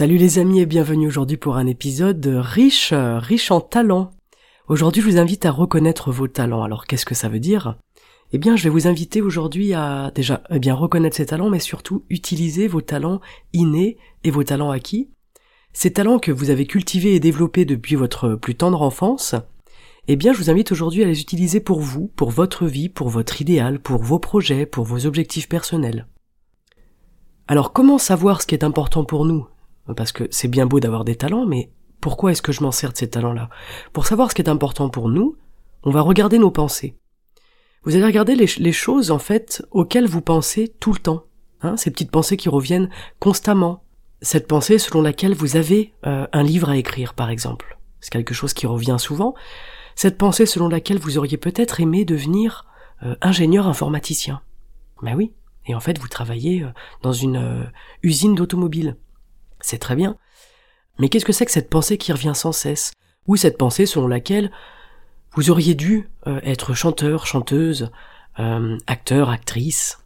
Salut 0.00 0.16
les 0.16 0.38
amis 0.38 0.60
et 0.60 0.64
bienvenue 0.64 1.08
aujourd'hui 1.08 1.36
pour 1.36 1.58
un 1.58 1.66
épisode 1.66 2.24
riche, 2.24 2.94
riche 2.94 3.50
en 3.50 3.60
talents. 3.60 4.12
Aujourd'hui 4.66 5.02
je 5.02 5.06
vous 5.10 5.18
invite 5.18 5.44
à 5.44 5.50
reconnaître 5.50 6.10
vos 6.10 6.26
talents. 6.26 6.62
Alors 6.62 6.86
qu'est-ce 6.86 7.04
que 7.04 7.14
ça 7.14 7.28
veut 7.28 7.38
dire? 7.38 7.76
Eh 8.32 8.38
bien 8.38 8.56
je 8.56 8.64
vais 8.64 8.70
vous 8.70 8.86
inviter 8.86 9.20
aujourd'hui 9.20 9.74
à 9.74 10.10
déjà 10.14 10.42
eh 10.48 10.58
bien 10.58 10.72
reconnaître 10.72 11.18
ces 11.18 11.26
talents 11.26 11.50
mais 11.50 11.58
surtout 11.58 12.06
utiliser 12.08 12.66
vos 12.66 12.80
talents 12.80 13.20
innés 13.52 13.98
et 14.24 14.30
vos 14.30 14.42
talents 14.42 14.70
acquis. 14.70 15.10
Ces 15.74 15.92
talents 15.92 16.18
que 16.18 16.32
vous 16.32 16.48
avez 16.48 16.64
cultivés 16.64 17.14
et 17.14 17.20
développés 17.20 17.66
depuis 17.66 17.94
votre 17.94 18.36
plus 18.36 18.54
tendre 18.54 18.80
enfance, 18.80 19.34
eh 20.08 20.16
bien 20.16 20.32
je 20.32 20.38
vous 20.38 20.48
invite 20.48 20.72
aujourd'hui 20.72 21.04
à 21.04 21.08
les 21.08 21.20
utiliser 21.20 21.60
pour 21.60 21.80
vous, 21.80 22.10
pour 22.16 22.30
votre 22.30 22.64
vie, 22.64 22.88
pour 22.88 23.10
votre 23.10 23.42
idéal, 23.42 23.78
pour 23.78 24.02
vos 24.02 24.18
projets, 24.18 24.64
pour 24.64 24.86
vos 24.86 25.04
objectifs 25.04 25.46
personnels. 25.46 26.06
Alors 27.48 27.74
comment 27.74 27.98
savoir 27.98 28.40
ce 28.40 28.46
qui 28.46 28.54
est 28.54 28.64
important 28.64 29.04
pour 29.04 29.26
nous? 29.26 29.46
Parce 29.96 30.12
que 30.12 30.24
c'est 30.30 30.48
bien 30.48 30.66
beau 30.66 30.80
d'avoir 30.80 31.04
des 31.04 31.16
talents, 31.16 31.46
mais 31.46 31.70
pourquoi 32.00 32.32
est-ce 32.32 32.42
que 32.42 32.52
je 32.52 32.62
m'en 32.62 32.72
sers 32.72 32.92
de 32.92 32.96
ces 32.96 33.10
talents-là? 33.10 33.50
Pour 33.92 34.06
savoir 34.06 34.30
ce 34.30 34.34
qui 34.34 34.42
est 34.42 34.48
important 34.48 34.88
pour 34.88 35.08
nous, 35.08 35.36
on 35.82 35.90
va 35.90 36.00
regarder 36.00 36.38
nos 36.38 36.50
pensées. 36.50 36.96
Vous 37.84 37.94
allez 37.94 38.04
regarder 38.04 38.34
les, 38.34 38.72
choses, 38.72 39.10
en 39.10 39.18
fait, 39.18 39.64
auxquelles 39.70 40.06
vous 40.06 40.20
pensez 40.20 40.68
tout 40.80 40.92
le 40.92 40.98
temps. 40.98 41.24
Hein, 41.62 41.76
ces 41.76 41.90
petites 41.90 42.10
pensées 42.10 42.36
qui 42.36 42.48
reviennent 42.48 42.90
constamment. 43.18 43.82
Cette 44.22 44.46
pensée 44.46 44.78
selon 44.78 45.00
laquelle 45.00 45.34
vous 45.34 45.56
avez 45.56 45.94
euh, 46.06 46.26
un 46.32 46.42
livre 46.42 46.68
à 46.68 46.76
écrire, 46.76 47.14
par 47.14 47.30
exemple. 47.30 47.78
C'est 48.00 48.10
quelque 48.10 48.34
chose 48.34 48.52
qui 48.52 48.66
revient 48.66 48.96
souvent. 48.98 49.34
Cette 49.94 50.18
pensée 50.18 50.44
selon 50.44 50.68
laquelle 50.68 50.98
vous 50.98 51.16
auriez 51.16 51.38
peut-être 51.38 51.80
aimé 51.80 52.04
devenir 52.04 52.66
euh, 53.02 53.14
ingénieur 53.22 53.66
informaticien. 53.66 54.42
Ben 55.02 55.14
oui. 55.16 55.32
Et 55.66 55.74
en 55.74 55.80
fait, 55.80 55.98
vous 55.98 56.08
travaillez 56.08 56.62
euh, 56.62 56.68
dans 57.02 57.12
une 57.12 57.70
usine 58.02 58.34
d'automobile. 58.34 58.96
C'est 59.60 59.78
très 59.78 59.96
bien. 59.96 60.16
Mais 60.98 61.08
qu'est-ce 61.08 61.24
que 61.24 61.32
c'est 61.32 61.46
que 61.46 61.52
cette 61.52 61.70
pensée 61.70 61.98
qui 61.98 62.12
revient 62.12 62.34
sans 62.34 62.52
cesse? 62.52 62.92
Ou 63.26 63.36
cette 63.36 63.58
pensée 63.58 63.86
selon 63.86 64.08
laquelle 64.08 64.50
vous 65.32 65.50
auriez 65.50 65.74
dû 65.74 66.08
euh, 66.26 66.40
être 66.42 66.74
chanteur, 66.74 67.26
chanteuse, 67.26 67.90
euh, 68.38 68.78
acteur, 68.86 69.30
actrice 69.30 69.98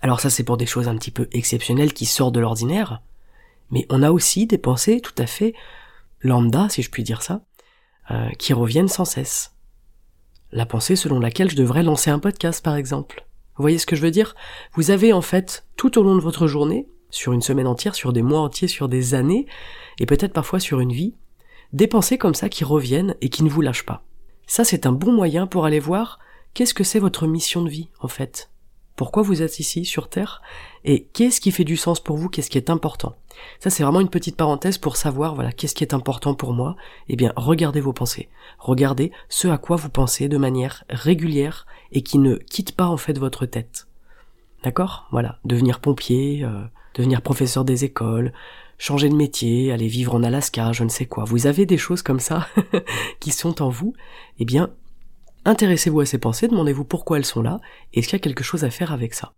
Alors 0.00 0.20
ça 0.20 0.30
c'est 0.30 0.44
pour 0.44 0.56
des 0.56 0.66
choses 0.66 0.88
un 0.88 0.96
petit 0.96 1.10
peu 1.10 1.28
exceptionnelles 1.32 1.92
qui 1.92 2.06
sortent 2.06 2.34
de 2.34 2.40
l'ordinaire, 2.40 3.02
mais 3.70 3.86
on 3.90 4.02
a 4.02 4.10
aussi 4.10 4.46
des 4.46 4.58
pensées 4.58 5.00
tout 5.00 5.14
à 5.18 5.26
fait 5.26 5.54
lambda, 6.20 6.68
si 6.68 6.82
je 6.82 6.90
puis 6.90 7.02
dire 7.02 7.22
ça, 7.22 7.42
euh, 8.10 8.28
qui 8.38 8.52
reviennent 8.52 8.88
sans 8.88 9.04
cesse. 9.04 9.54
La 10.50 10.66
pensée 10.66 10.96
selon 10.96 11.18
laquelle 11.18 11.50
je 11.50 11.56
devrais 11.56 11.82
lancer 11.82 12.10
un 12.10 12.18
podcast 12.18 12.64
par 12.64 12.76
exemple. 12.76 13.26
Vous 13.56 13.62
voyez 13.62 13.78
ce 13.78 13.86
que 13.86 13.96
je 13.96 14.02
veux 14.02 14.10
dire? 14.10 14.34
Vous 14.74 14.90
avez 14.90 15.12
en 15.12 15.22
fait 15.22 15.66
tout 15.76 15.98
au 15.98 16.02
long 16.02 16.14
de 16.14 16.20
votre 16.20 16.46
journée 16.46 16.88
sur 17.12 17.32
une 17.32 17.42
semaine 17.42 17.68
entière, 17.68 17.94
sur 17.94 18.12
des 18.12 18.22
mois 18.22 18.40
entiers, 18.40 18.66
sur 18.66 18.88
des 18.88 19.14
années, 19.14 19.46
et 20.00 20.06
peut-être 20.06 20.32
parfois 20.32 20.58
sur 20.58 20.80
une 20.80 20.92
vie, 20.92 21.14
des 21.72 21.86
pensées 21.86 22.18
comme 22.18 22.34
ça 22.34 22.48
qui 22.48 22.64
reviennent 22.64 23.14
et 23.20 23.28
qui 23.28 23.44
ne 23.44 23.48
vous 23.48 23.60
lâchent 23.60 23.86
pas. 23.86 24.02
Ça, 24.48 24.64
c'est 24.64 24.86
un 24.86 24.92
bon 24.92 25.12
moyen 25.12 25.46
pour 25.46 25.64
aller 25.64 25.78
voir 25.78 26.18
qu'est-ce 26.54 26.74
que 26.74 26.84
c'est 26.84 26.98
votre 26.98 27.28
mission 27.28 27.62
de 27.62 27.70
vie, 27.70 27.90
en 28.00 28.08
fait. 28.08 28.50
Pourquoi 28.96 29.22
vous 29.22 29.40
êtes 29.40 29.58
ici, 29.58 29.84
sur 29.84 30.08
Terre, 30.08 30.42
et 30.84 31.04
qu'est-ce 31.04 31.40
qui 31.40 31.50
fait 31.50 31.64
du 31.64 31.76
sens 31.76 32.00
pour 32.00 32.16
vous, 32.16 32.28
qu'est-ce 32.28 32.50
qui 32.50 32.58
est 32.58 32.70
important? 32.70 33.14
Ça, 33.58 33.70
c'est 33.70 33.82
vraiment 33.82 34.00
une 34.00 34.10
petite 34.10 34.36
parenthèse 34.36 34.78
pour 34.78 34.96
savoir, 34.96 35.34
voilà, 35.34 35.52
qu'est-ce 35.52 35.74
qui 35.74 35.84
est 35.84 35.94
important 35.94 36.34
pour 36.34 36.52
moi. 36.52 36.76
Eh 37.08 37.16
bien, 37.16 37.32
regardez 37.36 37.80
vos 37.80 37.94
pensées. 37.94 38.28
Regardez 38.58 39.12
ce 39.28 39.48
à 39.48 39.58
quoi 39.58 39.76
vous 39.76 39.88
pensez 39.88 40.28
de 40.28 40.36
manière 40.36 40.84
régulière 40.90 41.66
et 41.90 42.02
qui 42.02 42.18
ne 42.18 42.36
quitte 42.36 42.76
pas, 42.76 42.86
en 42.86 42.98
fait, 42.98 43.18
votre 43.18 43.46
tête. 43.46 43.86
D'accord? 44.62 45.08
Voilà. 45.10 45.38
Devenir 45.44 45.80
pompier, 45.80 46.44
euh, 46.44 46.62
devenir 46.94 47.22
professeur 47.22 47.64
des 47.64 47.84
écoles, 47.84 48.32
changer 48.78 49.08
de 49.08 49.14
métier, 49.14 49.72
aller 49.72 49.88
vivre 49.88 50.14
en 50.14 50.22
Alaska, 50.22 50.72
je 50.72 50.84
ne 50.84 50.88
sais 50.88 51.06
quoi. 51.06 51.24
Vous 51.24 51.46
avez 51.46 51.66
des 51.66 51.78
choses 51.78 52.02
comme 52.02 52.20
ça 52.20 52.48
qui 53.20 53.30
sont 53.30 53.62
en 53.62 53.68
vous, 53.68 53.94
eh 54.38 54.44
bien, 54.44 54.70
intéressez-vous 55.44 56.00
à 56.00 56.06
ces 56.06 56.18
pensées, 56.18 56.48
demandez-vous 56.48 56.84
pourquoi 56.84 57.18
elles 57.18 57.24
sont 57.24 57.42
là, 57.42 57.60
et 57.92 58.00
est-ce 58.00 58.08
qu'il 58.08 58.18
y 58.18 58.20
a 58.20 58.24
quelque 58.24 58.44
chose 58.44 58.64
à 58.64 58.70
faire 58.70 58.92
avec 58.92 59.14
ça? 59.14 59.34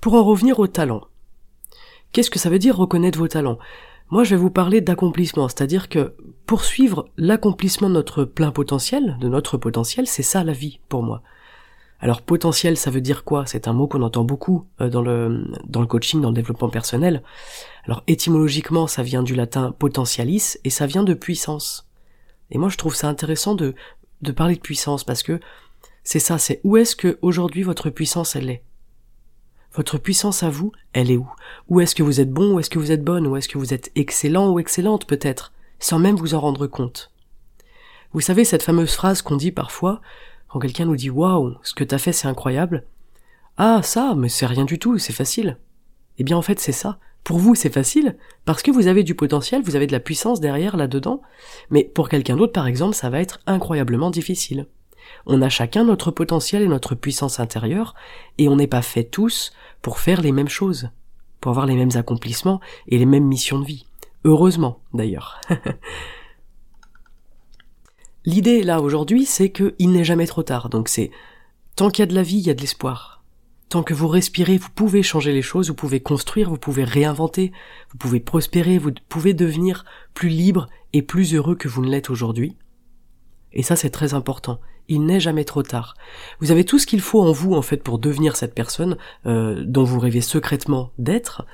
Pour 0.00 0.14
en 0.14 0.24
revenir 0.24 0.58
au 0.58 0.66
talent, 0.66 1.02
qu'est-ce 2.12 2.30
que 2.30 2.38
ça 2.38 2.50
veut 2.50 2.58
dire 2.58 2.76
reconnaître 2.76 3.18
vos 3.18 3.28
talents? 3.28 3.58
Moi, 4.10 4.24
je 4.24 4.34
vais 4.34 4.40
vous 4.40 4.50
parler 4.50 4.80
d'accomplissement, 4.80 5.48
c'est-à-dire 5.48 5.88
que 5.88 6.14
poursuivre 6.46 7.08
l'accomplissement 7.16 7.88
de 7.88 7.94
notre 7.94 8.24
plein 8.24 8.50
potentiel, 8.50 9.16
de 9.20 9.28
notre 9.28 9.56
potentiel, 9.56 10.06
c'est 10.06 10.22
ça 10.22 10.44
la 10.44 10.52
vie 10.52 10.80
pour 10.88 11.02
moi. 11.02 11.22
Alors 12.02 12.20
potentiel, 12.20 12.76
ça 12.76 12.90
veut 12.90 13.00
dire 13.00 13.22
quoi? 13.22 13.46
C'est 13.46 13.68
un 13.68 13.72
mot 13.72 13.86
qu'on 13.86 14.02
entend 14.02 14.24
beaucoup 14.24 14.66
euh, 14.80 14.90
dans 14.90 15.02
le 15.02 15.44
dans 15.64 15.80
le 15.80 15.86
coaching, 15.86 16.20
dans 16.20 16.30
le 16.30 16.34
développement 16.34 16.68
personnel. 16.68 17.22
Alors 17.84 18.02
étymologiquement, 18.08 18.88
ça 18.88 19.04
vient 19.04 19.22
du 19.22 19.36
latin 19.36 19.70
potentialis 19.70 20.58
et 20.64 20.70
ça 20.70 20.86
vient 20.86 21.04
de 21.04 21.14
puissance. 21.14 21.88
Et 22.50 22.58
moi, 22.58 22.68
je 22.68 22.76
trouve 22.76 22.96
ça 22.96 23.08
intéressant 23.08 23.54
de 23.54 23.74
de 24.20 24.32
parler 24.32 24.56
de 24.56 24.60
puissance 24.60 25.04
parce 25.04 25.22
que 25.22 25.38
c'est 26.02 26.18
ça, 26.18 26.38
c'est 26.38 26.60
où 26.64 26.76
est-ce 26.76 26.96
que 26.96 27.18
aujourd'hui 27.22 27.62
votre 27.62 27.88
puissance 27.88 28.34
elle 28.34 28.50
est? 28.50 28.64
Votre 29.74 29.96
puissance 29.96 30.42
à 30.42 30.50
vous, 30.50 30.72
elle 30.92 31.10
est 31.10 31.16
où? 31.16 31.30
Où 31.68 31.80
est-ce 31.80 31.94
que 31.94 32.02
vous 32.02 32.20
êtes 32.20 32.32
bon 32.32 32.54
Où 32.54 32.58
est-ce 32.58 32.68
que 32.68 32.80
vous 32.80 32.90
êtes 32.90 33.04
bonne? 33.04 33.28
Où 33.28 33.36
est-ce 33.36 33.48
que 33.48 33.58
vous 33.58 33.72
êtes 33.72 33.92
excellent 33.94 34.50
ou 34.50 34.58
excellente 34.58 35.06
peut-être, 35.06 35.52
sans 35.78 36.00
même 36.00 36.16
vous 36.16 36.34
en 36.34 36.40
rendre 36.40 36.66
compte? 36.66 37.12
Vous 38.12 38.20
savez 38.20 38.44
cette 38.44 38.64
fameuse 38.64 38.92
phrase 38.92 39.22
qu'on 39.22 39.36
dit 39.36 39.52
parfois 39.52 40.02
quand 40.52 40.58
quelqu'un 40.58 40.84
nous 40.84 40.96
dit 40.96 41.08
waouh, 41.08 41.54
ce 41.62 41.72
que 41.72 41.82
t'as 41.82 41.96
fait 41.96 42.12
c'est 42.12 42.28
incroyable. 42.28 42.84
Ah, 43.56 43.80
ça, 43.82 44.14
mais 44.14 44.28
c'est 44.28 44.44
rien 44.44 44.66
du 44.66 44.78
tout, 44.78 44.98
c'est 44.98 45.14
facile. 45.14 45.56
Eh 46.18 46.24
bien, 46.24 46.36
en 46.36 46.42
fait, 46.42 46.60
c'est 46.60 46.72
ça. 46.72 46.98
Pour 47.24 47.38
vous, 47.38 47.54
c'est 47.54 47.72
facile, 47.72 48.16
parce 48.44 48.62
que 48.62 48.70
vous 48.70 48.86
avez 48.86 49.02
du 49.02 49.14
potentiel, 49.14 49.62
vous 49.62 49.76
avez 49.76 49.86
de 49.86 49.92
la 49.92 50.00
puissance 50.00 50.40
derrière 50.40 50.76
là-dedans, 50.76 51.22
mais 51.70 51.84
pour 51.84 52.10
quelqu'un 52.10 52.36
d'autre, 52.36 52.52
par 52.52 52.66
exemple, 52.66 52.94
ça 52.94 53.08
va 53.08 53.20
être 53.20 53.40
incroyablement 53.46 54.10
difficile. 54.10 54.66
On 55.24 55.40
a 55.40 55.48
chacun 55.48 55.84
notre 55.84 56.10
potentiel 56.10 56.62
et 56.62 56.68
notre 56.68 56.94
puissance 56.94 57.40
intérieure, 57.40 57.94
et 58.36 58.48
on 58.48 58.56
n'est 58.56 58.66
pas 58.66 58.82
fait 58.82 59.04
tous 59.04 59.52
pour 59.80 60.00
faire 60.00 60.20
les 60.20 60.32
mêmes 60.32 60.48
choses, 60.48 60.90
pour 61.40 61.50
avoir 61.50 61.64
les 61.64 61.76
mêmes 61.76 61.96
accomplissements 61.96 62.60
et 62.88 62.98
les 62.98 63.06
mêmes 63.06 63.26
missions 63.26 63.58
de 63.58 63.66
vie. 63.66 63.86
Heureusement, 64.24 64.80
d'ailleurs. 64.92 65.40
L'idée 68.24 68.62
là 68.62 68.80
aujourd'hui, 68.80 69.24
c'est 69.24 69.50
qu'il 69.50 69.90
n'est 69.92 70.04
jamais 70.04 70.26
trop 70.26 70.42
tard. 70.42 70.68
Donc 70.68 70.88
c'est 70.88 71.10
tant 71.76 71.90
qu'il 71.90 72.02
y 72.02 72.04
a 72.04 72.06
de 72.06 72.14
la 72.14 72.22
vie, 72.22 72.38
il 72.38 72.46
y 72.46 72.50
a 72.50 72.54
de 72.54 72.60
l'espoir. 72.60 73.22
Tant 73.68 73.82
que 73.82 73.94
vous 73.94 74.08
respirez, 74.08 74.58
vous 74.58 74.68
pouvez 74.70 75.02
changer 75.02 75.32
les 75.32 75.42
choses, 75.42 75.68
vous 75.68 75.74
pouvez 75.74 76.00
construire, 76.00 76.50
vous 76.50 76.58
pouvez 76.58 76.84
réinventer, 76.84 77.52
vous 77.90 77.98
pouvez 77.98 78.20
prospérer, 78.20 78.78
vous 78.78 78.92
pouvez 79.08 79.32
devenir 79.34 79.84
plus 80.14 80.28
libre 80.28 80.68
et 80.92 81.02
plus 81.02 81.34
heureux 81.34 81.56
que 81.56 81.68
vous 81.68 81.82
ne 81.82 81.90
l'êtes 81.90 82.10
aujourd'hui. 82.10 82.56
Et 83.52 83.62
ça 83.62 83.76
c'est 83.76 83.90
très 83.90 84.14
important. 84.14 84.60
Il 84.94 85.06
n'est 85.06 85.20
jamais 85.20 85.46
trop 85.46 85.62
tard. 85.62 85.94
Vous 86.40 86.50
avez 86.50 86.66
tout 86.66 86.78
ce 86.78 86.86
qu'il 86.86 87.00
faut 87.00 87.22
en 87.22 87.32
vous 87.32 87.54
en 87.54 87.62
fait 87.62 87.78
pour 87.78 87.98
devenir 87.98 88.36
cette 88.36 88.54
personne 88.54 88.98
euh, 89.24 89.64
dont 89.64 89.84
vous 89.84 89.98
rêvez 89.98 90.20
secrètement 90.20 90.90
d'être 90.98 91.46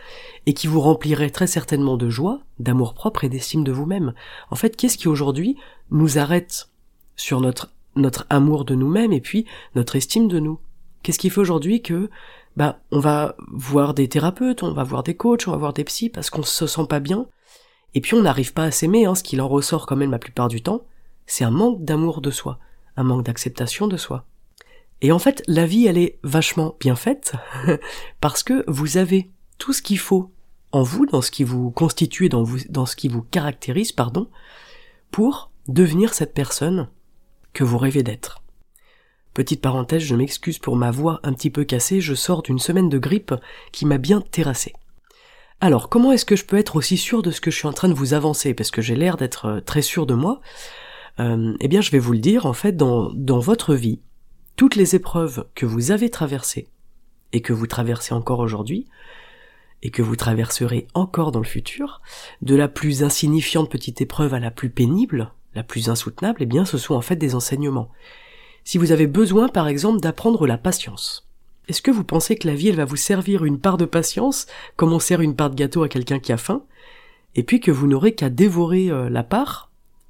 et 0.46 0.54
qui 0.54 0.66
vous 0.66 0.80
remplirait 0.80 1.30
très 1.30 1.46
certainement 1.46 1.96
de 1.96 2.08
joie, 2.08 2.40
d'amour 2.58 2.94
propre 2.94 3.22
et 3.22 3.28
d'estime 3.28 3.62
de 3.62 3.70
vous-même. 3.70 4.12
En 4.50 4.56
fait, 4.56 4.74
qu'est-ce 4.74 4.98
qui 4.98 5.06
aujourd'hui 5.06 5.56
nous 5.92 6.18
arrête 6.18 6.68
sur 7.14 7.40
notre 7.40 8.26
amour 8.28 8.64
de 8.64 8.74
nous-mêmes 8.74 9.12
et 9.12 9.20
puis 9.20 9.46
notre 9.76 9.94
estime 9.94 10.26
de 10.26 10.40
nous? 10.40 10.58
Qu'est-ce 11.04 11.20
qui 11.20 11.30
fait 11.30 11.40
aujourd'hui 11.40 11.80
que 11.80 12.10
bah 12.56 12.80
on 12.90 12.98
va 12.98 13.36
voir 13.52 13.94
des 13.94 14.08
thérapeutes, 14.08 14.64
on 14.64 14.72
va 14.72 14.82
voir 14.82 15.04
des 15.04 15.14
coachs, 15.14 15.46
on 15.46 15.52
va 15.52 15.58
voir 15.58 15.74
des 15.74 15.84
psys 15.84 16.10
parce 16.10 16.28
qu'on 16.28 16.42
se 16.42 16.66
sent 16.66 16.86
pas 16.88 16.98
bien 16.98 17.28
et 17.94 18.00
puis 18.00 18.14
on 18.14 18.22
n'arrive 18.22 18.52
pas 18.52 18.64
à 18.64 18.72
s'aimer, 18.72 19.04
hein, 19.04 19.14
ce 19.14 19.22
qu'il 19.22 19.40
en 19.40 19.46
ressort 19.46 19.86
quand 19.86 19.94
même 19.94 20.10
la 20.10 20.18
plupart 20.18 20.48
du 20.48 20.60
temps, 20.60 20.82
c'est 21.26 21.44
un 21.44 21.52
manque 21.52 21.84
d'amour 21.84 22.20
de 22.20 22.32
soi, 22.32 22.58
un 22.98 23.04
manque 23.04 23.24
d'acceptation 23.24 23.86
de 23.86 23.96
soi. 23.96 24.26
Et 25.00 25.12
en 25.12 25.18
fait, 25.18 25.42
la 25.46 25.64
vie, 25.64 25.86
elle 25.86 25.98
est 25.98 26.18
vachement 26.22 26.76
bien 26.80 26.96
faite, 26.96 27.32
parce 28.20 28.42
que 28.42 28.64
vous 28.66 28.96
avez 28.96 29.30
tout 29.58 29.72
ce 29.72 29.82
qu'il 29.82 29.98
faut 29.98 30.32
en 30.72 30.82
vous, 30.82 31.06
dans 31.06 31.22
ce 31.22 31.30
qui 31.30 31.44
vous 31.44 31.70
constitue, 31.70 32.28
dans, 32.28 32.44
dans 32.68 32.86
ce 32.86 32.96
qui 32.96 33.08
vous 33.08 33.22
caractérise, 33.22 33.92
pardon, 33.92 34.28
pour 35.10 35.50
devenir 35.68 36.12
cette 36.12 36.34
personne 36.34 36.88
que 37.52 37.64
vous 37.64 37.78
rêvez 37.78 38.02
d'être. 38.02 38.42
Petite 39.34 39.62
parenthèse, 39.62 40.02
je 40.02 40.16
m'excuse 40.16 40.58
pour 40.58 40.74
ma 40.74 40.90
voix 40.90 41.20
un 41.22 41.32
petit 41.32 41.50
peu 41.50 41.64
cassée, 41.64 42.00
je 42.00 42.14
sors 42.14 42.42
d'une 42.42 42.58
semaine 42.58 42.88
de 42.88 42.98
grippe 42.98 43.34
qui 43.70 43.86
m'a 43.86 43.98
bien 43.98 44.20
terrassé. 44.20 44.72
Alors, 45.60 45.88
comment 45.88 46.12
est-ce 46.12 46.24
que 46.24 46.36
je 46.36 46.44
peux 46.44 46.58
être 46.58 46.76
aussi 46.76 46.96
sûr 46.96 47.22
de 47.22 47.30
ce 47.30 47.40
que 47.40 47.50
je 47.50 47.56
suis 47.56 47.66
en 47.68 47.72
train 47.72 47.88
de 47.88 47.94
vous 47.94 48.14
avancer? 48.14 48.54
Parce 48.54 48.70
que 48.70 48.82
j'ai 48.82 48.94
l'air 48.94 49.16
d'être 49.16 49.46
euh, 49.46 49.60
très 49.60 49.82
sûr 49.82 50.06
de 50.06 50.14
moi. 50.14 50.40
Euh, 51.20 51.56
eh 51.60 51.68
bien, 51.68 51.80
je 51.80 51.90
vais 51.90 51.98
vous 51.98 52.12
le 52.12 52.18
dire, 52.18 52.46
en 52.46 52.52
fait, 52.52 52.76
dans, 52.76 53.12
dans 53.12 53.40
votre 53.40 53.74
vie, 53.74 54.00
toutes 54.56 54.76
les 54.76 54.94
épreuves 54.94 55.46
que 55.54 55.66
vous 55.66 55.90
avez 55.90 56.10
traversées, 56.10 56.68
et 57.32 57.40
que 57.40 57.52
vous 57.52 57.66
traversez 57.66 58.14
encore 58.14 58.40
aujourd'hui, 58.40 58.86
et 59.82 59.90
que 59.90 60.02
vous 60.02 60.16
traverserez 60.16 60.86
encore 60.94 61.32
dans 61.32 61.40
le 61.40 61.44
futur, 61.44 62.00
de 62.42 62.54
la 62.54 62.68
plus 62.68 63.02
insignifiante 63.02 63.70
petite 63.70 64.00
épreuve 64.00 64.34
à 64.34 64.40
la 64.40 64.50
plus 64.50 64.70
pénible, 64.70 65.32
la 65.54 65.62
plus 65.62 65.88
insoutenable, 65.88 66.42
eh 66.42 66.46
bien, 66.46 66.64
ce 66.64 66.78
sont 66.78 66.94
en 66.94 67.00
fait 67.00 67.16
des 67.16 67.34
enseignements. 67.34 67.90
Si 68.64 68.78
vous 68.78 68.92
avez 68.92 69.06
besoin, 69.06 69.48
par 69.48 69.68
exemple, 69.68 70.00
d'apprendre 70.00 70.46
la 70.46 70.58
patience, 70.58 71.28
est-ce 71.68 71.82
que 71.82 71.90
vous 71.90 72.04
pensez 72.04 72.36
que 72.36 72.48
la 72.48 72.54
vie, 72.54 72.68
elle 72.68 72.76
va 72.76 72.84
vous 72.84 72.96
servir 72.96 73.44
une 73.44 73.60
part 73.60 73.76
de 73.76 73.84
patience, 73.84 74.46
comme 74.76 74.92
on 74.92 74.98
sert 74.98 75.20
une 75.20 75.36
part 75.36 75.50
de 75.50 75.54
gâteau 75.54 75.82
à 75.82 75.88
quelqu'un 75.88 76.18
qui 76.18 76.32
a 76.32 76.36
faim, 76.36 76.64
et 77.34 77.42
puis 77.42 77.60
que 77.60 77.70
vous 77.70 77.86
n'aurez 77.86 78.14
qu'à 78.14 78.30
dévorer 78.30 78.90
euh, 78.90 79.10
la 79.10 79.22
part 79.22 79.67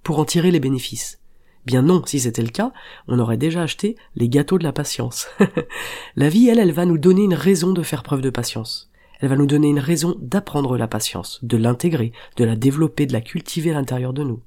pour 0.09 0.21
en 0.21 0.25
tirer 0.25 0.51
les 0.51 0.59
bénéfices 0.59 1.21
Bien 1.67 1.83
non, 1.83 2.03
si 2.07 2.21
c'était 2.21 2.41
le 2.41 2.49
cas, 2.49 2.73
on 3.09 3.19
aurait 3.19 3.37
déjà 3.37 3.61
acheté 3.61 3.95
les 4.17 4.31
gâteaux 4.31 4.57
de 4.57 4.65
la 4.65 4.73
patience. 4.73 5.29
la 6.17 6.31
vie, 6.31 6.49
elle, 6.49 6.59
elle 6.59 6.73
va 6.73 6.87
nous 6.87 6.97
donner 6.97 7.25
une 7.25 7.35
raison 7.35 7.75
de 7.75 7.83
faire 7.83 8.03
preuve 8.03 8.23
de 8.23 8.31
patience. 8.31 8.91
Elle 9.21 9.29
va 9.29 9.37
nous 9.37 9.45
donner 9.45 9.69
une 9.69 9.79
raison 9.79 10.17
d'apprendre 10.19 10.79
la 10.79 10.89
patience, 10.89 11.41
de 11.43 11.59
l'intégrer, 11.59 12.13
de 12.39 12.45
la 12.47 12.57
développer, 12.57 13.05
de 13.05 13.13
la 13.13 13.21
cultiver 13.21 13.73
à 13.73 13.75
l'intérieur 13.75 14.15
de 14.15 14.23
nous. 14.23 14.41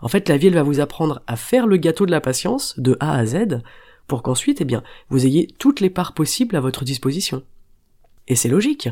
En 0.00 0.06
fait, 0.06 0.28
la 0.28 0.36
vie, 0.36 0.46
elle 0.46 0.54
va 0.54 0.62
vous 0.62 0.78
apprendre 0.78 1.20
à 1.26 1.34
faire 1.34 1.66
le 1.66 1.78
gâteau 1.78 2.06
de 2.06 2.12
la 2.12 2.20
patience, 2.20 2.78
de 2.78 2.96
A 3.00 3.18
à 3.18 3.26
Z, 3.26 3.62
pour 4.06 4.22
qu'ensuite, 4.22 4.60
eh 4.60 4.64
bien, 4.64 4.84
vous 5.08 5.26
ayez 5.26 5.48
toutes 5.58 5.80
les 5.80 5.90
parts 5.90 6.14
possibles 6.14 6.54
à 6.54 6.60
votre 6.60 6.84
disposition. 6.84 7.42
Et 8.28 8.36
c'est 8.36 8.48
logique. 8.48 8.88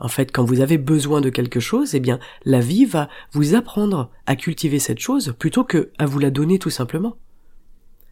En 0.00 0.08
fait, 0.08 0.30
quand 0.32 0.44
vous 0.44 0.60
avez 0.60 0.78
besoin 0.78 1.20
de 1.20 1.30
quelque 1.30 1.60
chose, 1.60 1.94
eh 1.94 2.00
bien, 2.00 2.20
la 2.44 2.60
vie 2.60 2.84
va 2.84 3.08
vous 3.32 3.54
apprendre 3.54 4.10
à 4.26 4.36
cultiver 4.36 4.78
cette 4.78 5.00
chose 5.00 5.34
plutôt 5.38 5.64
que 5.64 5.90
à 5.98 6.06
vous 6.06 6.18
la 6.18 6.30
donner 6.30 6.58
tout 6.58 6.70
simplement. 6.70 7.16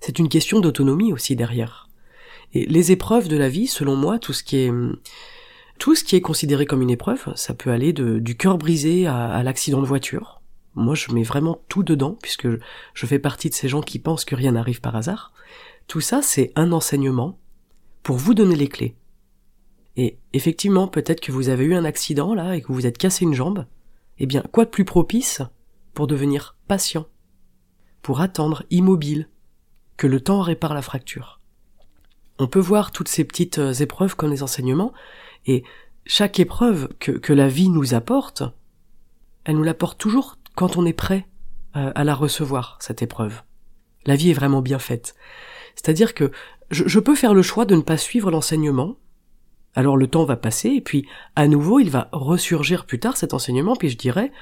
C'est 0.01 0.19
une 0.19 0.29
question 0.29 0.61
d'autonomie 0.61 1.13
aussi 1.13 1.37
derrière. 1.37 1.89
Et 2.55 2.67
les 2.67 2.93
épreuves 2.93 3.29
de 3.29 3.37
la 3.37 3.49
vie, 3.49 3.67
selon 3.67 3.97
moi, 3.97 4.19
tout 4.19 4.33
ce 4.33 4.43
qui 4.43 4.57
est 6.17 6.21
considéré 6.21 6.67
comme 6.67 6.83
une 6.83 6.91
épreuve, 6.91 7.33
ça 7.35 7.55
peut 7.55 7.71
aller 7.71 7.93
du 7.93 8.37
cœur 8.37 8.59
brisé 8.59 9.07
à 9.07 9.43
l'accident 9.43 9.81
de 9.81 9.87
voiture. 9.87 10.41
Moi, 10.75 10.95
je 10.95 11.11
mets 11.13 11.23
vraiment 11.23 11.63
tout 11.69 11.83
dedans, 11.83 12.19
puisque 12.21 12.49
je 12.95 13.07
fais 13.07 13.19
partie 13.19 13.49
de 13.49 13.55
ces 13.55 13.69
gens 13.69 13.81
qui 13.81 13.99
pensent 13.99 14.25
que 14.25 14.35
rien 14.35 14.53
n'arrive 14.53 14.81
par 14.81 14.95
hasard. 14.95 15.33
Tout 15.87 16.01
ça, 16.01 16.21
c'est 16.21 16.53
un 16.55 16.73
enseignement 16.73 17.39
pour 18.03 18.17
vous 18.17 18.35
donner 18.35 18.57
les 18.57 18.69
clés. 18.69 18.95
Et 19.97 20.19
effectivement, 20.33 20.89
peut-être 20.89 21.21
que 21.21 21.33
vous 21.33 21.49
avez 21.49 21.65
eu 21.65 21.75
un 21.75 21.85
accident 21.85 22.35
là 22.35 22.57
et 22.57 22.61
que 22.61 22.69
vous 22.69 22.75
vous 22.75 22.87
êtes 22.87 22.99
cassé 22.99 23.25
une 23.25 23.35
jambe. 23.35 23.67
Eh 24.19 24.27
bien, 24.27 24.43
quoi 24.53 24.65
de 24.65 24.71
plus 24.71 24.85
propice 24.85 25.43
pour 25.95 26.07
devenir 26.07 26.57
patient, 26.69 27.07
pour 28.03 28.21
attendre 28.21 28.63
immobile, 28.71 29.29
que 29.97 30.07
le 30.07 30.21
temps 30.21 30.41
répare 30.41 30.75
la 30.75 30.83
fracture? 30.83 31.41
On 32.39 32.47
peut 32.47 32.61
voir 32.61 32.93
toutes 32.93 33.09
ces 33.09 33.25
petites 33.25 33.59
euh, 33.59 33.73
épreuves 33.73 34.17
comme 34.17 34.31
des 34.31 34.43
enseignements, 34.43 34.93
et 35.47 35.65
chaque 36.07 36.39
épreuve 36.39 36.89
que, 36.99 37.33
la 37.33 37.49
vie 37.49 37.69
nous 37.69 37.95
apporte, 37.95 38.43
elle 39.45 39.57
nous 39.57 39.63
l'apporte 39.63 39.99
toujours 39.99 40.37
quand 40.55 40.77
on 40.77 40.87
est 40.87 40.93
prêt 40.93 41.27
euh, 41.77 41.93
à 41.95 42.05
la 42.05 42.15
recevoir, 42.15 42.79
cette 42.81 43.03
épreuve. 43.03 43.43
La 44.07 44.17
vie 44.17 44.31
est 44.31 44.35
vraiment 44.35 44.63
bien 44.63 44.79
faite. 44.79 45.15
C'est-à-dire 45.75 46.15
que 46.15 46.31
je, 46.71 46.99
peux 46.99 47.15
faire 47.15 47.35
le 47.35 47.43
choix 47.43 47.65
de 47.65 47.75
ne 47.75 47.83
pas 47.83 47.97
suivre 47.97 48.31
l'enseignement, 48.31 48.97
alors 49.77 49.97
le 49.97 50.09
temps 50.09 50.25
va 50.25 50.37
passer, 50.37 50.71
et 50.71 50.81
puis 50.81 51.07
à 51.37 51.47
nouveau 51.47 51.79
il 51.79 51.91
va 51.91 52.09
ressurgir 52.13 52.87
plus 52.87 52.99
tard 52.99 53.17
cet 53.17 53.35
enseignement, 53.35 53.77
puis 53.77 53.91
je 53.91 53.97
dirais, 53.97 54.33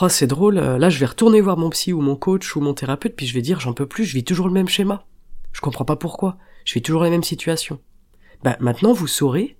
oh 0.00 0.08
c'est 0.08 0.26
drôle, 0.26 0.58
euh, 0.58 0.78
là 0.78 0.90
je 0.90 1.00
vais 1.00 1.06
retourner 1.06 1.40
voir 1.40 1.56
mon 1.56 1.70
psy 1.70 1.92
ou 1.92 2.00
mon 2.00 2.14
coach 2.14 2.54
ou 2.54 2.60
mon 2.60 2.74
thérapeute, 2.74 3.16
puis 3.16 3.26
je 3.26 3.34
vais 3.34 3.42
dire 3.42 3.58
j'en 3.58 3.72
peux 3.72 3.86
plus, 3.86 4.04
je 4.04 4.14
vis 4.14 4.24
toujours 4.24 4.46
le 4.46 4.54
même 4.54 4.68
schéma. 4.68 5.04
Je 5.52 5.60
comprends 5.60 5.86
pas 5.86 5.96
pourquoi, 5.96 6.36
je 6.64 6.74
vis 6.74 6.82
toujours 6.82 7.02
les 7.02 7.10
mêmes 7.10 7.24
situations. 7.24 7.80
Ben 8.44 8.56
maintenant 8.60 8.92
vous 8.92 9.06
saurez, 9.06 9.56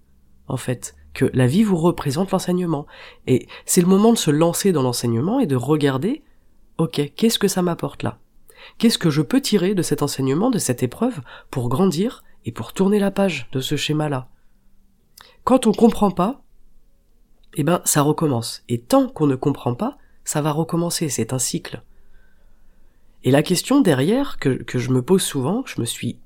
en 0.49 0.59
fait, 0.59 0.95
que 1.17 1.31
la 1.33 1.47
vie 1.47 1.65
vous 1.65 1.77
représente 1.77 2.31
l'enseignement. 2.31 2.87
Et 3.27 3.49
c'est 3.65 3.81
le 3.81 3.87
moment 3.87 4.13
de 4.13 4.19
se 4.19 4.31
lancer 4.31 4.73
dans 4.73 4.83
l'enseignement 4.83 5.41
et 5.41 5.47
de 5.47 5.57
regarder, 5.57 6.23
ok, 6.77 7.11
qu'est-ce 7.17 7.39
que 7.39 7.49
ça 7.49 7.63
m'apporte 7.63 8.03
là? 8.03 8.19
Qu'est-ce 8.79 8.99
que 8.99 9.11
je 9.11 9.23
peux 9.23 9.41
tirer 9.41 9.75
de 9.75 9.83
cet 9.83 10.03
enseignement, 10.03 10.51
de 10.51 10.59
cette 10.59 10.83
épreuve, 10.83 11.21
pour 11.51 11.71
grandir 11.71 12.23
et 12.45 12.53
pour 12.53 12.75
tourner 12.75 12.99
la 12.99 13.11
page 13.11 13.49
de 13.53 13.61
ce 13.61 13.77
schéma-là? 13.77 14.29
Quand 15.47 15.69
on 15.69 15.73
comprend 15.73 16.11
pas, 16.11 16.43
eh 17.55 17.63
ben, 17.63 17.81
ça 17.85 18.03
recommence. 18.03 18.65
Et 18.69 18.81
tant 18.81 19.09
qu'on 19.09 19.29
ne 19.29 19.37
comprend 19.37 19.77
pas, 19.77 19.97
ça 20.25 20.43
va 20.43 20.51
recommencer. 20.51 21.09
C'est 21.09 21.33
un 21.33 21.39
cycle. 21.39 21.85
Et 23.23 23.31
la 23.31 23.45
question 23.45 23.81
derrière, 23.81 24.41
que, 24.41 24.59
je 24.67 24.91
me 24.91 25.03
pose 25.03 25.23
souvent, 25.23 25.63
que 25.63 25.71
je 25.71 25.81
me 25.81 25.87
suis 25.87 26.19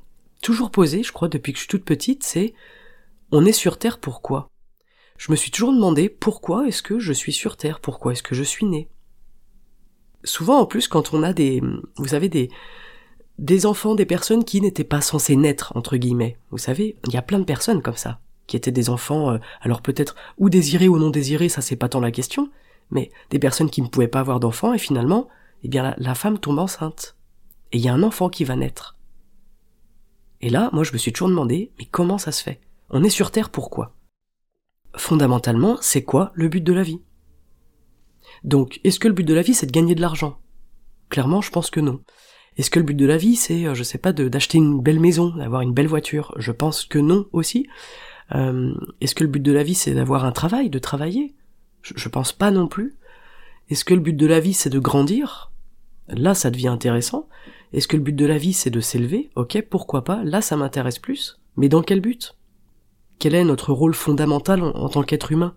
toujours 0.43 0.71
posée, 0.71 1.03
je 1.03 1.13
crois, 1.13 1.29
depuis 1.29 1.53
que 1.53 1.59
je 1.59 1.65
suis 1.65 1.69
toute 1.69 1.85
petite, 1.85 2.25
c'est 2.25 2.55
on 3.31 3.45
est 3.45 3.53
sur 3.53 3.77
Terre 3.77 3.99
pourquoi? 3.99 4.49
Je 5.19 5.31
me 5.31 5.37
suis 5.37 5.51
toujours 5.51 5.75
demandé 5.75 6.09
pourquoi 6.09 6.67
est-ce 6.67 6.83
que 6.83 6.99
je 6.99 7.13
suis 7.13 7.35
sur 7.35 7.59
Terre? 7.59 7.81
Pourquoi 7.81 8.13
est-ce 8.13 8.23
que 8.23 8.35
je 8.35 8.43
suis 8.43 8.65
né 8.65 8.89
souvent 10.25 10.61
en 10.61 10.67
plus 10.67 10.89
quand 10.89 11.13
on 11.13 11.23
a 11.23 11.35
des, 11.35 11.63
vous 11.97 12.09
savez 12.09 12.31
des, 12.31 12.51
des 13.39 13.67
enfants, 13.67 13.95
des 13.95 14.07
personnes 14.07 14.45
qui 14.45 14.63
n'étaient 14.63 14.83
pas 14.83 15.03
censées 15.03 15.37
naître 15.37 15.77
entre 15.77 15.99
guillemets. 15.99 16.39
Vous 16.51 16.59
savez, 16.59 16.97
il 17.07 17.13
y 17.13 17.19
a 17.19 17.23
plein 17.23 17.39
de 17.39 17.45
personnes 17.45 17.83
comme 17.83 17.97
ça 17.97 18.21
qui 18.51 18.57
étaient 18.57 18.73
des 18.73 18.91
enfants, 18.91 19.31
euh, 19.31 19.39
alors 19.63 19.81
peut-être 19.81 20.17
ou 20.37 20.51
désirés 20.51 20.89
ou 20.89 20.99
non 20.99 21.09
désirés, 21.11 21.49
ça 21.49 21.63
c'est 21.63 21.77
pas 21.77 21.89
tant 21.89 22.01
la 22.01 22.11
question, 22.11 22.51
mais 22.91 23.11
des 23.31 23.39
personnes 23.39 23.71
qui 23.71 23.81
ne 23.81 23.89
pouvaient 23.89 24.09
pas 24.09 24.21
avoir 24.21 24.41
d'enfants 24.41 24.75
et 24.75 24.79
finalement, 24.79 25.29
eh 25.63 25.69
bien 25.69 25.83
la, 25.83 25.95
la 25.97 26.15
femme 26.15 26.39
tombe 26.39 26.59
enceinte 26.59 27.17
et 27.73 27.79
il 27.79 27.85
y 27.85 27.89
a 27.89 27.95
un 27.95 28.03
enfant 28.03 28.29
qui 28.29 28.45
va 28.45 28.57
naître. 28.57 28.97
Et 30.41 30.51
là, 30.51 30.71
moi 30.73 30.85
je 30.85 30.93
me 30.93 30.99
suis 30.99 31.13
toujours 31.13 31.29
demandé, 31.29 31.73
mais 31.79 31.87
comment 31.87 32.19
ça 32.19 32.33
se 32.33 32.43
fait? 32.43 32.61
On 32.91 33.05
est 33.05 33.11
sur 33.11 33.31
Terre 33.31 33.51
pourquoi? 33.51 33.95
Fondamentalement, 34.97 35.79
c'est 35.81 36.03
quoi 36.03 36.33
le 36.35 36.49
but 36.49 36.65
de 36.65 36.73
la 36.73 36.83
vie? 36.83 37.01
Donc, 38.43 38.81
est-ce 38.85 38.99
que 38.99 39.09
le 39.09 39.15
but 39.15 39.25
de 39.25 39.35
la 39.35 39.43
vie, 39.43 39.55
c'est 39.55 39.67
de 39.67 39.73
gagner 39.73 39.95
de 39.95 40.01
l'argent? 40.01 40.39
Clairement, 41.09 41.41
je 41.41 41.51
pense 41.51 41.71
que 41.71 41.81
non. 41.81 42.01
Est-ce 42.57 42.71
que 42.71 42.79
le 42.79 42.85
but 42.85 42.95
de 42.95 43.07
la 43.07 43.17
vie, 43.17 43.37
c'est, 43.37 43.67
euh, 43.67 43.75
je 43.75 43.83
sais 43.83 43.99
pas, 43.99 44.13
d'acheter 44.13 44.59
une 44.59 44.81
belle 44.81 45.01
maison, 45.01 45.31
d'avoir 45.37 45.63
une 45.63 45.73
belle 45.73 45.87
voiture? 45.87 46.35
Je 46.37 46.53
pense 46.53 46.85
que 46.85 46.99
non 46.99 47.27
aussi. 47.33 47.69
Euh, 48.35 48.75
est-ce 49.01 49.15
que 49.15 49.25
le 49.25 49.31
but 49.31 49.43
de 49.43 49.53
la 49.53 49.63
vie, 49.63 49.75
c'est 49.75 49.95
d'avoir 49.95 50.25
un 50.25 50.33
travail, 50.33 50.71
de 50.71 50.79
travailler? 50.79 51.35
Je, 51.83 52.09
pense 52.09 52.33
pas 52.33 52.51
non 52.51 52.69
plus. 52.69 52.97
Est-ce 53.71 53.85
que 53.85 53.95
le 53.95 54.01
but 54.01 54.17
de 54.17 54.27
la 54.27 54.41
vie, 54.41 54.53
c'est 54.53 54.71
de 54.71 54.79
grandir? 54.79 55.51
Là, 56.09 56.35
ça 56.35 56.51
devient 56.51 56.69
intéressant. 56.69 57.29
Est-ce 57.73 57.89
que 57.89 57.97
le 57.97 58.03
but 58.03 58.15
de 58.15 58.27
la 58.27 58.39
vie, 58.39 58.53
c'est 58.53 58.71
de 58.71 58.81
s'élever? 58.81 59.31
Ok, 59.37 59.63
pourquoi 59.71 60.05
pas 60.05 60.23
Là, 60.25 60.43
ça 60.43 60.57
m'intéresse 60.57 60.99
plus. 60.99 61.41
Mais 61.57 61.69
dans 61.69 61.83
quel 61.83 62.01
but? 62.01 62.37
Quel 63.19 63.35
est 63.35 63.45
notre 63.45 63.73
rôle 63.73 63.95
fondamental 63.95 64.63
en, 64.63 64.71
en 64.71 64.89
tant 64.89 65.03
qu'être 65.03 65.33
humain? 65.33 65.55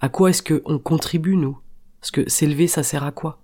À 0.00 0.08
quoi 0.08 0.30
est-ce 0.30 0.42
qu'on 0.42 0.78
contribue, 0.78 1.36
nous? 1.36 1.58
Parce 2.00 2.10
que 2.10 2.28
s'élever, 2.28 2.66
ça 2.66 2.82
sert 2.82 3.04
à 3.04 3.12
quoi? 3.12 3.40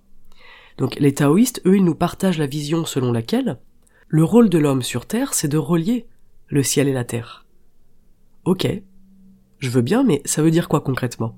Donc 0.79 0.97
les 0.97 1.15
taoïstes, 1.15 1.61
eux, 1.67 1.77
ils 1.77 1.85
nous 1.85 1.95
partagent 1.95 2.39
la 2.39 2.47
vision 2.47 2.85
selon 2.85 3.13
laquelle 3.13 3.59
le 4.11 4.25
rôle 4.25 4.49
de 4.49 4.59
l'homme 4.59 4.83
sur 4.83 5.05
Terre, 5.05 5.35
c'est 5.35 5.49
de 5.49 5.59
relier 5.59 6.07
le 6.47 6.63
ciel 6.63 6.89
et 6.89 6.95
la 6.95 7.05
terre. 7.05 7.45
Ok, 8.49 8.67
je 9.59 9.69
veux 9.69 9.83
bien, 9.83 10.05
mais 10.05 10.23
ça 10.25 10.41
veut 10.41 10.51
dire 10.51 10.71
quoi 10.71 10.81
concrètement? 10.81 11.37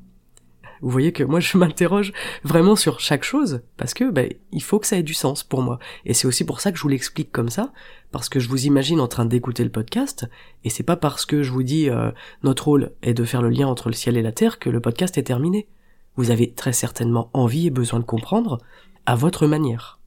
Vous 0.80 0.90
voyez 0.90 1.10
que 1.10 1.24
moi 1.24 1.40
je 1.40 1.58
m'interroge 1.58 2.12
vraiment 2.44 2.76
sur 2.76 3.00
chaque 3.00 3.24
chose, 3.24 3.62
parce 3.76 3.94
que 3.94 4.12
ben, 4.12 4.32
il 4.52 4.62
faut 4.62 4.78
que 4.78 4.86
ça 4.86 4.96
ait 4.96 5.02
du 5.02 5.12
sens 5.12 5.42
pour 5.42 5.60
moi. 5.60 5.80
Et 6.06 6.14
c'est 6.14 6.28
aussi 6.28 6.44
pour 6.44 6.60
ça 6.60 6.70
que 6.70 6.78
je 6.78 6.82
vous 6.82 6.88
l'explique 6.88 7.32
comme 7.32 7.48
ça, 7.48 7.72
parce 8.12 8.28
que 8.28 8.38
je 8.38 8.48
vous 8.48 8.64
imagine 8.66 9.00
en 9.00 9.08
train 9.08 9.24
d'écouter 9.24 9.64
le 9.64 9.70
podcast, 9.70 10.30
et 10.62 10.70
c'est 10.70 10.84
pas 10.84 10.94
parce 10.94 11.26
que 11.26 11.42
je 11.42 11.50
vous 11.50 11.64
dis 11.64 11.90
euh, 11.90 12.12
notre 12.44 12.66
rôle 12.66 12.92
est 13.02 13.12
de 13.12 13.24
faire 13.24 13.42
le 13.42 13.50
lien 13.50 13.66
entre 13.66 13.88
le 13.88 13.94
ciel 13.94 14.16
et 14.16 14.22
la 14.22 14.30
terre 14.30 14.60
que 14.60 14.70
le 14.70 14.80
podcast 14.80 15.18
est 15.18 15.24
terminé 15.24 15.66
vous 16.14 16.30
avez 16.30 16.52
très 16.52 16.72
certainement 16.72 17.30
envie 17.32 17.66
et 17.66 17.70
besoin 17.70 17.98
de 17.98 18.04
comprendre 18.04 18.58
à 19.06 19.16
votre 19.16 19.48
manière. 19.48 19.98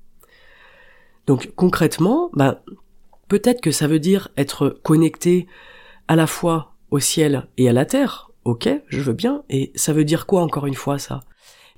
Donc 1.28 1.52
concrètement, 1.56 2.30
ben, 2.34 2.60
peut-être 3.28 3.60
que 3.62 3.72
ça 3.72 3.88
veut 3.88 4.00
dire 4.00 4.30
être 4.38 4.70
connecté 4.84 5.48
à 6.08 6.16
la 6.16 6.28
fois 6.28 6.73
au 6.94 7.00
ciel 7.00 7.48
et 7.58 7.68
à 7.68 7.74
la 7.74 7.86
terre. 7.86 8.30
Ok, 8.46 8.70
je 8.88 9.02
veux 9.02 9.14
bien. 9.14 9.44
Et 9.50 9.72
ça 9.74 9.94
veut 9.94 10.06
dire 10.06 10.28
quoi 10.28 10.44
encore 10.44 10.68
une 10.68 10.76
fois 10.76 11.00
ça? 11.00 11.22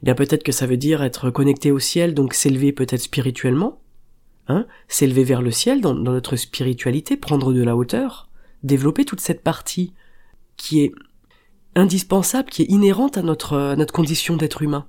Eh 0.02 0.06
Bien 0.06 0.14
peut-être 0.14 0.44
que 0.44 0.52
ça 0.52 0.68
veut 0.68 0.76
dire 0.76 1.02
être 1.02 1.30
connecté 1.30 1.72
au 1.72 1.80
ciel, 1.80 2.14
donc 2.14 2.34
s'élever 2.34 2.74
peut-être 2.74 3.02
spirituellement, 3.02 3.82
hein, 4.50 4.68
s'élever 4.90 5.24
vers 5.24 5.42
le 5.42 5.52
ciel 5.52 5.80
dans, 5.80 5.94
notre 5.94 6.36
spiritualité, 6.36 7.16
prendre 7.16 7.54
de 7.54 7.64
la 7.64 7.78
hauteur, 7.78 8.30
développer 8.62 9.06
toute 9.06 9.22
cette 9.22 9.42
partie 9.42 9.94
qui 10.58 10.82
est 10.82 10.92
indispensable, 11.76 12.50
qui 12.50 12.64
est 12.64 12.70
inhérente 12.70 13.18
à 13.18 13.22
notre, 13.22 13.76
notre 13.76 13.94
condition 13.94 14.36
d'être 14.36 14.64
humain. 14.64 14.86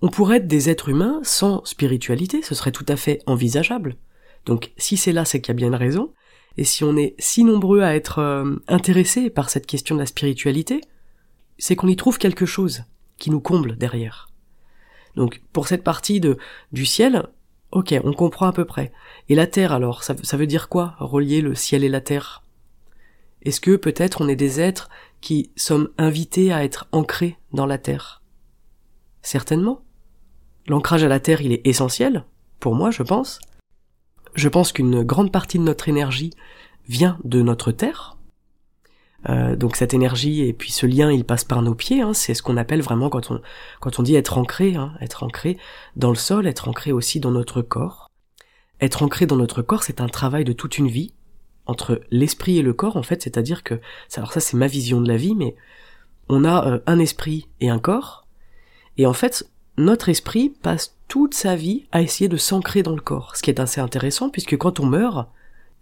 On 0.00 0.08
pourrait 0.08 0.38
être 0.38 0.48
des 0.48 0.70
êtres 0.70 0.88
humains 0.88 1.20
sans 1.24 1.62
spiritualité, 1.66 2.40
ce 2.40 2.54
serait 2.54 2.72
tout 2.72 2.86
à 2.88 2.96
fait 2.96 3.20
envisageable. 3.26 3.96
Donc 4.46 4.72
si 4.78 4.96
c'est 4.96 5.12
là, 5.12 5.26
c'est 5.26 5.42
qu'il 5.42 5.50
y 5.50 5.56
a 5.56 5.60
bien 5.60 5.68
une 5.68 5.74
raison. 5.74 6.14
Et 6.56 6.64
si 6.64 6.84
on 6.84 6.96
est 6.96 7.14
si 7.18 7.44
nombreux 7.44 7.82
à 7.82 7.94
être 7.94 8.18
euh, 8.18 8.56
intéressés 8.68 9.30
par 9.30 9.50
cette 9.50 9.66
question 9.66 9.94
de 9.94 10.00
la 10.00 10.06
spiritualité, 10.06 10.80
c'est 11.58 11.76
qu'on 11.76 11.88
y 11.88 11.96
trouve 11.96 12.18
quelque 12.18 12.46
chose 12.46 12.84
qui 13.18 13.30
nous 13.30 13.40
comble 13.40 13.76
derrière. 13.76 14.28
Donc 15.16 15.42
pour 15.52 15.68
cette 15.68 15.84
partie 15.84 16.20
de 16.20 16.38
du 16.72 16.86
ciel, 16.86 17.26
ok, 17.70 17.94
on 18.04 18.12
comprend 18.12 18.46
à 18.46 18.52
peu 18.52 18.64
près. 18.64 18.92
Et 19.28 19.34
la 19.34 19.46
terre 19.46 19.72
alors, 19.72 20.02
ça, 20.02 20.14
ça 20.22 20.36
veut 20.36 20.46
dire 20.46 20.68
quoi 20.68 20.94
relier 20.98 21.40
le 21.40 21.54
ciel 21.54 21.84
et 21.84 21.88
la 21.88 22.00
terre? 22.00 22.42
Est-ce 23.42 23.60
que 23.60 23.76
peut-être 23.76 24.20
on 24.20 24.28
est 24.28 24.36
des 24.36 24.60
êtres 24.60 24.88
qui 25.20 25.50
sommes 25.56 25.90
invités 25.98 26.52
à 26.52 26.64
être 26.64 26.86
ancrés 26.92 27.38
dans 27.52 27.66
la 27.66 27.78
terre? 27.78 28.22
Certainement. 29.22 29.82
L'ancrage 30.68 31.02
à 31.02 31.08
la 31.08 31.18
terre, 31.18 31.40
il 31.42 31.52
est 31.52 31.66
essentiel, 31.66 32.24
pour 32.60 32.74
moi, 32.74 32.90
je 32.92 33.02
pense. 33.02 33.40
Je 34.34 34.48
pense 34.48 34.72
qu'une 34.72 35.02
grande 35.02 35.32
partie 35.32 35.58
de 35.58 35.64
notre 35.64 35.88
énergie 35.88 36.30
vient 36.88 37.18
de 37.24 37.42
notre 37.42 37.72
terre. 37.72 38.16
Euh, 39.28 39.54
donc 39.54 39.76
cette 39.76 39.94
énergie 39.94 40.42
et 40.42 40.52
puis 40.52 40.72
ce 40.72 40.84
lien, 40.84 41.12
il 41.12 41.24
passe 41.24 41.44
par 41.44 41.62
nos 41.62 41.74
pieds. 41.74 42.02
Hein. 42.02 42.12
c'est 42.12 42.34
ce 42.34 42.42
qu'on 42.42 42.56
appelle 42.56 42.82
vraiment 42.82 43.08
quand 43.08 43.30
on 43.30 43.40
quand 43.80 44.00
on 44.00 44.02
dit 44.02 44.16
être 44.16 44.36
ancré, 44.36 44.74
hein, 44.74 44.94
être 45.00 45.22
ancré 45.22 45.58
dans 45.94 46.08
le 46.10 46.16
sol, 46.16 46.46
être 46.46 46.68
ancré 46.68 46.90
aussi 46.92 47.20
dans 47.20 47.30
notre 47.30 47.62
corps. 47.62 48.10
Être 48.80 49.02
ancré 49.04 49.26
dans 49.26 49.36
notre 49.36 49.62
corps, 49.62 49.84
c'est 49.84 50.00
un 50.00 50.08
travail 50.08 50.44
de 50.44 50.52
toute 50.52 50.76
une 50.76 50.88
vie 50.88 51.12
entre 51.66 52.00
l'esprit 52.10 52.58
et 52.58 52.62
le 52.62 52.72
corps, 52.72 52.96
en 52.96 53.02
fait. 53.02 53.22
C'est-à-dire 53.22 53.62
que, 53.62 53.80
alors 54.16 54.32
ça, 54.32 54.40
c'est 54.40 54.56
ma 54.56 54.66
vision 54.66 55.00
de 55.00 55.08
la 55.08 55.16
vie, 55.16 55.34
mais 55.34 55.54
on 56.28 56.44
a 56.44 56.66
euh, 56.66 56.78
un 56.86 56.98
esprit 56.98 57.48
et 57.60 57.68
un 57.70 57.78
corps, 57.78 58.26
et 58.98 59.06
en 59.06 59.12
fait, 59.12 59.48
notre 59.76 60.08
esprit 60.08 60.50
passe 60.50 60.96
toute 61.08 61.34
sa 61.34 61.56
vie 61.56 61.86
à 61.92 62.02
essayer 62.02 62.28
de 62.28 62.36
s'ancrer 62.36 62.82
dans 62.82 62.94
le 62.94 63.00
corps, 63.00 63.36
ce 63.36 63.42
qui 63.42 63.50
est 63.50 63.60
assez 63.60 63.80
intéressant 63.80 64.28
puisque 64.28 64.56
quand 64.56 64.80
on 64.80 64.86
meurt, 64.86 65.28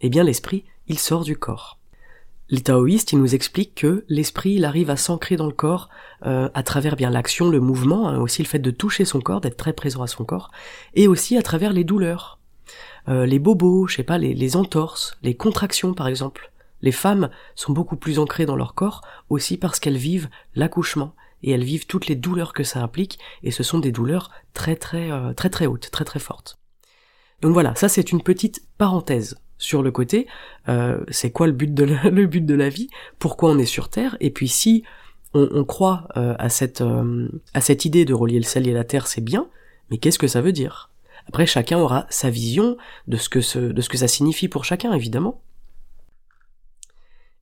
eh 0.00 0.08
bien 0.08 0.24
l'esprit, 0.24 0.64
il 0.86 0.98
sort 0.98 1.24
du 1.24 1.36
corps. 1.36 1.78
Les 2.48 2.60
taoïstes, 2.60 3.12
ils 3.12 3.18
nous 3.18 3.34
expliquent 3.34 3.76
que 3.76 4.04
l'esprit, 4.08 4.54
il 4.54 4.64
arrive 4.64 4.90
à 4.90 4.96
s'ancrer 4.96 5.36
dans 5.36 5.46
le 5.46 5.52
corps 5.52 5.88
euh, 6.26 6.48
à 6.52 6.64
travers 6.64 6.96
bien 6.96 7.10
l'action, 7.10 7.48
le 7.48 7.60
mouvement, 7.60 8.08
hein, 8.08 8.18
aussi 8.18 8.42
le 8.42 8.48
fait 8.48 8.58
de 8.58 8.72
toucher 8.72 9.04
son 9.04 9.20
corps, 9.20 9.40
d'être 9.40 9.56
très 9.56 9.72
présent 9.72 10.02
à 10.02 10.08
son 10.08 10.24
corps, 10.24 10.50
et 10.94 11.06
aussi 11.06 11.36
à 11.36 11.42
travers 11.42 11.72
les 11.72 11.84
douleurs, 11.84 12.40
euh, 13.08 13.24
les 13.24 13.38
bobos, 13.38 13.86
je 13.86 13.96
sais 13.96 14.02
pas, 14.02 14.18
les, 14.18 14.34
les 14.34 14.56
entorses, 14.56 15.16
les 15.22 15.34
contractions 15.34 15.94
par 15.94 16.08
exemple. 16.08 16.50
Les 16.82 16.92
femmes 16.92 17.30
sont 17.54 17.72
beaucoup 17.72 17.96
plus 17.96 18.18
ancrées 18.18 18.46
dans 18.46 18.56
leur 18.56 18.74
corps 18.74 19.02
aussi 19.28 19.56
parce 19.56 19.78
qu'elles 19.78 19.96
vivent 19.96 20.28
l'accouchement 20.56 21.14
et 21.42 21.52
elles 21.52 21.64
vivent 21.64 21.86
toutes 21.86 22.06
les 22.06 22.16
douleurs 22.16 22.52
que 22.52 22.64
ça 22.64 22.82
implique, 22.82 23.18
et 23.42 23.50
ce 23.50 23.62
sont 23.62 23.78
des 23.78 23.92
douleurs 23.92 24.30
très 24.54 24.76
très 24.76 25.10
euh, 25.10 25.32
très 25.32 25.50
très 25.50 25.66
hautes, 25.66 25.90
très 25.90 26.04
très 26.04 26.18
fortes. 26.18 26.58
Donc 27.42 27.52
voilà, 27.52 27.74
ça 27.74 27.88
c'est 27.88 28.12
une 28.12 28.22
petite 28.22 28.62
parenthèse 28.78 29.38
sur 29.58 29.82
le 29.82 29.90
côté. 29.90 30.26
Euh, 30.68 31.04
c'est 31.10 31.30
quoi 31.30 31.46
le 31.46 31.52
but 31.52 31.72
de 31.72 31.84
la, 31.84 32.68
vie 32.68 32.88
Pourquoi 33.18 33.50
on 33.50 33.58
est 33.58 33.64
sur 33.64 33.88
Terre 33.88 34.16
Et 34.20 34.30
puis 34.30 34.48
si 34.48 34.84
on, 35.32 35.64
croit 35.64 36.08
euh, 36.16 36.34
à 36.38 36.48
cette 36.48 37.84
idée 37.84 38.04
de 38.04 38.14
relier 38.14 38.38
le 38.38 38.44
ciel 38.44 38.66
et 38.66 38.72
la 38.72 38.82
terre, 38.82 39.06
c'est 39.06 39.20
bien, 39.20 39.48
mais 39.90 39.98
qu'est-ce 39.98 40.18
que 40.18 40.26
ça 40.26 40.40
veut 40.40 40.52
dire? 40.52 40.90
Après, 41.28 41.46
chacun 41.46 41.78
aura 41.78 42.06
sa 42.10 42.30
vision 42.30 42.76
de 43.06 43.16
ce 43.16 43.28
que 43.28 43.38
de 43.68 43.80
ce 43.80 43.88
que 43.88 43.98
ça 43.98 44.08
signifie 44.08 44.48
pour 44.48 44.64
chacun, 44.64 44.92
évidemment. 44.92 45.40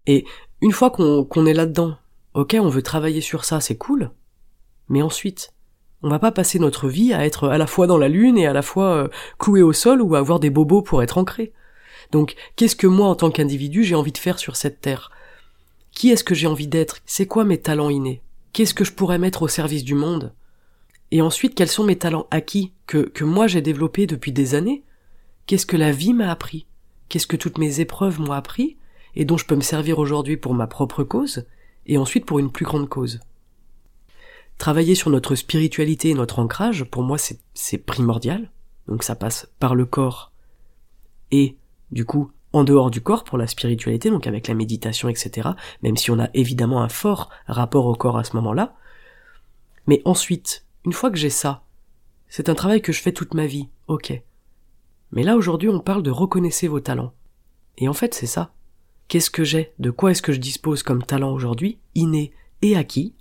Et 0.06 0.24
une 0.60 0.72
fois 0.72 0.90
qu'on 0.90 1.46
est 1.46 1.54
là-dedans, 1.54 1.96
ok, 2.38 2.56
on 2.60 2.68
veut 2.68 2.82
travailler 2.82 3.20
sur 3.20 3.44
ça, 3.44 3.60
c'est 3.60 3.76
cool, 3.76 4.12
mais 4.88 5.02
ensuite, 5.02 5.52
on 6.02 6.08
va 6.08 6.20
pas 6.20 6.30
passer 6.30 6.60
notre 6.60 6.88
vie 6.88 7.12
à 7.12 7.26
être 7.26 7.48
à 7.48 7.58
la 7.58 7.66
fois 7.66 7.88
dans 7.88 7.98
la 7.98 8.08
lune 8.08 8.38
et 8.38 8.46
à 8.46 8.52
la 8.52 8.62
fois 8.62 8.94
euh, 8.94 9.08
cloué 9.38 9.60
au 9.62 9.72
sol 9.72 10.00
ou 10.00 10.14
à 10.14 10.20
avoir 10.20 10.38
des 10.38 10.50
bobos 10.50 10.82
pour 10.82 11.02
être 11.02 11.18
ancré. 11.18 11.52
Donc, 12.12 12.36
qu'est-ce 12.54 12.76
que 12.76 12.86
moi, 12.86 13.08
en 13.08 13.16
tant 13.16 13.32
qu'individu, 13.32 13.82
j'ai 13.82 13.96
envie 13.96 14.12
de 14.12 14.18
faire 14.18 14.38
sur 14.38 14.54
cette 14.54 14.80
terre? 14.80 15.10
Qui 15.90 16.10
est-ce 16.10 16.22
que 16.22 16.36
j'ai 16.36 16.46
envie 16.46 16.68
d'être? 16.68 16.98
C'est 17.06 17.26
quoi 17.26 17.44
mes 17.44 17.58
talents 17.58 17.90
innés? 17.90 18.22
Qu'est-ce 18.52 18.74
que 18.74 18.84
je 18.84 18.92
pourrais 18.92 19.18
mettre 19.18 19.42
au 19.42 19.48
service 19.48 19.82
du 19.82 19.96
monde? 19.96 20.32
Et 21.10 21.20
ensuite, 21.20 21.56
quels 21.56 21.68
sont 21.68 21.84
mes 21.84 21.98
talents 21.98 22.28
acquis 22.30 22.72
que, 22.86 22.98
que 22.98 23.24
moi 23.24 23.48
j'ai 23.48 23.62
développés 23.62 24.06
depuis 24.06 24.30
des 24.30 24.54
années? 24.54 24.84
Qu'est-ce 25.46 25.66
que 25.66 25.76
la 25.76 25.90
vie 25.90 26.12
m'a 26.12 26.30
appris? 26.30 26.66
Qu'est-ce 27.08 27.26
que 27.26 27.36
toutes 27.36 27.58
mes 27.58 27.80
épreuves 27.80 28.20
m'ont 28.20 28.32
appris? 28.32 28.76
Et 29.16 29.24
dont 29.24 29.38
je 29.38 29.46
peux 29.46 29.56
me 29.56 29.60
servir 29.60 29.98
aujourd'hui 29.98 30.36
pour 30.36 30.54
ma 30.54 30.68
propre 30.68 31.02
cause? 31.02 31.44
Et 31.88 31.98
ensuite 31.98 32.26
pour 32.26 32.38
une 32.38 32.52
plus 32.52 32.64
grande 32.64 32.88
cause. 32.88 33.20
Travailler 34.58 34.94
sur 34.94 35.10
notre 35.10 35.34
spiritualité 35.34 36.10
et 36.10 36.14
notre 36.14 36.38
ancrage, 36.38 36.84
pour 36.84 37.02
moi, 37.02 37.16
c'est 37.18 37.78
primordial. 37.78 38.50
Donc 38.86 39.02
ça 39.02 39.14
passe 39.14 39.48
par 39.58 39.74
le 39.74 39.84
corps 39.84 40.32
et, 41.30 41.56
du 41.90 42.04
coup, 42.04 42.32
en 42.52 42.64
dehors 42.64 42.90
du 42.90 43.00
corps 43.00 43.24
pour 43.24 43.38
la 43.38 43.46
spiritualité, 43.46 44.10
donc 44.10 44.26
avec 44.26 44.48
la 44.48 44.54
méditation, 44.54 45.08
etc., 45.08 45.50
même 45.82 45.96
si 45.96 46.10
on 46.10 46.18
a 46.18 46.30
évidemment 46.34 46.82
un 46.82 46.88
fort 46.88 47.28
rapport 47.46 47.86
au 47.86 47.94
corps 47.94 48.16
à 48.16 48.24
ce 48.24 48.34
moment-là. 48.36 48.74
Mais 49.86 50.00
ensuite, 50.04 50.64
une 50.84 50.92
fois 50.92 51.10
que 51.10 51.18
j'ai 51.18 51.30
ça, 51.30 51.64
c'est 52.28 52.48
un 52.48 52.54
travail 52.54 52.82
que 52.82 52.92
je 52.92 53.02
fais 53.02 53.12
toute 53.12 53.34
ma 53.34 53.46
vie, 53.46 53.68
ok. 53.86 54.22
Mais 55.12 55.22
là 55.22 55.36
aujourd'hui 55.36 55.68
on 55.68 55.80
parle 55.80 56.02
de 56.02 56.10
reconnaissez 56.10 56.68
vos 56.68 56.80
talents. 56.80 57.12
Et 57.76 57.88
en 57.88 57.94
fait 57.94 58.14
c'est 58.14 58.26
ça. 58.26 58.52
Qu'est-ce 59.08 59.30
que 59.30 59.42
j'ai 59.42 59.72
De 59.78 59.90
quoi 59.90 60.10
est-ce 60.10 60.20
que 60.20 60.34
je 60.34 60.40
dispose 60.40 60.82
comme 60.82 61.02
talent 61.02 61.32
aujourd'hui, 61.32 61.78
inné 61.94 62.30
et 62.60 62.76
acquis, 62.76 63.14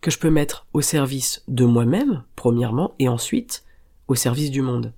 que 0.00 0.10
je 0.10 0.18
peux 0.18 0.30
mettre 0.30 0.66
au 0.72 0.80
service 0.80 1.42
de 1.48 1.66
moi-même, 1.66 2.24
premièrement, 2.34 2.94
et 2.98 3.08
ensuite 3.08 3.64
au 4.06 4.14
service 4.14 4.50
du 4.50 4.62
monde 4.62 4.94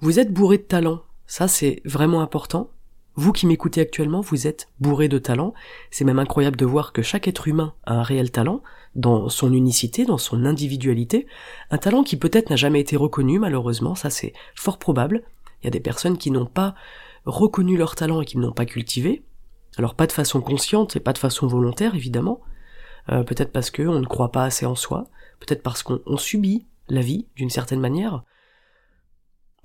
Vous 0.00 0.18
êtes 0.18 0.32
bourré 0.32 0.56
de 0.56 0.62
talent, 0.62 1.02
ça 1.26 1.48
c'est 1.48 1.82
vraiment 1.84 2.22
important. 2.22 2.70
Vous 3.14 3.32
qui 3.32 3.46
m'écoutez 3.46 3.82
actuellement, 3.82 4.22
vous 4.22 4.46
êtes 4.46 4.68
bourré 4.80 5.08
de 5.08 5.18
talent. 5.18 5.52
C'est 5.90 6.04
même 6.04 6.18
incroyable 6.18 6.56
de 6.56 6.64
voir 6.64 6.92
que 6.92 7.02
chaque 7.02 7.28
être 7.28 7.46
humain 7.46 7.74
a 7.84 7.94
un 7.94 8.02
réel 8.02 8.30
talent, 8.30 8.62
dans 8.94 9.28
son 9.28 9.52
unicité, 9.52 10.06
dans 10.06 10.18
son 10.18 10.46
individualité, 10.46 11.26
un 11.70 11.78
talent 11.78 12.04
qui 12.04 12.16
peut-être 12.16 12.48
n'a 12.48 12.56
jamais 12.56 12.80
été 12.80 12.96
reconnu 12.96 13.38
malheureusement, 13.38 13.94
ça 13.94 14.08
c'est 14.08 14.32
fort 14.54 14.78
probable. 14.78 15.24
Il 15.60 15.66
y 15.66 15.68
a 15.68 15.70
des 15.70 15.80
personnes 15.80 16.16
qui 16.16 16.30
n'ont 16.30 16.46
pas 16.46 16.74
reconnu 17.24 17.76
leur 17.76 17.94
talent 17.94 18.20
et 18.20 18.24
qu'ils 18.24 18.40
n'ont 18.40 18.52
pas 18.52 18.66
cultivé. 18.66 19.24
Alors 19.76 19.94
pas 19.94 20.06
de 20.06 20.12
façon 20.12 20.40
consciente 20.40 20.96
et 20.96 21.00
pas 21.00 21.12
de 21.12 21.18
façon 21.18 21.46
volontaire 21.46 21.94
évidemment. 21.94 22.40
Euh, 23.10 23.22
peut-être 23.22 23.52
parce 23.52 23.70
qu'on 23.70 23.98
ne 23.98 24.06
croit 24.06 24.32
pas 24.32 24.44
assez 24.44 24.66
en 24.66 24.74
soi. 24.74 25.08
Peut-être 25.40 25.62
parce 25.62 25.82
qu'on 25.82 26.16
subit 26.16 26.66
la 26.88 27.00
vie 27.00 27.26
d'une 27.36 27.50
certaine 27.50 27.80
manière. 27.80 28.22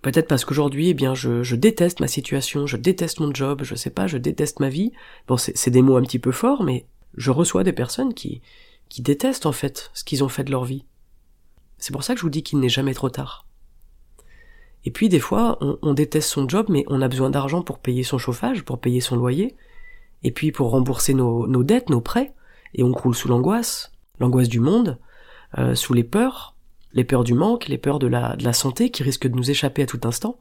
Peut-être 0.01 0.27
parce 0.27 0.45
qu'aujourd'hui, 0.45 0.89
eh 0.89 0.93
bien, 0.93 1.13
je, 1.13 1.55
déteste 1.55 1.99
ma 1.99 2.07
situation, 2.07 2.65
je 2.65 2.77
déteste 2.77 3.19
mon 3.19 3.33
job, 3.33 3.63
je 3.63 3.75
sais 3.75 3.89
pas, 3.89 4.07
je 4.07 4.17
déteste 4.17 4.61
ma 4.61 4.69
vie. 4.69 4.93
Bon, 5.27 5.35
c'est 5.37 5.69
des 5.69 5.81
mots 5.81 5.97
un 5.97 6.03
petit 6.03 6.19
peu 6.19 6.31
forts, 6.31 6.63
mais 6.63 6.85
je 7.15 7.31
reçois 7.31 7.63
des 7.63 7.73
personnes 7.73 8.13
qui, 8.13 8.41
qui 8.87 9.01
détestent 9.01 9.45
en 9.45 9.51
fait 9.51 9.91
ce 9.93 10.05
qu'ils 10.05 10.23
ont 10.23 10.29
fait 10.29 10.45
de 10.45 10.51
leur 10.51 10.63
vie. 10.63 10.85
C'est 11.77 11.91
pour 11.91 12.03
ça 12.03 12.13
que 12.13 12.19
je 12.19 12.23
vous 12.23 12.29
dis 12.29 12.43
qu'il 12.43 12.59
n'est 12.59 12.69
jamais 12.69 12.93
trop 12.93 13.09
tard. 13.09 13.45
Et 14.85 14.91
puis 14.91 15.09
des 15.09 15.19
fois, 15.19 15.57
on, 15.61 15.93
déteste 15.93 16.29
son 16.29 16.47
job, 16.47 16.67
mais 16.69 16.85
on 16.87 17.01
a 17.01 17.07
besoin 17.07 17.29
d'argent 17.29 17.61
pour 17.61 17.79
payer 17.79 18.03
son 18.03 18.17
chauffage, 18.17 18.63
pour 18.63 18.79
payer 18.79 19.01
son 19.01 19.17
loyer, 19.17 19.55
et 20.23 20.31
puis 20.31 20.51
pour 20.51 20.69
rembourser 20.71 21.13
nos, 21.13 21.63
dettes, 21.63 21.89
nos 21.89 22.01
prêts, 22.01 22.33
et 22.73 22.83
on 22.83 22.93
croule 22.93 23.15
sous 23.15 23.27
l'angoisse, 23.27 23.91
l'angoisse 24.19 24.47
du 24.47 24.59
monde, 24.59 24.97
euh, 25.57 25.75
sous 25.75 25.93
les 25.93 26.03
peurs, 26.03 26.55
les 26.93 27.03
peurs 27.03 27.23
du 27.23 27.33
manque, 27.33 27.67
les 27.67 27.77
peurs 27.77 27.99
de 27.99 28.07
la, 28.07 28.53
santé 28.53 28.89
qui 28.89 29.03
risquent 29.03 29.27
de 29.27 29.35
nous 29.35 29.51
échapper 29.51 29.83
à 29.83 29.85
tout 29.85 30.01
instant. 30.03 30.39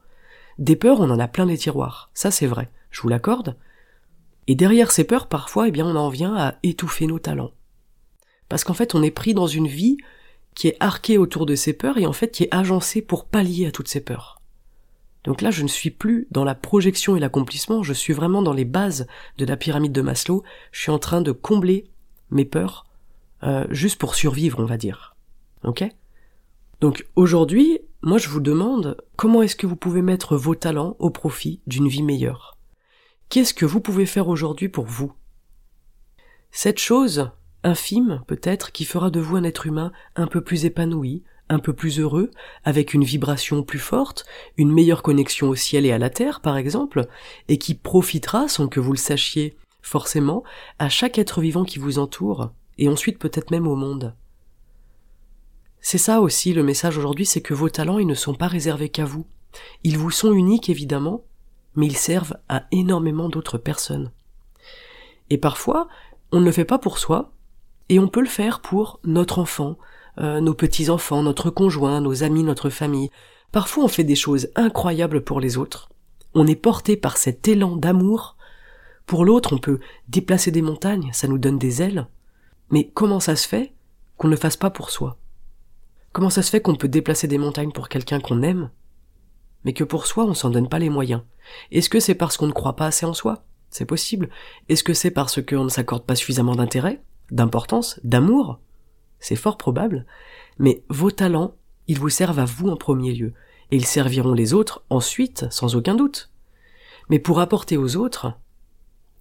Des 0.59 0.77
peurs, 0.77 1.01
on 1.01 1.11
en 1.11 1.19
a 1.19 1.29
plein 1.29 1.47
les 1.47 1.59
tiroirs, 1.59 2.11
ça 2.15 2.31
c'est 2.31 2.47
vrai, 2.47 2.71
je 2.91 3.03
vous 3.03 3.09
l'accorde. 3.09 3.57
Et 4.47 4.55
derrière 4.55 4.93
ces 4.93 5.05
peurs, 5.05 5.27
parfois, 5.27 5.69
eh 5.69 5.71
bien, 5.71 5.87
on 5.87 5.97
en 5.97 6.09
vient 6.09 6.35
à 6.35 6.55
étouffer 6.63 7.07
nos 7.07 7.19
talents. 7.19 7.53
Parce 8.49 8.65
qu'en 8.65 8.73
fait, 8.73 8.95
on 8.95 9.03
est 9.03 9.11
pris 9.11 9.35
dans 9.35 9.47
une 9.47 9.69
vie 9.69 9.99
qui 10.59 10.67
est 10.67 10.77
arqué 10.81 11.19
autour 11.19 11.47
de 11.47 11.55
ces 11.55 11.73
peurs 11.73 11.99
et 11.99 12.07
en 12.07 12.13
fait 12.13 12.33
qui 12.33 12.43
est 12.43 12.53
agencé 12.53 13.01
pour 13.01 13.27
pallier 13.27 13.69
à 13.69 13.71
toutes 13.71 13.87
ces 13.87 14.01
peurs. 14.01 14.43
Donc 15.23 15.41
là, 15.41 15.53
je 15.53 15.63
ne 15.63 15.69
suis 15.69 15.93
plus 15.93 16.27
dans 16.33 16.43
la 16.43 16.57
projection 16.57 17.15
et 17.15 17.21
l'accomplissement, 17.21 17.85
je 17.85 17.93
suis 17.93 18.13
vraiment 18.13 18.43
dans 18.43 18.53
les 18.53 18.65
bases 18.65 19.07
de 19.37 19.45
la 19.45 19.57
pyramide 19.57 19.93
de 19.93 20.03
Maslow, 20.03 20.43
je 20.73 20.81
suis 20.81 20.91
en 20.91 20.99
train 20.99 21.21
de 21.21 21.31
combler 21.31 21.85
mes 22.33 22.45
peurs 22.45 22.87
euh, 23.45 23.69
juste 23.71 24.01
pour 24.01 24.17
survivre, 24.17 24.59
on 24.59 24.65
va 24.65 24.79
dire. 24.79 25.15
Ok? 25.63 25.85
Donc 26.81 27.07
aujourd'hui, 27.15 27.79
moi 28.03 28.19
je 28.19 28.29
vous 28.29 28.41
demande 28.41 28.97
comment 29.15 29.43
est-ce 29.43 29.55
que 29.55 29.69
vous 29.69 29.77
pouvez 29.77 30.03
mettre 30.03 30.37
vos 30.37 30.57
talents 30.57 30.97
au 30.99 31.11
profit 31.11 31.61
d'une 31.69 31.87
vie 31.87 32.03
meilleure? 32.03 32.59
Qu'est-ce 33.29 33.55
que 33.55 33.65
vous 33.65 33.81
pouvez 33.81 34.07
faire 34.07 34.27
aujourd'hui 34.27 34.69
pour 34.69 34.87
vous? 34.87 35.13
Cette 36.51 36.81
chose, 36.81 37.31
infime 37.65 38.23
peut-être 38.27 38.73
qui 38.73 38.85
fera 38.85 39.11
de 39.11 39.21
vous 39.21 39.37
un 39.37 39.45
être 39.45 39.67
humain 39.67 39.93
un 40.17 40.27
peu 40.27 40.41
plus 40.41 40.65
épanoui, 40.65 41.23
un 41.49 41.59
peu 41.59 41.73
plus 41.73 41.99
heureux, 41.99 42.31
avec 42.65 42.95
une 42.95 43.05
vibration 43.05 43.63
plus 43.63 43.79
forte, 43.79 44.27
une 44.57 44.73
meilleure 44.73 45.03
connexion 45.03 45.49
au 45.49 45.55
ciel 45.55 45.87
et 45.87 45.93
à 45.93 45.99
la 45.99 46.11
terre 46.11 46.41
par 46.41 46.57
exemple, 46.57 47.07
et 47.49 47.59
qui 47.59 47.75
profitera, 47.75 48.49
sans 48.49 48.69
que 48.69 48.81
vous 48.81 48.93
le 48.93 48.99
sachiez 48.99 49.57
forcément, 49.83 50.43
à 50.79 50.89
chaque 50.89 51.19
être 51.19 51.41
vivant 51.41 51.65
qui 51.65 51.79
vous 51.79 51.99
entoure, 51.99 52.53
et 52.77 52.89
ensuite 52.89 53.19
peut-être 53.19 53.51
même 53.51 53.67
au 53.67 53.77
monde. 53.77 54.15
C'est 55.81 55.99
ça 55.99 56.21
aussi 56.21 56.53
le 56.53 56.63
message 56.63 56.99
aujourd'hui, 56.99 57.25
c'est 57.25 57.41
que 57.41 57.55
vos 57.55 57.71
talents, 57.71 57.99
ils 57.99 58.07
ne 58.07 58.15
sont 58.15 58.35
pas 58.35 58.49
réservés 58.49 58.89
qu'à 58.89 59.05
vous. 59.05 59.27
Ils 59.85 59.97
vous 59.97 60.11
sont 60.11 60.33
uniques 60.33 60.69
évidemment, 60.69 61.25
mais 61.75 61.87
ils 61.87 61.97
servent 61.97 62.37
à 62.49 62.65
énormément 62.73 63.29
d'autres 63.29 63.59
personnes. 63.59 64.11
Et 65.31 65.39
parfois, 65.39 65.89
on 66.33 66.41
ne 66.41 66.45
le 66.45 66.53
fait 66.53 66.65
pas 66.65 66.79
pour 66.79 66.99
soi, 66.99 67.33
et 67.89 67.99
on 67.99 68.09
peut 68.09 68.21
le 68.21 68.27
faire 68.27 68.61
pour 68.61 69.01
notre 69.05 69.39
enfant, 69.39 69.77
euh, 70.19 70.41
nos 70.41 70.55
petits-enfants, 70.55 71.23
notre 71.23 71.51
conjoint, 71.51 72.01
nos 72.01 72.23
amis, 72.23 72.43
notre 72.43 72.71
famille. 72.71 73.11
Parfois 73.53 73.85
on 73.85 73.89
fait 73.89 74.05
des 74.05 74.17
choses 74.17 74.49
incroyables 74.57 75.23
pour 75.23 75.41
les 75.41 75.57
autres. 75.57 75.89
On 76.35 76.47
est 76.47 76.57
porté 76.57 76.97
par 76.97 77.17
cet 77.17 77.49
élan 77.49 77.77
d'amour. 77.77 78.37
Pour 79.07 79.25
l'autre, 79.25 79.55
on 79.55 79.59
peut 79.59 79.81
déplacer 80.09 80.51
des 80.51 80.61
montagnes, 80.61 81.11
ça 81.13 81.29
nous 81.29 81.39
donne 81.39 81.59
des 81.59 81.81
ailes. 81.81 82.07
Mais 82.71 82.91
comment 82.93 83.21
ça 83.21 83.37
se 83.37 83.49
fait 83.49 83.73
qu'on 84.19 84.29
ne 84.29 84.35
le 84.35 84.39
fasse 84.39 84.57
pas 84.57 84.71
pour 84.71 84.91
soi? 84.91 85.17
Comment 86.13 86.31
ça 86.31 86.43
se 86.43 86.51
fait 86.51 86.61
qu'on 86.61 86.75
peut 86.75 86.89
déplacer 86.89 87.29
des 87.29 87.39
montagnes 87.39 87.73
pour 87.73 87.89
quelqu'un 87.89 88.21
qu'on 88.21 88.43
aime, 88.43 88.71
mais 89.65 89.73
que 89.73 89.85
pour 89.85 90.07
soi 90.07 90.25
on 90.25 90.35
s'en 90.35 90.51
donne 90.51 90.69
pas 90.69 90.79
les 90.79 90.91
moyens? 90.91 91.23
Est-ce 91.71 91.89
que 91.89 92.01
c'est 92.01 92.15
parce 92.15 92.37
qu'on 92.37 92.47
ne 92.47 92.53
croit 92.53 92.77
pas 92.77 92.87
assez 92.87 93.07
en 93.07 93.15
soi? 93.15 93.45
C'est 93.71 93.85
possible. 93.85 94.29
Est-ce 94.69 94.85
que 94.85 94.95
c'est 94.95 95.11
parce 95.11 95.43
qu'on 95.43 95.65
ne 95.65 95.69
s'accorde 95.69 96.05
pas 96.05 96.15
suffisamment 96.15 96.57
d'intérêt, 96.57 97.03
d'importance, 97.31 98.01
d'amour 98.05 98.59
C'est 99.21 99.37
fort 99.37 99.57
probable. 99.57 100.07
Mais 100.59 100.83
vos 100.89 101.11
talents, 101.11 101.55
ils 101.87 101.99
vous 101.99 102.09
servent 102.09 102.39
à 102.39 102.45
vous 102.45 102.69
en 102.69 102.77
premier 102.77 103.13
lieu, 103.13 103.33
et 103.71 103.77
ils 103.77 103.87
serviront 103.87 104.35
les 104.35 104.55
autres 104.55 104.83
ensuite, 104.91 105.47
sans 105.51 105.77
aucun 105.77 105.95
doute. 105.95 106.31
Mais 107.09 107.19
pour 107.19 107.41
apporter 107.41 107.77
aux 107.77 107.97
autres, 107.97 108.33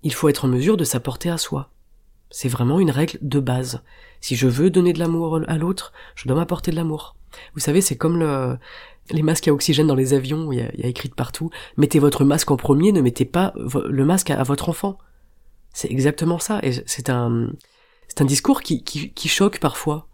il 0.04 0.14
faut 0.14 0.30
être 0.30 0.46
en 0.46 0.50
mesure 0.50 0.78
de 0.78 0.84
s'apporter 0.84 1.30
à 1.30 1.38
soi. 1.38 1.70
C'est 2.30 2.50
vraiment 2.50 2.80
une 2.80 2.92
règle 2.92 3.18
de 3.22 3.40
base. 3.40 3.82
Si 4.20 4.36
je 4.36 4.48
veux 4.48 4.70
donner 4.70 4.94
de 4.94 5.00
l'amour 5.00 5.40
à 5.48 5.58
l'autre, 5.58 5.94
je 6.16 6.28
dois 6.28 6.36
m'apporter 6.36 6.72
de 6.72 6.76
l'amour. 6.76 7.16
Vous 7.54 7.60
savez, 7.60 7.82
c'est 7.82 7.96
comme 7.96 8.20
le, 8.20 8.58
les 9.12 9.22
masques 9.22 9.48
à 9.48 9.54
oxygène 9.54 9.88
dans 9.88 9.96
les 9.96 10.14
avions, 10.14 10.52
il 10.52 10.60
y, 10.60 10.62
a, 10.62 10.88
écrit 10.88 11.10
de 11.10 11.14
partout, 11.14 11.50
mettez 11.78 12.00
votre 12.00 12.26
masque 12.26 12.52
en 12.52 12.58
premier, 12.58 12.92
ne 12.92 13.02
mettez 13.02 13.26
pas 13.26 13.54
le 13.56 14.06
masque 14.06 14.30
à, 14.30 14.44
votre 14.44 14.70
enfant. 14.70 14.98
C'est 15.74 15.92
exactement 15.92 16.40
ça, 16.40 16.60
et 16.64 16.72
c'est 16.86 17.10
un, 17.10 17.52
c'est 18.08 18.22
un 18.22 18.26
discours 18.26 18.62
qui, 18.62 18.84
qui, 18.84 19.28
choque 19.28 19.60
parfois. 19.60 20.08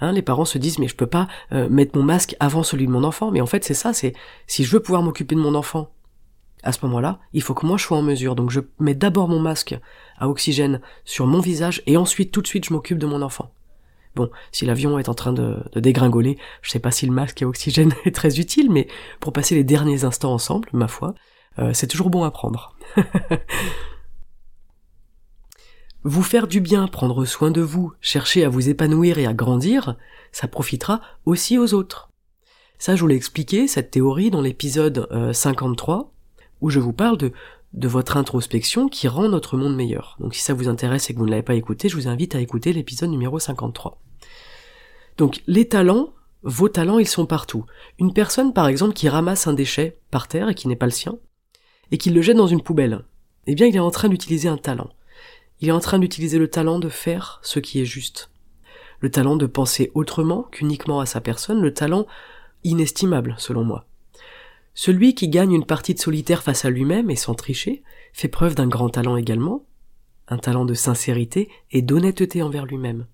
Hein, 0.00 0.12
les 0.12 0.22
parents 0.22 0.44
se 0.44 0.58
disent 0.58 0.78
mais 0.78 0.88
je 0.88 0.96
peux 0.96 1.06
pas 1.06 1.26
euh, 1.52 1.68
mettre 1.70 1.96
mon 1.96 2.04
masque 2.04 2.36
avant 2.38 2.62
celui 2.62 2.86
de 2.86 2.92
mon 2.92 3.04
enfant, 3.04 3.30
mais 3.30 3.40
en 3.40 3.46
fait 3.46 3.64
c'est 3.64 3.74
ça, 3.74 3.92
c'est 3.92 4.12
si 4.46 4.64
je 4.64 4.70
veux 4.72 4.80
pouvoir 4.80 5.02
m'occuper 5.02 5.34
de 5.34 5.40
mon 5.40 5.54
enfant, 5.54 5.90
à 6.62 6.72
ce 6.72 6.84
moment-là, 6.86 7.20
il 7.32 7.42
faut 7.42 7.54
que 7.54 7.64
moi 7.64 7.76
je 7.76 7.84
sois 7.84 7.96
en 7.96 8.02
mesure. 8.02 8.34
Donc 8.34 8.50
je 8.50 8.60
mets 8.78 8.94
d'abord 8.94 9.28
mon 9.28 9.38
masque 9.38 9.78
à 10.18 10.28
oxygène 10.28 10.80
sur 11.04 11.26
mon 11.26 11.40
visage 11.40 11.82
et 11.86 11.96
ensuite 11.96 12.32
tout 12.32 12.42
de 12.42 12.46
suite 12.46 12.66
je 12.66 12.72
m'occupe 12.72 12.98
de 12.98 13.06
mon 13.06 13.22
enfant. 13.22 13.52
Bon, 14.16 14.30
si 14.50 14.64
l'avion 14.64 14.98
est 14.98 15.10
en 15.10 15.14
train 15.14 15.32
de, 15.32 15.62
dégringoler, 15.76 16.38
je 16.62 16.70
sais 16.70 16.78
pas 16.78 16.90
si 16.90 17.06
le 17.06 17.12
masque 17.12 17.42
à 17.42 17.46
oxygène 17.46 17.92
est 18.04 18.14
très 18.14 18.40
utile, 18.40 18.70
mais 18.70 18.88
pour 19.20 19.32
passer 19.32 19.54
les 19.54 19.64
derniers 19.64 20.04
instants 20.04 20.32
ensemble, 20.32 20.68
ma 20.72 20.88
foi, 20.88 21.14
euh, 21.58 21.72
c'est 21.74 21.86
toujours 21.86 22.10
bon 22.10 22.24
à 22.24 22.30
prendre. 22.30 22.74
vous 26.06 26.22
faire 26.22 26.46
du 26.46 26.60
bien, 26.60 26.86
prendre 26.86 27.24
soin 27.24 27.50
de 27.50 27.60
vous, 27.60 27.92
chercher 28.00 28.44
à 28.44 28.48
vous 28.48 28.68
épanouir 28.68 29.18
et 29.18 29.26
à 29.26 29.34
grandir, 29.34 29.96
ça 30.30 30.46
profitera 30.46 31.00
aussi 31.24 31.58
aux 31.58 31.74
autres. 31.74 32.10
Ça, 32.78 32.94
je 32.94 33.00
vous 33.00 33.08
l'ai 33.08 33.16
expliqué, 33.16 33.66
cette 33.66 33.90
théorie, 33.90 34.30
dans 34.30 34.40
l'épisode 34.40 35.08
53, 35.32 35.98
euh, 35.98 36.44
où 36.60 36.70
je 36.70 36.78
vous 36.78 36.92
parle 36.92 37.18
de, 37.18 37.32
de 37.72 37.88
votre 37.88 38.16
introspection 38.16 38.88
qui 38.88 39.08
rend 39.08 39.28
notre 39.28 39.56
monde 39.56 39.74
meilleur. 39.74 40.16
Donc 40.20 40.36
si 40.36 40.42
ça 40.42 40.54
vous 40.54 40.68
intéresse 40.68 41.10
et 41.10 41.12
que 41.12 41.18
vous 41.18 41.26
ne 41.26 41.30
l'avez 41.32 41.42
pas 41.42 41.56
écouté, 41.56 41.88
je 41.88 41.96
vous 41.96 42.06
invite 42.06 42.36
à 42.36 42.40
écouter 42.40 42.72
l'épisode 42.72 43.10
numéro 43.10 43.40
53. 43.40 44.00
Donc 45.16 45.42
les 45.48 45.66
talents, 45.66 46.10
vos 46.44 46.68
talents, 46.68 47.00
ils 47.00 47.08
sont 47.08 47.26
partout. 47.26 47.64
Une 47.98 48.12
personne, 48.12 48.52
par 48.52 48.68
exemple, 48.68 48.94
qui 48.94 49.08
ramasse 49.08 49.48
un 49.48 49.54
déchet 49.54 49.98
par 50.12 50.28
terre 50.28 50.50
et 50.50 50.54
qui 50.54 50.68
n'est 50.68 50.76
pas 50.76 50.86
le 50.86 50.92
sien, 50.92 51.18
et 51.90 51.98
qui 51.98 52.10
le 52.10 52.22
jette 52.22 52.36
dans 52.36 52.46
une 52.46 52.62
poubelle, 52.62 53.04
eh 53.48 53.56
bien 53.56 53.66
il 53.66 53.74
est 53.74 53.80
en 53.80 53.90
train 53.90 54.08
d'utiliser 54.08 54.48
un 54.48 54.56
talent. 54.56 54.90
Il 55.60 55.68
est 55.68 55.72
en 55.72 55.80
train 55.80 55.98
d'utiliser 55.98 56.38
le 56.38 56.48
talent 56.48 56.78
de 56.78 56.88
faire 56.88 57.40
ce 57.42 57.58
qui 57.60 57.80
est 57.80 57.86
juste. 57.86 58.30
Le 59.00 59.10
talent 59.10 59.36
de 59.36 59.46
penser 59.46 59.90
autrement 59.94 60.42
qu'uniquement 60.44 61.00
à 61.00 61.06
sa 61.06 61.20
personne, 61.20 61.60
le 61.60 61.72
talent 61.72 62.06
inestimable, 62.64 63.34
selon 63.38 63.64
moi. 63.64 63.86
Celui 64.74 65.14
qui 65.14 65.28
gagne 65.28 65.52
une 65.52 65.64
partie 65.64 65.94
de 65.94 65.98
solitaire 65.98 66.42
face 66.42 66.64
à 66.64 66.70
lui-même 66.70 67.10
et 67.10 67.16
sans 67.16 67.34
tricher 67.34 67.82
fait 68.12 68.28
preuve 68.28 68.54
d'un 68.54 68.66
grand 68.66 68.90
talent 68.90 69.16
également, 69.16 69.64
un 70.28 70.38
talent 70.38 70.64
de 70.64 70.74
sincérité 70.74 71.48
et 71.70 71.82
d'honnêteté 71.82 72.42
envers 72.42 72.66
lui-même. 72.66 73.06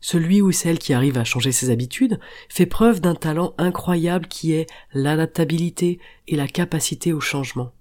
Celui 0.00 0.40
ou 0.40 0.52
celle 0.52 0.78
qui 0.78 0.92
arrive 0.92 1.18
à 1.18 1.24
changer 1.24 1.52
ses 1.52 1.70
habitudes 1.70 2.18
fait 2.48 2.66
preuve 2.66 3.00
d'un 3.00 3.14
talent 3.14 3.54
incroyable 3.58 4.26
qui 4.28 4.52
est 4.52 4.66
l'adaptabilité 4.92 5.98
et 6.26 6.36
la 6.36 6.46
capacité 6.46 7.12
au 7.12 7.20
changement. 7.20 7.72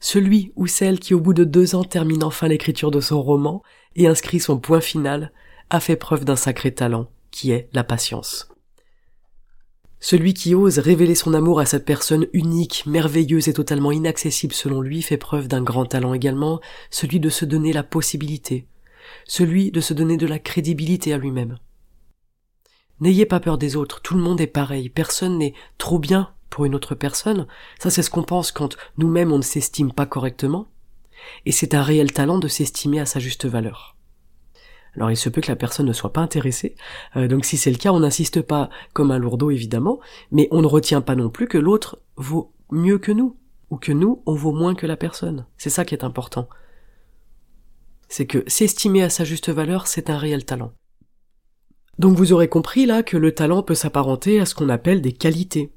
Celui 0.00 0.52
ou 0.56 0.66
celle 0.66 1.00
qui 1.00 1.14
au 1.14 1.20
bout 1.20 1.34
de 1.34 1.44
deux 1.44 1.74
ans 1.74 1.84
termine 1.84 2.22
enfin 2.22 2.48
l'écriture 2.48 2.90
de 2.90 3.00
son 3.00 3.20
roman 3.20 3.62
et 3.96 4.06
inscrit 4.06 4.40
son 4.40 4.58
point 4.58 4.80
final 4.80 5.32
a 5.70 5.80
fait 5.80 5.96
preuve 5.96 6.24
d'un 6.24 6.36
sacré 6.36 6.72
talent 6.72 7.08
qui 7.30 7.50
est 7.50 7.68
la 7.72 7.84
patience. 7.84 8.48
Celui 10.00 10.32
qui 10.32 10.54
ose 10.54 10.78
révéler 10.78 11.16
son 11.16 11.34
amour 11.34 11.58
à 11.58 11.66
cette 11.66 11.84
personne 11.84 12.26
unique, 12.32 12.84
merveilleuse 12.86 13.48
et 13.48 13.52
totalement 13.52 13.90
inaccessible 13.90 14.54
selon 14.54 14.80
lui 14.80 15.02
fait 15.02 15.16
preuve 15.16 15.48
d'un 15.48 15.62
grand 15.62 15.86
talent 15.86 16.14
également, 16.14 16.60
celui 16.90 17.18
de 17.18 17.28
se 17.28 17.44
donner 17.44 17.72
la 17.72 17.82
possibilité, 17.82 18.68
celui 19.24 19.72
de 19.72 19.80
se 19.80 19.94
donner 19.94 20.16
de 20.16 20.26
la 20.26 20.38
crédibilité 20.38 21.12
à 21.12 21.18
lui-même. 21.18 21.58
N'ayez 23.00 23.26
pas 23.26 23.40
peur 23.40 23.58
des 23.58 23.74
autres, 23.74 24.00
tout 24.00 24.14
le 24.14 24.22
monde 24.22 24.40
est 24.40 24.46
pareil, 24.46 24.88
personne 24.88 25.38
n'est 25.38 25.54
trop 25.78 25.98
bien 25.98 26.32
pour 26.50 26.64
une 26.64 26.74
autre 26.74 26.94
personne, 26.94 27.46
ça 27.78 27.90
c'est 27.90 28.02
ce 28.02 28.10
qu'on 28.10 28.22
pense 28.22 28.52
quand 28.52 28.76
nous-mêmes 28.96 29.32
on 29.32 29.38
ne 29.38 29.42
s'estime 29.42 29.92
pas 29.92 30.06
correctement, 30.06 30.68
et 31.46 31.52
c'est 31.52 31.74
un 31.74 31.82
réel 31.82 32.12
talent 32.12 32.38
de 32.38 32.48
s'estimer 32.48 33.00
à 33.00 33.06
sa 33.06 33.20
juste 33.20 33.46
valeur. 33.46 33.96
Alors 34.94 35.10
il 35.10 35.16
se 35.16 35.28
peut 35.28 35.40
que 35.40 35.50
la 35.50 35.56
personne 35.56 35.86
ne 35.86 35.92
soit 35.92 36.12
pas 36.12 36.20
intéressée, 36.20 36.74
euh, 37.16 37.28
donc 37.28 37.44
si 37.44 37.56
c'est 37.56 37.70
le 37.70 37.76
cas, 37.76 37.92
on 37.92 38.00
n'insiste 38.00 38.42
pas 38.42 38.70
comme 38.92 39.10
un 39.10 39.18
lourdeau 39.18 39.50
évidemment, 39.50 40.00
mais 40.30 40.48
on 40.50 40.62
ne 40.62 40.66
retient 40.66 41.00
pas 41.00 41.14
non 41.14 41.30
plus 41.30 41.48
que 41.48 41.58
l'autre 41.58 42.00
vaut 42.16 42.52
mieux 42.70 42.98
que 42.98 43.12
nous, 43.12 43.36
ou 43.70 43.76
que 43.76 43.92
nous, 43.92 44.22
on 44.26 44.34
vaut 44.34 44.52
moins 44.52 44.74
que 44.74 44.86
la 44.86 44.96
personne. 44.96 45.46
C'est 45.56 45.70
ça 45.70 45.84
qui 45.84 45.94
est 45.94 46.04
important. 46.04 46.48
C'est 48.08 48.26
que 48.26 48.42
s'estimer 48.46 49.02
à 49.02 49.10
sa 49.10 49.24
juste 49.24 49.50
valeur, 49.50 49.86
c'est 49.86 50.10
un 50.10 50.16
réel 50.16 50.44
talent. 50.44 50.72
Donc 51.98 52.16
vous 52.16 52.32
aurez 52.32 52.48
compris 52.48 52.86
là 52.86 53.02
que 53.02 53.16
le 53.16 53.34
talent 53.34 53.62
peut 53.62 53.74
s'apparenter 53.74 54.40
à 54.40 54.46
ce 54.46 54.54
qu'on 54.54 54.68
appelle 54.68 55.02
des 55.02 55.12
qualités. 55.12 55.72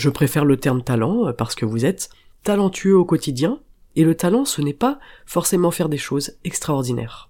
Je 0.00 0.08
préfère 0.08 0.46
le 0.46 0.56
terme 0.56 0.82
talent 0.82 1.26
euh, 1.26 1.32
parce 1.34 1.54
que 1.54 1.66
vous 1.66 1.84
êtes 1.84 2.08
talentueux 2.42 2.96
au 2.96 3.04
quotidien, 3.04 3.60
et 3.96 4.02
le 4.02 4.14
talent 4.14 4.46
ce 4.46 4.62
n'est 4.62 4.72
pas 4.72 4.98
forcément 5.26 5.70
faire 5.70 5.90
des 5.90 5.98
choses 5.98 6.38
extraordinaires. 6.42 7.28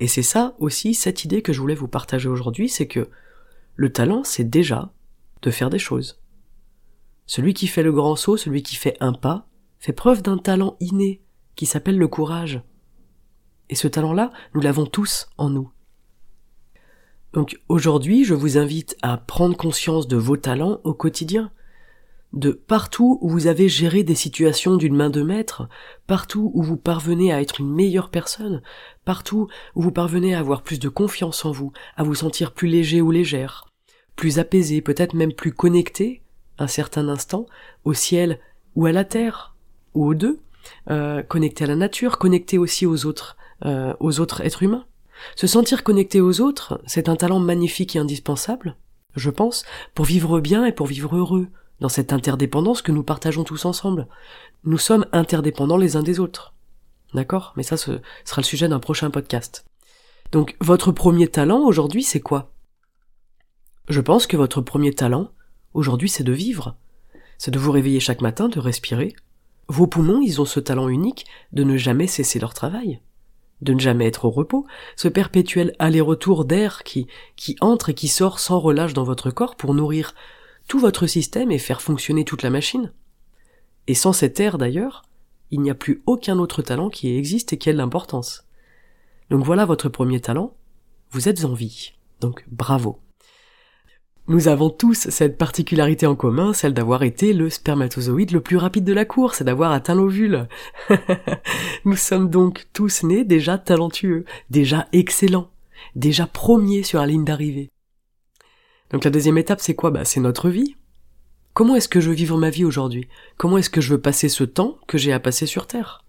Et 0.00 0.06
c'est 0.06 0.22
ça 0.22 0.54
aussi, 0.58 0.92
cette 0.92 1.24
idée 1.24 1.40
que 1.40 1.54
je 1.54 1.60
voulais 1.62 1.74
vous 1.74 1.88
partager 1.88 2.28
aujourd'hui, 2.28 2.68
c'est 2.68 2.86
que 2.86 3.08
le 3.74 3.90
talent, 3.90 4.22
c'est 4.22 4.50
déjà 4.50 4.92
de 5.40 5.50
faire 5.50 5.70
des 5.70 5.78
choses. 5.78 6.20
Celui 7.24 7.54
qui 7.54 7.68
fait 7.68 7.82
le 7.82 7.92
grand 7.92 8.16
saut, 8.16 8.36
celui 8.36 8.62
qui 8.62 8.76
fait 8.76 8.98
un 9.00 9.14
pas, 9.14 9.48
fait 9.78 9.94
preuve 9.94 10.20
d'un 10.20 10.36
talent 10.36 10.76
inné 10.78 11.22
qui 11.56 11.64
s'appelle 11.64 11.96
le 11.96 12.08
courage. 12.08 12.60
Et 13.70 13.76
ce 13.76 13.88
talent-là, 13.88 14.30
nous 14.52 14.60
l'avons 14.60 14.84
tous 14.84 15.30
en 15.38 15.48
nous. 15.48 15.72
Donc 17.32 17.60
aujourd'hui, 17.68 18.24
je 18.24 18.34
vous 18.34 18.58
invite 18.58 18.96
à 19.02 19.16
prendre 19.16 19.56
conscience 19.56 20.08
de 20.08 20.16
vos 20.16 20.36
talents 20.36 20.80
au 20.82 20.94
quotidien, 20.94 21.52
de 22.32 22.50
partout 22.50 23.18
où 23.20 23.28
vous 23.28 23.46
avez 23.46 23.68
géré 23.68 24.02
des 24.02 24.14
situations 24.14 24.76
d'une 24.76 24.96
main 24.96 25.10
de 25.10 25.22
maître, 25.22 25.68
partout 26.06 26.50
où 26.54 26.62
vous 26.62 26.76
parvenez 26.76 27.32
à 27.32 27.40
être 27.40 27.60
une 27.60 27.72
meilleure 27.72 28.10
personne, 28.10 28.62
partout 29.04 29.48
où 29.74 29.82
vous 29.82 29.92
parvenez 29.92 30.34
à 30.34 30.40
avoir 30.40 30.62
plus 30.62 30.80
de 30.80 30.88
confiance 30.88 31.44
en 31.44 31.52
vous, 31.52 31.72
à 31.96 32.02
vous 32.02 32.16
sentir 32.16 32.52
plus 32.52 32.68
léger 32.68 33.00
ou 33.00 33.10
légère, 33.10 33.66
plus 34.16 34.38
apaisé, 34.38 34.80
peut-être 34.80 35.14
même 35.14 35.32
plus 35.32 35.52
connecté, 35.52 36.22
un 36.58 36.66
certain 36.66 37.08
instant, 37.08 37.46
au 37.84 37.94
ciel 37.94 38.40
ou 38.74 38.86
à 38.86 38.92
la 38.92 39.04
terre, 39.04 39.56
ou 39.94 40.06
aux 40.06 40.14
deux, 40.14 40.40
euh, 40.90 41.22
connecté 41.22 41.64
à 41.64 41.68
la 41.68 41.76
nature, 41.76 42.18
connecté 42.18 42.58
aussi 42.58 42.86
aux 42.86 43.06
autres, 43.06 43.36
euh, 43.64 43.94
aux 44.00 44.20
autres 44.20 44.40
êtres 44.42 44.62
humains. 44.62 44.84
Se 45.36 45.46
sentir 45.46 45.84
connecté 45.84 46.20
aux 46.20 46.40
autres, 46.40 46.80
c'est 46.86 47.08
un 47.08 47.16
talent 47.16 47.38
magnifique 47.38 47.96
et 47.96 47.98
indispensable, 47.98 48.76
je 49.16 49.30
pense, 49.30 49.64
pour 49.94 50.04
vivre 50.04 50.40
bien 50.40 50.64
et 50.64 50.72
pour 50.72 50.86
vivre 50.86 51.16
heureux, 51.16 51.48
dans 51.80 51.88
cette 51.88 52.12
interdépendance 52.12 52.82
que 52.82 52.92
nous 52.92 53.02
partageons 53.02 53.44
tous 53.44 53.64
ensemble. 53.64 54.06
Nous 54.64 54.78
sommes 54.78 55.06
interdépendants 55.12 55.78
les 55.78 55.96
uns 55.96 56.02
des 56.02 56.20
autres. 56.20 56.54
D'accord? 57.14 57.52
Mais 57.56 57.62
ça, 57.62 57.76
ce 57.76 58.00
sera 58.24 58.42
le 58.42 58.46
sujet 58.46 58.68
d'un 58.68 58.78
prochain 58.78 59.10
podcast. 59.10 59.64
Donc, 60.30 60.56
votre 60.60 60.92
premier 60.92 61.26
talent 61.26 61.60
aujourd'hui, 61.60 62.02
c'est 62.02 62.20
quoi? 62.20 62.52
Je 63.88 64.00
pense 64.00 64.26
que 64.26 64.36
votre 64.36 64.60
premier 64.60 64.92
talent, 64.92 65.30
aujourd'hui, 65.74 66.08
c'est 66.08 66.22
de 66.22 66.32
vivre. 66.32 66.76
C'est 67.38 67.50
de 67.50 67.58
vous 67.58 67.72
réveiller 67.72 67.98
chaque 67.98 68.20
matin, 68.20 68.48
de 68.48 68.60
respirer. 68.60 69.16
Vos 69.66 69.86
poumons, 69.86 70.20
ils 70.20 70.40
ont 70.40 70.44
ce 70.44 70.60
talent 70.60 70.88
unique 70.88 71.26
de 71.52 71.64
ne 71.64 71.76
jamais 71.76 72.06
cesser 72.06 72.38
leur 72.38 72.54
travail. 72.54 73.00
De 73.62 73.74
ne 73.74 73.80
jamais 73.80 74.06
être 74.06 74.24
au 74.24 74.30
repos, 74.30 74.66
ce 74.96 75.08
perpétuel 75.08 75.74
aller-retour 75.78 76.44
d'air 76.44 76.82
qui, 76.82 77.06
qui 77.36 77.56
entre 77.60 77.90
et 77.90 77.94
qui 77.94 78.08
sort 78.08 78.38
sans 78.38 78.58
relâche 78.58 78.94
dans 78.94 79.04
votre 79.04 79.30
corps 79.30 79.56
pour 79.56 79.74
nourrir 79.74 80.14
tout 80.68 80.78
votre 80.78 81.06
système 81.06 81.50
et 81.50 81.58
faire 81.58 81.82
fonctionner 81.82 82.24
toute 82.24 82.42
la 82.42 82.50
machine. 82.50 82.92
Et 83.86 83.94
sans 83.94 84.12
cet 84.12 84.40
air 84.40 84.56
d'ailleurs, 84.56 85.02
il 85.50 85.60
n'y 85.60 85.70
a 85.70 85.74
plus 85.74 86.02
aucun 86.06 86.38
autre 86.38 86.62
talent 86.62 86.90
qui 86.90 87.16
existe 87.16 87.52
et 87.52 87.58
qui 87.58 87.68
ait 87.68 87.72
de 87.72 87.78
l'importance. 87.78 88.44
Donc 89.30 89.44
voilà 89.44 89.64
votre 89.64 89.88
premier 89.88 90.20
talent, 90.20 90.54
vous 91.10 91.28
êtes 91.28 91.44
en 91.44 91.54
vie. 91.54 91.92
Donc 92.20 92.44
bravo. 92.48 93.00
Nous 94.28 94.48
avons 94.48 94.70
tous 94.70 95.08
cette 95.08 95.38
particularité 95.38 96.06
en 96.06 96.14
commun, 96.14 96.52
celle 96.52 96.74
d'avoir 96.74 97.02
été 97.02 97.32
le 97.32 97.50
spermatozoïde 97.50 98.30
le 98.30 98.40
plus 98.40 98.56
rapide 98.56 98.84
de 98.84 98.92
la 98.92 99.04
course 99.04 99.40
et 99.40 99.44
d'avoir 99.44 99.72
atteint 99.72 99.94
l'ovule. 99.94 100.46
Nous 101.84 101.96
sommes 101.96 102.30
donc 102.30 102.66
tous 102.72 103.02
nés 103.02 103.24
déjà 103.24 103.58
talentueux, 103.58 104.24
déjà 104.50 104.86
excellents, 104.92 105.50
déjà 105.96 106.26
premiers 106.26 106.84
sur 106.84 107.00
la 107.00 107.06
ligne 107.06 107.24
d'arrivée. 107.24 107.70
Donc 108.90 109.04
la 109.04 109.10
deuxième 109.10 109.38
étape, 109.38 109.60
c'est 109.60 109.74
quoi? 109.74 109.90
Bah 109.90 110.04
c'est 110.04 110.20
notre 110.20 110.48
vie. 110.48 110.76
Comment 111.52 111.74
est-ce 111.74 111.88
que 111.88 112.00
je 112.00 112.08
veux 112.08 112.14
vivre 112.14 112.38
ma 112.38 112.50
vie 112.50 112.64
aujourd'hui? 112.64 113.08
Comment 113.36 113.58
est-ce 113.58 113.70
que 113.70 113.80
je 113.80 113.92
veux 113.92 114.00
passer 114.00 114.28
ce 114.28 114.44
temps 114.44 114.78
que 114.86 114.98
j'ai 114.98 115.12
à 115.12 115.20
passer 115.20 115.46
sur 115.46 115.66
Terre? 115.66 116.04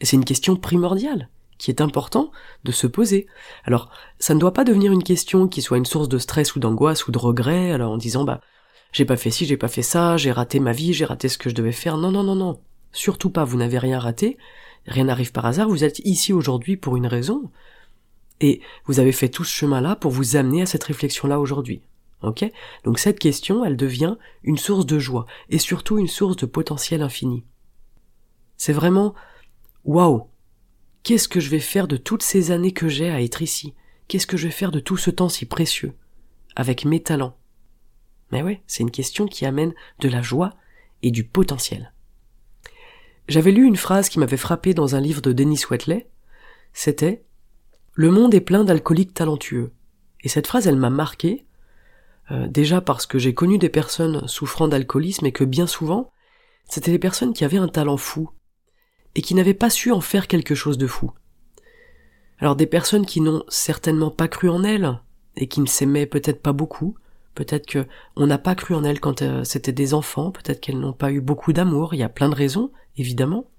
C'est 0.00 0.16
une 0.16 0.24
question 0.24 0.56
primordiale 0.56 1.28
qui 1.58 1.70
est 1.70 1.80
important 1.80 2.30
de 2.64 2.72
se 2.72 2.86
poser. 2.86 3.26
Alors, 3.64 3.90
ça 4.18 4.34
ne 4.34 4.40
doit 4.40 4.52
pas 4.52 4.64
devenir 4.64 4.92
une 4.92 5.02
question 5.02 5.48
qui 5.48 5.62
soit 5.62 5.78
une 5.78 5.86
source 5.86 6.08
de 6.08 6.18
stress 6.18 6.54
ou 6.56 6.60
d'angoisse 6.60 7.06
ou 7.06 7.12
de 7.12 7.18
regret, 7.18 7.72
alors 7.72 7.92
en 7.92 7.96
disant 7.96 8.24
bah 8.24 8.40
j'ai 8.92 9.04
pas 9.04 9.16
fait 9.16 9.30
ci, 9.30 9.44
j'ai 9.44 9.56
pas 9.56 9.68
fait 9.68 9.82
ça, 9.82 10.16
j'ai 10.16 10.30
raté 10.30 10.60
ma 10.60 10.72
vie, 10.72 10.92
j'ai 10.92 11.04
raté 11.04 11.28
ce 11.28 11.36
que 11.36 11.50
je 11.50 11.54
devais 11.54 11.72
faire. 11.72 11.96
Non, 11.96 12.12
non, 12.12 12.22
non, 12.22 12.36
non. 12.36 12.60
Surtout 12.92 13.28
pas, 13.28 13.42
vous 13.42 13.56
n'avez 13.56 13.78
rien 13.78 13.98
raté, 13.98 14.38
rien 14.86 15.04
n'arrive 15.04 15.32
par 15.32 15.46
hasard, 15.46 15.68
vous 15.68 15.82
êtes 15.82 15.98
ici 16.00 16.32
aujourd'hui 16.32 16.76
pour 16.76 16.96
une 16.96 17.08
raison, 17.08 17.50
et 18.40 18.60
vous 18.86 19.00
avez 19.00 19.10
fait 19.10 19.28
tout 19.28 19.42
ce 19.42 19.52
chemin-là 19.52 19.96
pour 19.96 20.12
vous 20.12 20.36
amener 20.36 20.62
à 20.62 20.66
cette 20.66 20.84
réflexion-là 20.84 21.40
aujourd'hui. 21.40 21.82
Ok? 22.22 22.44
Donc 22.84 23.00
cette 23.00 23.18
question, 23.18 23.64
elle 23.64 23.76
devient 23.76 24.16
une 24.44 24.58
source 24.58 24.86
de 24.86 25.00
joie, 25.00 25.26
et 25.50 25.58
surtout 25.58 25.98
une 25.98 26.06
source 26.06 26.36
de 26.36 26.46
potentiel 26.46 27.02
infini. 27.02 27.42
C'est 28.56 28.72
vraiment 28.72 29.14
waouh 29.84 30.28
Qu'est-ce 31.04 31.28
que 31.28 31.38
je 31.38 31.50
vais 31.50 31.60
faire 31.60 31.86
de 31.86 31.98
toutes 31.98 32.22
ces 32.22 32.50
années 32.50 32.72
que 32.72 32.88
j'ai 32.88 33.10
à 33.10 33.20
être 33.20 33.42
ici? 33.42 33.74
Qu'est-ce 34.08 34.26
que 34.26 34.38
je 34.38 34.46
vais 34.46 34.52
faire 34.52 34.70
de 34.70 34.80
tout 34.80 34.96
ce 34.96 35.10
temps 35.10 35.28
si 35.28 35.44
précieux? 35.44 35.92
Avec 36.56 36.86
mes 36.86 37.02
talents 37.02 37.36
Mais 38.32 38.42
ouais, 38.42 38.62
c'est 38.66 38.84
une 38.84 38.90
question 38.90 39.26
qui 39.26 39.44
amène 39.44 39.74
de 39.98 40.08
la 40.08 40.22
joie 40.22 40.54
et 41.02 41.10
du 41.10 41.22
potentiel. 41.22 41.92
J'avais 43.28 43.52
lu 43.52 43.66
une 43.66 43.76
phrase 43.76 44.08
qui 44.08 44.18
m'avait 44.18 44.38
frappé 44.38 44.72
dans 44.72 44.94
un 44.94 45.00
livre 45.00 45.20
de 45.20 45.34
Denis 45.34 45.60
Wetley. 45.70 46.08
C'était 46.72 47.22
Le 47.92 48.10
monde 48.10 48.34
est 48.34 48.40
plein 48.40 48.64
d'alcooliques 48.64 49.12
talentueux. 49.12 49.72
Et 50.22 50.30
cette 50.30 50.46
phrase, 50.46 50.66
elle 50.66 50.76
m'a 50.76 50.88
marqué, 50.88 51.44
euh, 52.30 52.48
déjà 52.48 52.80
parce 52.80 53.04
que 53.04 53.18
j'ai 53.18 53.34
connu 53.34 53.58
des 53.58 53.68
personnes 53.68 54.26
souffrant 54.26 54.68
d'alcoolisme 54.68 55.26
et 55.26 55.32
que 55.32 55.44
bien 55.44 55.66
souvent, 55.66 56.12
c'était 56.66 56.92
des 56.92 56.98
personnes 56.98 57.34
qui 57.34 57.44
avaient 57.44 57.58
un 57.58 57.68
talent 57.68 57.98
fou, 57.98 58.30
et 59.14 59.22
qui 59.22 59.34
n'avaient 59.34 59.54
pas 59.54 59.70
su 59.70 59.92
en 59.92 60.00
faire 60.00 60.26
quelque 60.26 60.54
chose 60.54 60.78
de 60.78 60.86
fou. 60.86 61.12
Alors 62.38 62.56
des 62.56 62.66
personnes 62.66 63.06
qui 63.06 63.20
n'ont 63.20 63.44
certainement 63.48 64.10
pas 64.10 64.28
cru 64.28 64.48
en 64.48 64.64
elles, 64.64 64.98
et 65.36 65.48
qui 65.48 65.60
ne 65.60 65.66
s'aimaient 65.66 66.06
peut-être 66.06 66.42
pas 66.42 66.52
beaucoup, 66.52 66.96
peut-être 67.34 67.66
que 67.66 67.86
on 68.16 68.26
n'a 68.26 68.38
pas 68.38 68.54
cru 68.54 68.74
en 68.74 68.84
elles 68.84 69.00
quand 69.00 69.22
euh, 69.22 69.44
c'était 69.44 69.72
des 69.72 69.94
enfants, 69.94 70.30
peut-être 70.30 70.60
qu'elles 70.60 70.78
n'ont 70.78 70.92
pas 70.92 71.12
eu 71.12 71.20
beaucoup 71.20 71.52
d'amour, 71.52 71.94
il 71.94 71.98
y 71.98 72.04
a 72.04 72.08
plein 72.08 72.28
de 72.28 72.34
raisons, 72.34 72.70
évidemment, 72.96 73.50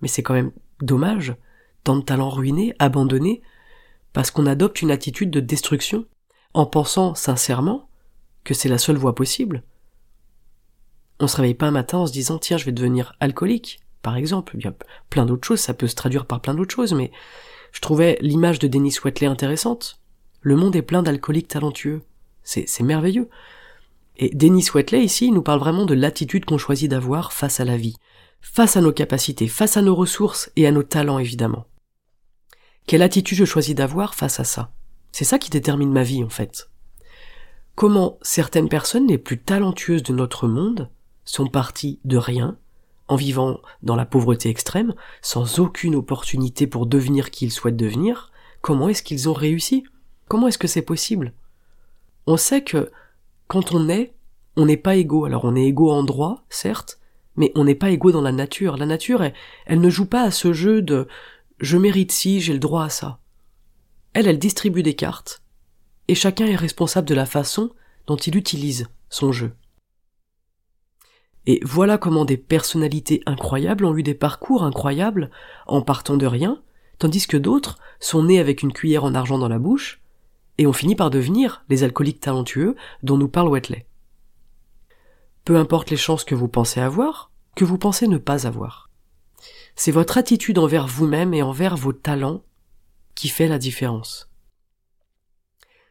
mais 0.00 0.08
c'est 0.08 0.22
quand 0.22 0.34
même 0.34 0.52
dommage, 0.80 1.34
tant 1.84 1.96
de 1.96 2.02
talents 2.02 2.30
ruinés, 2.30 2.74
abandonnés, 2.78 3.42
parce 4.12 4.30
qu'on 4.30 4.46
adopte 4.46 4.82
une 4.82 4.90
attitude 4.90 5.30
de 5.30 5.40
destruction, 5.40 6.06
en 6.54 6.66
pensant 6.66 7.14
sincèrement 7.14 7.88
que 8.44 8.54
c'est 8.54 8.68
la 8.68 8.78
seule 8.78 8.96
voie 8.96 9.14
possible. 9.14 9.62
On 11.20 11.28
se 11.28 11.36
réveille 11.36 11.54
pas 11.54 11.66
un 11.66 11.72
matin 11.72 11.98
en 11.98 12.06
se 12.06 12.12
disant 12.12 12.38
tiens 12.38 12.58
je 12.58 12.66
vais 12.66 12.72
devenir 12.72 13.14
alcoolique, 13.20 13.80
par 14.02 14.16
exemple. 14.16 14.56
Il 14.58 14.64
y 14.64 14.68
a 14.68 14.74
plein 15.08 15.24
d'autres 15.24 15.46
choses, 15.46 15.60
ça 15.60 15.74
peut 15.74 15.88
se 15.88 15.94
traduire 15.94 16.26
par 16.26 16.40
plein 16.40 16.54
d'autres 16.54 16.74
choses, 16.74 16.92
mais 16.92 17.10
je 17.72 17.80
trouvais 17.80 18.18
l'image 18.20 18.58
de 18.58 18.68
Denis 18.68 18.96
Wetley 19.02 19.26
intéressante. 19.26 20.00
Le 20.40 20.56
monde 20.56 20.76
est 20.76 20.82
plein 20.82 21.02
d'alcooliques 21.02 21.48
talentueux. 21.48 22.02
C'est, 22.42 22.80
merveilleux. 22.80 23.28
Et 24.16 24.34
Denis 24.34 24.66
Wetley, 24.74 25.04
ici, 25.04 25.30
nous 25.30 25.42
parle 25.42 25.60
vraiment 25.60 25.86
de 25.86 25.94
l'attitude 25.94 26.44
qu'on 26.44 26.58
choisit 26.58 26.90
d'avoir 26.90 27.32
face 27.32 27.60
à 27.60 27.64
la 27.64 27.76
vie, 27.76 27.96
face 28.40 28.76
à 28.76 28.80
nos 28.80 28.92
capacités, 28.92 29.46
face 29.46 29.76
à 29.76 29.82
nos 29.82 29.94
ressources 29.94 30.50
et 30.56 30.66
à 30.66 30.72
nos 30.72 30.82
talents, 30.82 31.18
évidemment. 31.18 31.66
Quelle 32.86 33.02
attitude 33.02 33.38
je 33.38 33.44
choisis 33.44 33.74
d'avoir 33.74 34.14
face 34.14 34.40
à 34.40 34.44
ça? 34.44 34.72
C'est 35.12 35.24
ça 35.24 35.38
qui 35.38 35.50
détermine 35.50 35.92
ma 35.92 36.02
vie, 36.02 36.24
en 36.24 36.28
fait. 36.28 36.68
Comment 37.76 38.18
certaines 38.22 38.68
personnes 38.68 39.06
les 39.06 39.18
plus 39.18 39.38
talentueuses 39.38 40.02
de 40.02 40.12
notre 40.12 40.48
monde 40.48 40.90
sont 41.24 41.46
parties 41.46 42.00
de 42.04 42.16
rien, 42.16 42.58
vivant 43.16 43.60
dans 43.82 43.96
la 43.96 44.06
pauvreté 44.06 44.48
extrême, 44.48 44.94
sans 45.20 45.58
aucune 45.58 45.94
opportunité 45.94 46.66
pour 46.66 46.86
devenir 46.86 47.30
qui 47.30 47.46
ils 47.46 47.50
souhaitent 47.50 47.76
devenir, 47.76 48.32
comment 48.60 48.88
est-ce 48.88 49.02
qu'ils 49.02 49.28
ont 49.28 49.34
réussi? 49.34 49.84
Comment 50.28 50.48
est-ce 50.48 50.58
que 50.58 50.68
c'est 50.68 50.82
possible? 50.82 51.32
On 52.26 52.36
sait 52.36 52.62
que 52.62 52.90
quand 53.48 53.72
on 53.72 53.88
est, 53.88 54.14
on 54.56 54.66
n'est 54.66 54.76
pas 54.76 54.96
égaux. 54.96 55.24
Alors 55.24 55.44
on 55.44 55.56
est 55.56 55.66
égaux 55.66 55.90
en 55.90 56.02
droit, 56.02 56.44
certes, 56.48 56.98
mais 57.36 57.52
on 57.54 57.64
n'est 57.64 57.74
pas 57.74 57.90
égaux 57.90 58.12
dans 58.12 58.20
la 58.22 58.32
nature. 58.32 58.76
La 58.76 58.86
nature, 58.86 59.22
elle, 59.22 59.34
elle 59.66 59.80
ne 59.80 59.90
joue 59.90 60.06
pas 60.06 60.22
à 60.22 60.30
ce 60.30 60.52
jeu 60.52 60.82
de 60.82 61.08
je 61.58 61.76
mérite 61.76 62.12
ci, 62.12 62.40
j'ai 62.40 62.52
le 62.52 62.58
droit 62.58 62.84
à 62.84 62.88
ça. 62.88 63.18
Elle, 64.14 64.26
elle 64.26 64.38
distribue 64.38 64.82
des 64.82 64.94
cartes, 64.94 65.42
et 66.08 66.14
chacun 66.14 66.46
est 66.46 66.56
responsable 66.56 67.08
de 67.08 67.14
la 67.14 67.26
façon 67.26 67.70
dont 68.06 68.16
il 68.16 68.36
utilise 68.36 68.88
son 69.08 69.32
jeu. 69.32 69.52
Et 71.46 71.60
voilà 71.64 71.98
comment 71.98 72.24
des 72.24 72.36
personnalités 72.36 73.22
incroyables 73.26 73.84
ont 73.84 73.96
eu 73.96 74.02
des 74.02 74.14
parcours 74.14 74.62
incroyables 74.62 75.30
en 75.66 75.82
partant 75.82 76.16
de 76.16 76.26
rien, 76.26 76.62
tandis 76.98 77.26
que 77.26 77.36
d'autres 77.36 77.78
sont 77.98 78.24
nés 78.24 78.38
avec 78.38 78.62
une 78.62 78.72
cuillère 78.72 79.04
en 79.04 79.14
argent 79.14 79.38
dans 79.38 79.48
la 79.48 79.58
bouche 79.58 80.00
et 80.58 80.66
ont 80.66 80.72
fini 80.72 80.94
par 80.94 81.10
devenir 81.10 81.64
les 81.68 81.82
alcooliques 81.82 82.20
talentueux 82.20 82.76
dont 83.02 83.16
nous 83.16 83.28
parle 83.28 83.48
Wetley. 83.48 83.86
Peu 85.44 85.56
importe 85.56 85.90
les 85.90 85.96
chances 85.96 86.24
que 86.24 86.36
vous 86.36 86.48
pensez 86.48 86.80
avoir, 86.80 87.32
que 87.56 87.64
vous 87.64 87.78
pensez 87.78 88.06
ne 88.06 88.18
pas 88.18 88.46
avoir. 88.46 88.90
C'est 89.74 89.90
votre 89.90 90.18
attitude 90.18 90.58
envers 90.58 90.86
vous-même 90.86 91.34
et 91.34 91.42
envers 91.42 91.76
vos 91.76 91.92
talents 91.92 92.42
qui 93.14 93.28
fait 93.28 93.48
la 93.48 93.58
différence. 93.58 94.30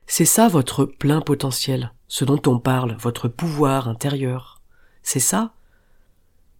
C'est 0.08 0.26
ça 0.26 0.48
votre 0.48 0.86
plein 0.86 1.22
potentiel, 1.22 1.94
ce 2.08 2.26
dont 2.26 2.42
on 2.48 2.60
parle, 2.60 2.96
votre 3.00 3.28
pouvoir 3.28 3.88
intérieur. 3.88 4.61
C'est 5.04 5.20
ça? 5.20 5.54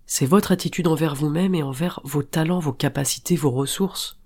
C'est 0.06 0.26
votre 0.26 0.52
attitude 0.52 0.88
envers 0.88 1.16
vous-même 1.16 1.56
et 1.56 1.64
envers 1.64 2.02
vos 2.04 2.24
talents, 2.24 2.60
vos 2.60 2.74
capacités, 2.74 3.36
vos 3.36 3.52
ressources. 3.52 4.20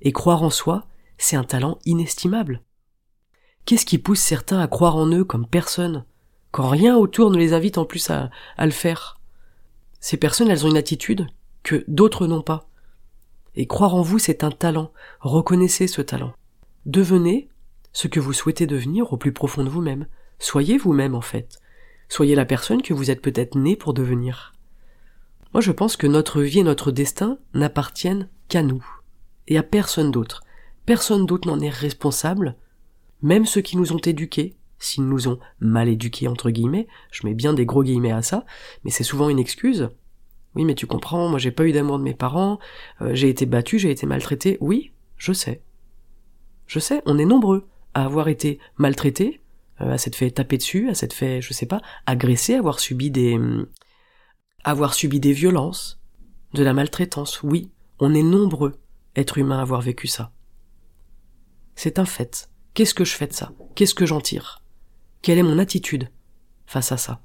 Et 0.00 0.12
croire 0.12 0.42
en 0.42 0.50
soi, 0.50 0.86
c'est 1.18 1.36
un 1.36 1.44
talent 1.44 1.78
inestimable. 1.84 2.62
Qu'est-ce 3.64 3.86
qui 3.86 3.98
pousse 3.98 4.20
certains 4.20 4.60
à 4.60 4.68
croire 4.68 4.96
en 4.96 5.06
eux 5.08 5.24
comme 5.24 5.46
personne, 5.46 6.04
quand 6.50 6.68
rien 6.68 6.96
autour 6.96 7.30
ne 7.30 7.36
les 7.36 7.52
invite 7.52 7.78
en 7.78 7.84
plus 7.84 8.08
à, 8.10 8.30
le 8.58 8.70
faire 8.70 9.20
Ces 10.00 10.16
personnes, 10.16 10.48
elles 10.48 10.64
ont 10.64 10.70
une 10.70 10.76
attitude 10.76 11.26
que 11.62 11.84
d'autres 11.88 12.26
n'ont 12.26 12.42
pas. 12.42 12.68
Et 13.54 13.66
croire 13.66 13.94
en 13.94 14.02
vous, 14.02 14.18
c'est 14.18 14.44
un 14.44 14.50
talent. 14.50 14.92
Reconnaissez 15.20 15.88
ce 15.88 16.00
talent. 16.00 16.32
Devenez 16.86 17.48
ce 17.92 18.08
que 18.08 18.20
vous 18.20 18.32
souhaitez 18.32 18.66
devenir 18.66 19.12
au 19.12 19.16
plus 19.16 19.32
profond 19.32 19.64
de 19.64 19.68
vous-même. 19.68 20.06
Soyez 20.38 20.78
vous-même 20.78 21.14
en 21.14 21.20
fait. 21.20 21.58
Soyez 22.08 22.34
la 22.34 22.44
personne 22.44 22.82
que 22.82 22.94
vous 22.94 23.10
êtes 23.10 23.22
peut-être 23.22 23.56
né 23.56 23.76
pour 23.76 23.94
devenir. 23.94 24.52
Moi 25.52 25.60
je 25.60 25.72
pense 25.72 25.96
que 25.96 26.06
notre 26.06 26.42
vie 26.42 26.60
et 26.60 26.64
notre 26.64 26.90
destin 26.90 27.38
n'appartiennent 27.54 28.28
qu'à 28.48 28.62
nous, 28.62 28.84
et 29.48 29.58
à 29.58 29.62
personne 29.62 30.10
d'autre. 30.10 30.42
Personne 30.84 31.26
d'autre 31.26 31.48
n'en 31.48 31.60
est 31.60 31.70
responsable, 31.70 32.56
même 33.22 33.46
ceux 33.46 33.60
qui 33.60 33.76
nous 33.76 33.92
ont 33.92 33.98
éduqués, 33.98 34.56
s'ils 34.78 35.06
nous 35.06 35.28
ont 35.28 35.38
mal 35.60 35.88
éduqués 35.88 36.28
entre 36.28 36.50
guillemets, 36.50 36.86
je 37.10 37.26
mets 37.26 37.34
bien 37.34 37.54
des 37.54 37.66
gros 37.66 37.82
guillemets 37.82 38.12
à 38.12 38.22
ça, 38.22 38.44
mais 38.84 38.90
c'est 38.90 39.04
souvent 39.04 39.28
une 39.28 39.38
excuse. 39.38 39.88
Oui, 40.54 40.64
mais 40.64 40.74
tu 40.74 40.86
comprends, 40.86 41.28
moi 41.28 41.38
j'ai 41.38 41.50
pas 41.50 41.66
eu 41.66 41.72
d'amour 41.72 41.98
de 41.98 42.04
mes 42.04 42.14
parents, 42.14 42.58
euh, 43.02 43.14
j'ai 43.14 43.28
été 43.28 43.46
battu, 43.46 43.78
j'ai 43.78 43.90
été 43.90 44.06
maltraité. 44.06 44.56
Oui, 44.60 44.92
je 45.16 45.32
sais. 45.32 45.62
Je 46.66 46.78
sais, 46.78 47.02
on 47.06 47.18
est 47.18 47.24
nombreux 47.24 47.66
à 47.94 48.04
avoir 48.04 48.28
été 48.28 48.58
maltraités, 48.76 49.40
à 49.78 49.98
s'être 49.98 50.16
fait 50.16 50.30
taper 50.30 50.58
dessus, 50.58 50.88
à 50.88 50.94
s'être 50.94 51.12
fait, 51.12 51.40
je 51.40 51.52
sais 51.52 51.66
pas, 51.66 51.80
agresser, 52.06 52.54
avoir 52.54 52.80
subi 52.80 53.10
des, 53.10 53.34
hum, 53.34 53.66
avoir 54.64 54.94
subi 54.94 55.20
des 55.20 55.32
violences, 55.32 56.00
de 56.54 56.62
la 56.62 56.72
maltraitance. 56.72 57.42
Oui, 57.42 57.70
on 57.98 58.14
est 58.14 58.22
nombreux, 58.22 58.74
êtres 59.14 59.38
humains, 59.38 59.58
à 59.58 59.62
avoir 59.62 59.80
vécu 59.80 60.06
ça. 60.06 60.32
C'est 61.74 61.98
un 61.98 62.06
fait. 62.06 62.50
Qu'est-ce 62.74 62.94
que 62.94 63.04
je 63.04 63.14
fais 63.14 63.26
de 63.26 63.32
ça? 63.32 63.52
Qu'est-ce 63.74 63.94
que 63.94 64.06
j'en 64.06 64.20
tire? 64.20 64.62
Quelle 65.22 65.38
est 65.38 65.42
mon 65.42 65.58
attitude 65.58 66.10
face 66.66 66.92
à 66.92 66.96
ça? 66.96 67.20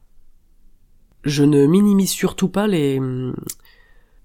Je 1.24 1.44
ne 1.44 1.66
minimise 1.66 2.12
surtout 2.12 2.50
pas 2.50 2.68
les, 2.68 3.00
hum, 3.00 3.36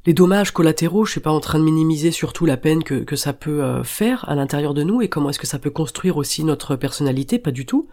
les 0.06 0.14
dommages 0.14 0.52
collatéraux, 0.52 1.04
je 1.04 1.10
suis 1.12 1.20
pas 1.20 1.32
en 1.32 1.40
train 1.40 1.58
de 1.58 1.64
minimiser 1.64 2.12
surtout 2.12 2.46
la 2.46 2.56
peine 2.56 2.84
que, 2.84 2.94
que 3.02 3.16
ça 3.16 3.32
peut 3.32 3.62
euh, 3.62 3.82
faire 3.82 4.28
à 4.28 4.36
l'intérieur 4.36 4.72
de 4.72 4.84
nous 4.84 5.02
et 5.02 5.08
comment 5.08 5.30
est-ce 5.30 5.38
que 5.40 5.48
ça 5.48 5.58
peut 5.58 5.70
construire 5.70 6.16
aussi 6.16 6.44
notre 6.44 6.76
personnalité, 6.76 7.38
pas 7.40 7.50
du 7.50 7.66
tout. 7.66 7.88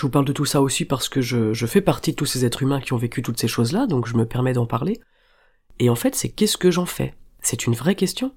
Je 0.00 0.06
vous 0.06 0.10
parle 0.10 0.24
de 0.24 0.32
tout 0.32 0.46
ça 0.46 0.62
aussi 0.62 0.86
parce 0.86 1.10
que 1.10 1.20
je, 1.20 1.66
fais 1.66 1.82
partie 1.82 2.12
de 2.12 2.16
tous 2.16 2.24
ces 2.24 2.46
êtres 2.46 2.62
humains 2.62 2.80
qui 2.80 2.94
ont 2.94 2.96
vécu 2.96 3.20
toutes 3.20 3.38
ces 3.38 3.48
choses-là, 3.48 3.86
donc 3.86 4.06
je 4.06 4.16
me 4.16 4.24
permets 4.24 4.54
d'en 4.54 4.64
parler. 4.64 4.98
Et 5.78 5.90
en 5.90 5.94
fait, 5.94 6.14
c'est 6.14 6.30
qu'est-ce 6.30 6.56
que 6.56 6.70
j'en 6.70 6.86
fais? 6.86 7.12
C'est 7.42 7.66
une 7.66 7.74
vraie 7.74 7.94
question? 7.94 8.32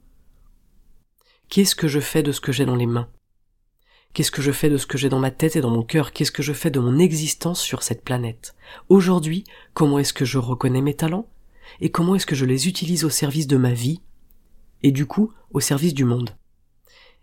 Qu'est-ce 1.48 1.78
que 1.78 1.88
je 1.88 2.02
fais 2.02 2.22
de 2.22 2.34
ce 2.34 2.42
que 2.42 2.52
j'ai 2.52 2.66
dans 2.66 2.76
les 2.76 2.86
mains? 2.86 3.08
Qu'est-ce 4.12 4.30
que 4.30 4.42
je 4.42 4.52
fais 4.52 4.70
de 4.70 4.76
ce 4.76 4.86
que 4.86 4.98
j'ai 4.98 5.08
dans 5.08 5.22
ma 5.22 5.32
tête 5.32 5.56
et 5.56 5.62
dans 5.62 5.70
mon 5.70 5.84
cœur? 5.84 6.12
Qu'est-ce 6.12 6.34
que 6.34 6.44
je 6.44 6.52
fais 6.52 6.70
de 6.70 6.82
mon 6.82 7.00
existence 7.00 7.62
sur 7.62 7.82
cette 7.82 8.04
planète? 8.04 8.56
Aujourd'hui, 8.90 9.46
comment 9.74 10.00
est-ce 10.00 10.12
que 10.12 10.26
je 10.26 10.40
reconnais 10.40 10.82
mes 10.82 10.96
talents? 10.96 11.30
Et 11.80 11.92
comment 11.92 12.16
est-ce 12.16 12.26
que 12.26 12.36
je 12.36 12.44
les 12.44 12.68
utilise 12.68 13.06
au 13.06 13.10
service 13.10 13.48
de 13.48 13.56
ma 13.56 13.72
vie? 13.72 14.02
Et 14.82 14.92
du 14.92 15.06
coup 15.06 15.32
au 15.52 15.62
service 15.62 15.94
du 15.94 16.04
monde? 16.04 16.32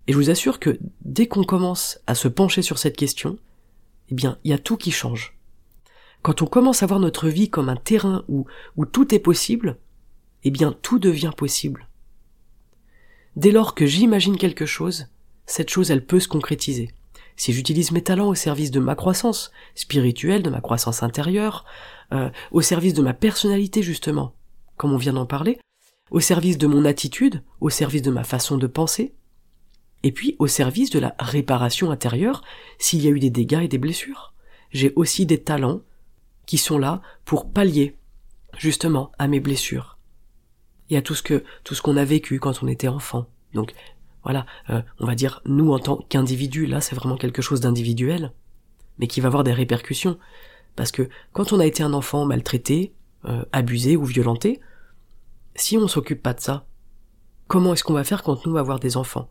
Et 0.06 0.12
je 0.12 0.16
vous 0.16 0.30
assure 0.30 0.60
que 0.60 0.78
dès 1.02 1.26
qu'on 1.26 1.44
commence 1.44 2.00
à 2.06 2.14
se 2.14 2.26
pencher 2.26 2.62
sur 2.62 2.78
cette 2.78 2.96
question, 2.96 3.38
eh 4.10 4.14
bien, 4.14 4.38
il 4.44 4.50
y 4.50 4.54
a 4.54 4.58
tout 4.58 4.76
qui 4.76 4.90
change. 4.90 5.36
Quand 6.22 6.42
on 6.42 6.46
commence 6.46 6.82
à 6.82 6.86
voir 6.86 7.00
notre 7.00 7.28
vie 7.28 7.48
comme 7.48 7.68
un 7.68 7.76
terrain 7.76 8.24
où, 8.28 8.46
tout 8.92 9.14
est 9.14 9.20
possible, 9.20 9.78
eh 10.44 10.50
bien, 10.50 10.72
tout 10.72 10.98
devient 10.98 11.32
possible. 11.36 11.88
Dès 13.36 13.52
lors 13.52 13.74
que 13.74 13.86
j'imagine 13.86 14.36
quelque 14.36 14.66
chose, 14.66 15.06
cette 15.46 15.70
chose, 15.70 15.90
elle 15.90 16.04
peut 16.04 16.20
se 16.20 16.28
concrétiser. 16.28 16.90
Si 17.36 17.52
j'utilise 17.52 17.92
mes 17.92 18.02
talents 18.02 18.28
au 18.28 18.34
service 18.34 18.70
de 18.70 18.80
ma 18.80 18.94
croissance 18.94 19.50
spirituelle, 19.74 20.42
de 20.42 20.50
ma 20.50 20.60
croissance 20.60 21.02
intérieure, 21.02 21.64
euh, 22.12 22.28
au 22.50 22.60
service 22.60 22.92
de 22.92 23.02
ma 23.02 23.14
personnalité 23.14 23.82
justement, 23.82 24.34
comme 24.76 24.92
on 24.92 24.98
vient 24.98 25.14
d'en 25.14 25.26
parler, 25.26 25.58
au 26.10 26.20
service 26.20 26.58
de 26.58 26.66
mon 26.66 26.84
attitude, 26.84 27.42
au 27.60 27.70
service 27.70 28.02
de 28.02 28.10
ma 28.10 28.24
façon 28.24 28.58
de 28.58 28.66
penser, 28.66 29.14
et 30.02 30.12
puis 30.12 30.36
au 30.38 30.46
service 30.46 30.90
de 30.90 30.98
la 30.98 31.14
réparation 31.18 31.90
intérieure 31.90 32.42
s'il 32.78 33.02
y 33.02 33.06
a 33.06 33.10
eu 33.10 33.20
des 33.20 33.30
dégâts 33.30 33.62
et 33.62 33.68
des 33.68 33.78
blessures. 33.78 34.32
J'ai 34.70 34.92
aussi 34.96 35.26
des 35.26 35.42
talents 35.42 35.82
qui 36.46 36.58
sont 36.58 36.78
là 36.78 37.02
pour 37.24 37.50
pallier 37.50 37.96
justement 38.58 39.12
à 39.18 39.28
mes 39.28 39.40
blessures 39.40 39.98
et 40.88 40.96
à 40.96 41.02
tout 41.02 41.14
ce 41.14 41.22
que 41.22 41.44
tout 41.64 41.74
ce 41.74 41.82
qu'on 41.82 41.96
a 41.96 42.04
vécu 42.04 42.40
quand 42.40 42.62
on 42.62 42.68
était 42.68 42.88
enfant. 42.88 43.26
Donc 43.54 43.74
voilà, 44.24 44.46
euh, 44.70 44.82
on 44.98 45.06
va 45.06 45.14
dire 45.14 45.40
nous 45.44 45.72
en 45.72 45.78
tant 45.78 45.96
qu'individu, 46.08 46.66
là 46.66 46.80
c'est 46.80 46.94
vraiment 46.94 47.16
quelque 47.16 47.42
chose 47.42 47.60
d'individuel, 47.60 48.32
mais 48.98 49.06
qui 49.06 49.20
va 49.20 49.28
avoir 49.28 49.44
des 49.44 49.52
répercussions. 49.52 50.18
Parce 50.76 50.92
que 50.92 51.08
quand 51.32 51.52
on 51.52 51.60
a 51.60 51.66
été 51.66 51.82
un 51.82 51.92
enfant 51.92 52.24
maltraité, 52.24 52.92
euh, 53.24 53.44
abusé 53.52 53.96
ou 53.96 54.04
violenté, 54.04 54.60
si 55.54 55.76
on 55.78 55.88
s'occupe 55.88 56.22
pas 56.22 56.34
de 56.34 56.40
ça, 56.40 56.66
comment 57.48 57.72
est-ce 57.72 57.84
qu'on 57.84 57.94
va 57.94 58.04
faire 58.04 58.22
quand 58.22 58.46
nous 58.46 58.52
va 58.52 58.60
avoir 58.60 58.80
des 58.80 58.96
enfants? 58.96 59.28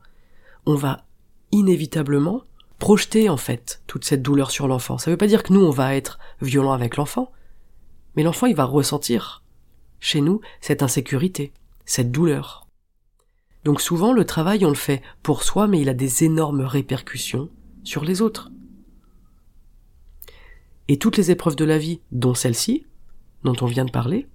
On 0.66 0.76
va 0.76 1.06
inévitablement 1.52 2.44
projeter 2.78 3.30
en 3.30 3.38
fait 3.38 3.82
toute 3.88 4.06
cette 4.06 4.22
douleur 4.22 4.52
sur 4.52 4.68
l'enfant. 4.68 4.98
Ça 4.98 5.12
veut 5.12 5.18
pas 5.18 5.28
dire 5.28 5.44
que 5.44 5.54
nous 5.54 5.64
on 5.64 5.72
va 5.72 5.96
être 5.96 6.20
violent 6.42 6.72
avec 6.72 6.98
l'enfant, 6.98 7.32
mais 8.16 8.24
l'enfant 8.24 8.48
il 8.48 8.56
va 8.56 8.66
ressentir 8.66 9.44
chez 10.00 10.22
nous 10.22 10.42
cette 10.62 10.84
insécurité, 10.84 11.54
cette 11.86 12.12
douleur. 12.12 12.68
Donc 13.66 13.82
souvent 13.82 14.14
le 14.14 14.26
travail 14.26 14.66
on 14.66 14.70
le 14.70 14.76
fait 14.76 15.02
pour 15.24 15.44
soi 15.44 15.68
mais 15.68 15.82
il 15.82 15.90
a 15.90 15.94
des 15.94 16.24
énormes 16.24 16.62
répercussions 16.62 17.50
sur 17.84 18.06
les 18.06 18.22
autres. 18.22 18.52
Et 20.88 20.98
toutes 20.98 21.18
les 21.18 21.30
épreuves 21.30 21.56
de 21.56 21.66
la 21.66 21.78
vie, 21.78 22.02
dont 22.12 22.34
celle-ci, 22.34 22.88
dont 23.44 23.56
on 23.62 23.68
vient 23.68 23.86
de 23.86 23.92
parler, 23.92 24.28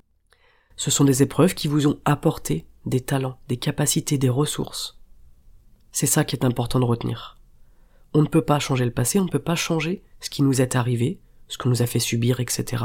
ce 0.77 0.91
sont 0.91 1.05
des 1.05 1.23
épreuves 1.23 1.55
qui 1.55 1.67
vous 1.67 1.89
ont 1.89 1.99
apporté 2.05 2.67
des 2.87 3.01
talents, 3.01 3.39
des 3.49 3.57
capacités, 3.57 4.19
des 4.19 4.29
ressources. 4.29 4.99
C'est 5.95 6.07
ça 6.07 6.25
qui 6.25 6.35
est 6.35 6.45
important 6.45 6.81
de 6.81 6.85
retenir. 6.85 7.39
On 8.15 8.23
ne 8.23 8.27
peut 8.27 8.43
pas 8.43 8.59
changer 8.59 8.85
le 8.85 8.91
passé, 8.91 9.21
on 9.21 9.25
ne 9.25 9.31
peut 9.31 9.39
pas 9.39 9.55
changer 9.55 10.03
ce 10.19 10.29
qui 10.29 10.43
nous 10.43 10.61
est 10.61 10.75
arrivé, 10.75 11.21
ce 11.47 11.57
qu'on 11.57 11.69
nous 11.69 11.83
a 11.83 11.87
fait 11.87 12.01
subir, 12.01 12.41
etc. 12.41 12.83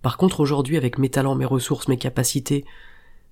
Par 0.00 0.16
contre, 0.16 0.38
aujourd'hui, 0.38 0.76
avec 0.76 0.96
mes 0.96 1.08
talents, 1.08 1.34
mes 1.34 1.44
ressources, 1.44 1.88
mes 1.88 1.98
capacités 1.98 2.64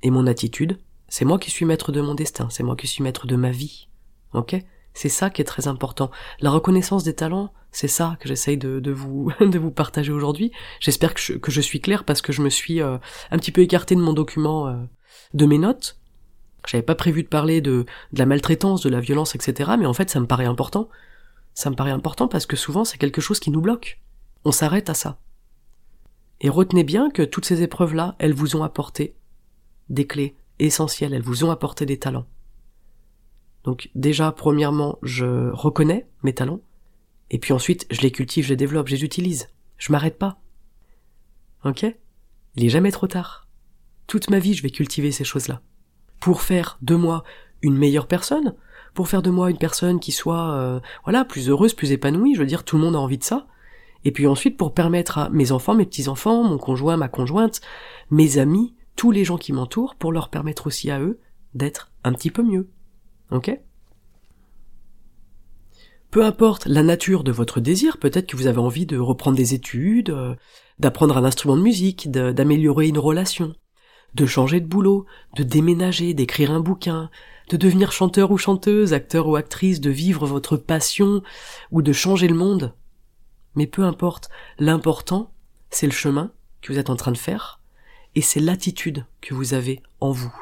et 0.02 0.10
mon 0.10 0.26
attitude, 0.26 0.80
c'est 1.06 1.24
moi 1.24 1.38
qui 1.38 1.52
suis 1.52 1.64
maître 1.64 1.92
de 1.92 2.00
mon 2.00 2.16
destin, 2.16 2.48
c'est 2.50 2.64
moi 2.64 2.74
qui 2.74 2.88
suis 2.88 3.04
maître 3.04 3.28
de 3.28 3.36
ma 3.36 3.52
vie. 3.52 3.86
Ok? 4.34 4.56
C'est 4.94 5.08
ça 5.08 5.30
qui 5.30 5.42
est 5.42 5.44
très 5.46 5.68
important. 5.68 6.10
La 6.40 6.50
reconnaissance 6.50 7.04
des 7.04 7.14
talents, 7.14 7.52
c'est 7.70 7.86
ça 7.86 8.16
que 8.18 8.28
j'essaye 8.28 8.58
de, 8.58 8.90
vous 8.90 9.30
de 9.40 9.58
vous 9.60 9.70
partager 9.70 10.10
aujourd'hui. 10.10 10.50
J'espère 10.80 11.14
que 11.14 11.20
je, 11.20 11.34
que 11.34 11.52
je 11.52 11.60
suis 11.60 11.80
clair 11.80 12.02
parce 12.02 12.20
que 12.20 12.32
je 12.32 12.42
me 12.42 12.50
suis 12.50 12.82
euh, 12.82 12.98
un 13.30 13.38
petit 13.38 13.52
peu 13.52 13.60
écarté 13.60 13.94
de 13.94 14.00
mon 14.00 14.12
document, 14.12 14.66
euh, 14.66 14.74
de 15.34 15.46
mes 15.46 15.58
notes. 15.58 16.01
J'avais 16.66 16.82
pas 16.82 16.94
prévu 16.94 17.22
de 17.22 17.28
parler 17.28 17.60
de, 17.60 17.84
de 18.12 18.18
la 18.18 18.26
maltraitance, 18.26 18.82
de 18.82 18.90
la 18.90 19.00
violence, 19.00 19.34
etc. 19.34 19.72
Mais 19.78 19.86
en 19.86 19.94
fait, 19.94 20.10
ça 20.10 20.20
me 20.20 20.26
paraît 20.26 20.44
important. 20.44 20.88
Ça 21.54 21.70
me 21.70 21.74
paraît 21.74 21.90
important 21.90 22.28
parce 22.28 22.46
que 22.46 22.56
souvent, 22.56 22.84
c'est 22.84 22.98
quelque 22.98 23.20
chose 23.20 23.40
qui 23.40 23.50
nous 23.50 23.60
bloque. 23.60 24.00
On 24.44 24.52
s'arrête 24.52 24.88
à 24.88 24.94
ça. 24.94 25.18
Et 26.40 26.48
retenez 26.48 26.84
bien 26.84 27.10
que 27.10 27.22
toutes 27.22 27.44
ces 27.44 27.62
épreuves-là, 27.62 28.16
elles 28.18 28.34
vous 28.34 28.56
ont 28.56 28.64
apporté 28.64 29.14
des 29.88 30.06
clés 30.06 30.36
essentielles, 30.58 31.14
elles 31.14 31.22
vous 31.22 31.44
ont 31.44 31.50
apporté 31.50 31.86
des 31.86 31.98
talents. 31.98 32.26
Donc 33.64 33.90
déjà, 33.94 34.32
premièrement, 34.32 34.98
je 35.02 35.50
reconnais 35.50 36.08
mes 36.22 36.34
talents, 36.34 36.60
et 37.30 37.38
puis 37.38 37.52
ensuite, 37.52 37.86
je 37.90 38.00
les 38.00 38.10
cultive, 38.10 38.44
je 38.44 38.50
les 38.50 38.56
développe, 38.56 38.88
je 38.88 38.94
les 38.96 39.04
utilise. 39.04 39.48
Je 39.78 39.92
m'arrête 39.92 40.18
pas. 40.18 40.40
Ok? 41.64 41.86
Il 42.56 42.64
est 42.64 42.68
jamais 42.68 42.90
trop 42.90 43.06
tard. 43.06 43.48
Toute 44.06 44.28
ma 44.28 44.38
vie, 44.38 44.54
je 44.54 44.62
vais 44.62 44.70
cultiver 44.70 45.12
ces 45.12 45.24
choses-là. 45.24 45.62
Pour 46.22 46.42
faire 46.42 46.78
de 46.82 46.94
moi 46.94 47.24
une 47.62 47.76
meilleure 47.76 48.06
personne, 48.06 48.54
pour 48.94 49.08
faire 49.08 49.22
de 49.22 49.30
moi 49.30 49.50
une 49.50 49.58
personne 49.58 50.00
qui 50.00 50.12
soit, 50.12 50.52
euh, 50.52 50.80
voilà, 51.04 51.24
plus 51.24 51.48
heureuse, 51.48 51.74
plus 51.74 51.92
épanouie, 51.92 52.34
je 52.34 52.40
veux 52.40 52.46
dire, 52.46 52.64
tout 52.64 52.76
le 52.76 52.82
monde 52.82 52.96
a 52.96 53.00
envie 53.00 53.18
de 53.18 53.24
ça. 53.24 53.46
Et 54.04 54.12
puis 54.12 54.26
ensuite, 54.26 54.56
pour 54.56 54.74
permettre 54.74 55.18
à 55.18 55.30
mes 55.30 55.52
enfants, 55.52 55.74
mes 55.74 55.86
petits-enfants, 55.86 56.42
mon 56.42 56.58
conjoint, 56.58 56.96
ma 56.96 57.08
conjointe, 57.08 57.60
mes 58.10 58.38
amis, 58.38 58.74
tous 58.96 59.10
les 59.10 59.24
gens 59.24 59.38
qui 59.38 59.52
m'entourent, 59.52 59.94
pour 59.94 60.12
leur 60.12 60.28
permettre 60.28 60.66
aussi 60.66 60.90
à 60.90 61.00
eux 61.00 61.20
d'être 61.54 61.90
un 62.04 62.12
petit 62.12 62.30
peu 62.30 62.42
mieux. 62.42 62.68
Ok? 63.30 63.58
Peu 66.10 66.24
importe 66.24 66.66
la 66.66 66.82
nature 66.82 67.24
de 67.24 67.32
votre 67.32 67.60
désir, 67.60 67.96
peut-être 67.96 68.26
que 68.26 68.36
vous 68.36 68.46
avez 68.46 68.58
envie 68.58 68.84
de 68.84 68.98
reprendre 68.98 69.36
des 69.36 69.54
études, 69.54 70.10
euh, 70.10 70.34
d'apprendre 70.78 71.16
un 71.16 71.24
instrument 71.24 71.56
de 71.56 71.62
musique, 71.62 72.10
d'améliorer 72.10 72.88
une 72.88 72.98
relation, 72.98 73.54
de 74.14 74.26
changer 74.26 74.60
de 74.60 74.66
boulot, 74.66 75.06
de 75.36 75.42
déménager, 75.42 76.14
d'écrire 76.14 76.50
un 76.50 76.60
bouquin, 76.60 77.10
de 77.48 77.56
devenir 77.56 77.92
chanteur 77.92 78.30
ou 78.30 78.38
chanteuse, 78.38 78.92
acteur 78.92 79.26
ou 79.28 79.36
actrice, 79.36 79.80
de 79.80 79.90
vivre 79.90 80.26
votre 80.26 80.56
passion 80.56 81.22
ou 81.70 81.82
de 81.82 81.92
changer 81.92 82.28
le 82.28 82.34
monde. 82.34 82.74
Mais 83.54 83.66
peu 83.66 83.84
importe, 83.84 84.30
l'important, 84.58 85.32
c'est 85.70 85.86
le 85.86 85.92
chemin 85.92 86.32
que 86.60 86.72
vous 86.72 86.78
êtes 86.78 86.90
en 86.90 86.96
train 86.96 87.12
de 87.12 87.18
faire 87.18 87.60
et 88.14 88.22
c'est 88.22 88.40
l'attitude 88.40 89.06
que 89.20 89.34
vous 89.34 89.54
avez 89.54 89.82
en 90.00 90.10
vous. 90.10 90.34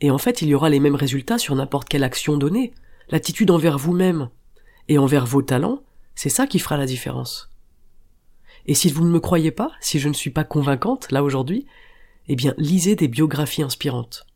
Et 0.00 0.10
en 0.10 0.18
fait, 0.18 0.42
il 0.42 0.48
y 0.48 0.54
aura 0.54 0.68
les 0.68 0.80
mêmes 0.80 0.94
résultats 0.94 1.38
sur 1.38 1.54
n'importe 1.54 1.88
quelle 1.88 2.04
action 2.04 2.36
donnée. 2.36 2.72
L'attitude 3.10 3.50
envers 3.50 3.78
vous-même, 3.78 4.28
et 4.88 4.98
envers 4.98 5.26
vos 5.26 5.42
talents, 5.42 5.82
c'est 6.14 6.28
ça 6.28 6.46
qui 6.46 6.58
fera 6.58 6.76
la 6.76 6.86
différence. 6.86 7.50
Et 8.66 8.74
si 8.74 8.90
vous 8.90 9.04
ne 9.04 9.10
me 9.10 9.20
croyez 9.20 9.50
pas, 9.50 9.70
si 9.80 9.98
je 9.98 10.08
ne 10.08 10.14
suis 10.14 10.30
pas 10.30 10.44
convaincante, 10.44 11.10
là 11.12 11.22
aujourd'hui, 11.22 11.66
eh 12.28 12.36
bien, 12.36 12.54
lisez 12.58 12.94
des 12.94 13.08
biographies 13.08 13.62
inspirantes. 13.62 14.26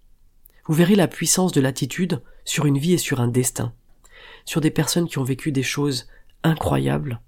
Vous 0.67 0.75
verrez 0.75 0.95
la 0.95 1.09
puissance 1.09 1.53
de 1.53 1.61
l'attitude 1.61 2.23
sur 2.45 2.67
une 2.67 2.79
vie 2.79 2.95
et 2.95 2.99
sur 2.99 3.21
un 3.21 3.29
destin, 3.29 3.73
sur 4.45 4.61
des 4.61 4.71
personnes 4.71 5.09
qui 5.09 5.19
ont 5.19 5.25
vécu 5.25 5.53
des 5.53 5.63
choses 5.63 6.09
incroyables 6.43 7.21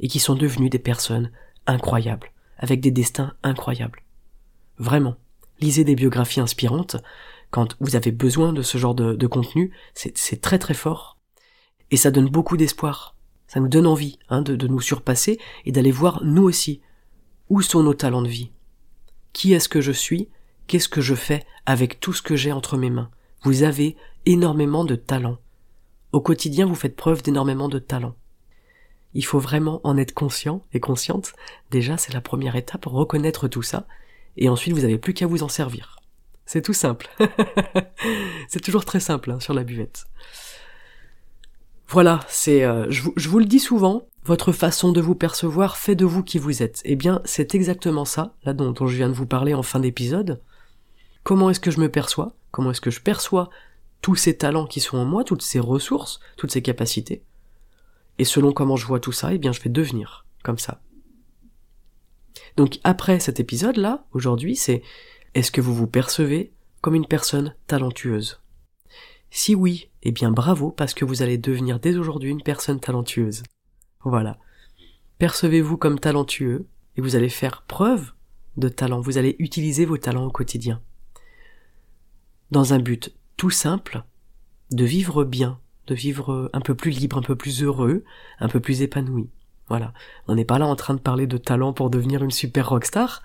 et 0.00 0.08
qui 0.08 0.20
sont 0.20 0.34
devenues 0.34 0.70
des 0.70 0.78
personnes 0.78 1.30
incroyables, 1.66 2.30
avec 2.58 2.80
des 2.80 2.90
destins 2.90 3.34
incroyables. 3.42 4.02
Vraiment, 4.78 5.16
lisez 5.60 5.84
des 5.84 5.94
biographies 5.94 6.40
inspirantes 6.40 6.96
quand 7.50 7.76
vous 7.80 7.94
avez 7.94 8.10
besoin 8.10 8.52
de 8.52 8.62
ce 8.62 8.78
genre 8.78 8.94
de, 8.96 9.26
contenu, 9.26 9.72
c'est 9.94 10.40
très 10.40 10.58
très 10.58 10.74
fort 10.74 11.18
et 11.92 11.96
ça 11.96 12.10
donne 12.10 12.28
beaucoup 12.28 12.56
d'espoir. 12.56 13.14
Ça 13.46 13.60
nous 13.60 13.68
donne 13.68 13.86
envie 13.86 14.18
hein, 14.28 14.42
de 14.42 14.66
nous 14.66 14.80
surpasser 14.80 15.38
et 15.64 15.70
d'aller 15.70 15.92
voir 15.92 16.24
nous 16.24 16.42
aussi 16.42 16.80
où 17.48 17.62
sont 17.62 17.84
nos 17.84 17.94
talents 17.94 18.22
de 18.22 18.28
vie. 18.28 18.50
Qui 19.34 19.52
est-ce 19.52 19.68
que 19.68 19.82
je 19.82 19.92
suis? 19.92 20.30
Qu'est-ce 20.66 20.88
que 20.88 21.02
je 21.02 21.14
fais 21.14 21.44
avec 21.66 22.00
tout 22.00 22.14
ce 22.14 22.22
que 22.22 22.36
j'ai 22.36 22.52
entre 22.52 22.78
mes 22.78 22.88
mains? 22.88 23.10
Vous 23.42 23.64
avez 23.64 23.96
énormément 24.24 24.86
de 24.86 24.94
talents. 24.94 25.36
Au 26.12 26.22
quotidien, 26.22 26.64
vous 26.64 26.74
faites 26.74 26.96
preuve 26.96 27.22
d'énormément 27.22 27.68
de 27.68 27.78
talents. 27.78 28.14
Il 29.12 29.24
faut 29.24 29.40
vraiment 29.40 29.80
en 29.84 29.96
être 29.96 30.14
conscient 30.14 30.64
et 30.72 30.80
consciente. 30.80 31.34
Déjà, 31.70 31.96
c'est 31.96 32.14
la 32.14 32.20
première 32.20 32.56
étape, 32.56 32.86
reconnaître 32.86 33.48
tout 33.48 33.62
ça, 33.62 33.86
et 34.36 34.48
ensuite 34.48 34.72
vous 34.72 34.82
n'avez 34.82 34.98
plus 34.98 35.14
qu'à 35.14 35.26
vous 35.26 35.42
en 35.42 35.48
servir. 35.48 35.98
C'est 36.46 36.62
tout 36.62 36.72
simple. 36.72 37.08
c'est 38.48 38.62
toujours 38.62 38.84
très 38.84 39.00
simple 39.00 39.32
hein, 39.32 39.40
sur 39.40 39.52
la 39.52 39.64
buvette. 39.64 40.06
Voilà, 41.88 42.20
c'est, 42.28 42.64
euh, 42.64 42.86
je, 42.90 43.28
vous, 43.28 43.38
le 43.38 43.44
dis 43.44 43.60
souvent, 43.60 44.06
votre 44.24 44.52
façon 44.52 44.92
de 44.92 45.00
vous 45.00 45.14
percevoir 45.14 45.76
fait 45.76 45.94
de 45.94 46.06
vous 46.06 46.22
qui 46.22 46.38
vous 46.38 46.62
êtes. 46.62 46.80
Eh 46.84 46.96
bien, 46.96 47.20
c'est 47.24 47.54
exactement 47.54 48.04
ça, 48.04 48.34
là 48.44 48.54
dont, 48.54 48.74
je 48.86 48.96
viens 48.96 49.08
de 49.08 49.14
vous 49.14 49.26
parler 49.26 49.54
en 49.54 49.62
fin 49.62 49.80
d'épisode. 49.80 50.40
comment 51.22 51.50
est-ce 51.50 51.60
que 51.60 51.70
je 51.70 51.80
me 51.80 51.90
perçois, 51.90 52.34
comment 52.50 52.70
est-ce 52.70 52.80
que 52.80 52.90
je 52.90 53.00
perçois 53.00 53.50
tous 54.00 54.14
ces 54.14 54.36
talents 54.36 54.66
qui 54.66 54.80
sont 54.80 54.98
en 54.98 55.04
moi, 55.04 55.24
toutes 55.24 55.42
ces 55.42 55.60
ressources, 55.60 56.20
toutes 56.36 56.52
ces 56.52 56.62
capacités? 56.62 57.22
Et 58.18 58.24
selon 58.24 58.52
comment 58.52 58.76
je 58.76 58.86
vois 58.86 59.00
tout 59.00 59.12
ça, 59.12 59.32
eh 59.32 59.38
bien 59.38 59.52
je 59.52 59.60
vais 59.60 59.70
devenir 59.70 60.24
comme 60.42 60.58
ça. 60.58 60.80
Donc 62.56 62.78
après 62.84 63.20
cet 63.20 63.40
épisode-là, 63.40 64.04
aujourd'hui, 64.12 64.56
c'est 64.56 64.82
est-ce 65.34 65.50
que 65.50 65.60
vous 65.60 65.74
vous 65.74 65.86
percevez 65.86 66.52
comme 66.80 66.94
une 66.94 67.06
personne 67.06 67.54
talentueuse? 67.66 68.40
Si 69.30 69.54
oui, 69.54 69.90
eh 70.02 70.12
bien 70.12 70.30
bravo 70.30 70.70
parce 70.70 70.94
que 70.94 71.04
vous 71.04 71.22
allez 71.22 71.38
devenir 71.38 71.80
dès 71.80 71.96
aujourd'hui 71.96 72.30
une 72.30 72.42
personne 72.42 72.78
talentueuse. 72.78 73.42
Voilà. 74.04 74.38
Percevez-vous 75.18 75.76
comme 75.76 75.98
talentueux 75.98 76.66
et 76.96 77.00
vous 77.00 77.16
allez 77.16 77.28
faire 77.28 77.62
preuve 77.62 78.12
de 78.56 78.68
talent, 78.68 79.00
vous 79.00 79.18
allez 79.18 79.36
utiliser 79.38 79.84
vos 79.84 79.98
talents 79.98 80.26
au 80.26 80.30
quotidien. 80.30 80.80
Dans 82.50 82.72
un 82.72 82.78
but 82.78 83.14
tout 83.36 83.50
simple, 83.50 84.04
de 84.70 84.84
vivre 84.84 85.24
bien, 85.24 85.58
de 85.86 85.94
vivre 85.94 86.50
un 86.52 86.60
peu 86.60 86.74
plus 86.74 86.90
libre, 86.90 87.18
un 87.18 87.22
peu 87.22 87.36
plus 87.36 87.62
heureux, 87.62 88.04
un 88.38 88.48
peu 88.48 88.60
plus 88.60 88.82
épanoui. 88.82 89.28
Voilà. 89.68 89.92
On 90.28 90.34
n'est 90.34 90.44
pas 90.44 90.58
là 90.58 90.66
en 90.66 90.76
train 90.76 90.94
de 90.94 91.00
parler 91.00 91.26
de 91.26 91.38
talent 91.38 91.72
pour 91.72 91.90
devenir 91.90 92.22
une 92.22 92.30
super 92.30 92.68
rockstar, 92.68 93.22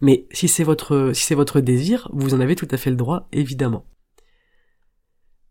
mais 0.00 0.26
si 0.30 0.46
c'est 0.46 0.64
votre, 0.64 1.12
si 1.14 1.24
c'est 1.24 1.34
votre 1.34 1.60
désir, 1.60 2.08
vous 2.12 2.34
en 2.34 2.40
avez 2.40 2.56
tout 2.56 2.68
à 2.70 2.76
fait 2.76 2.90
le 2.90 2.96
droit, 2.96 3.28
évidemment. 3.32 3.84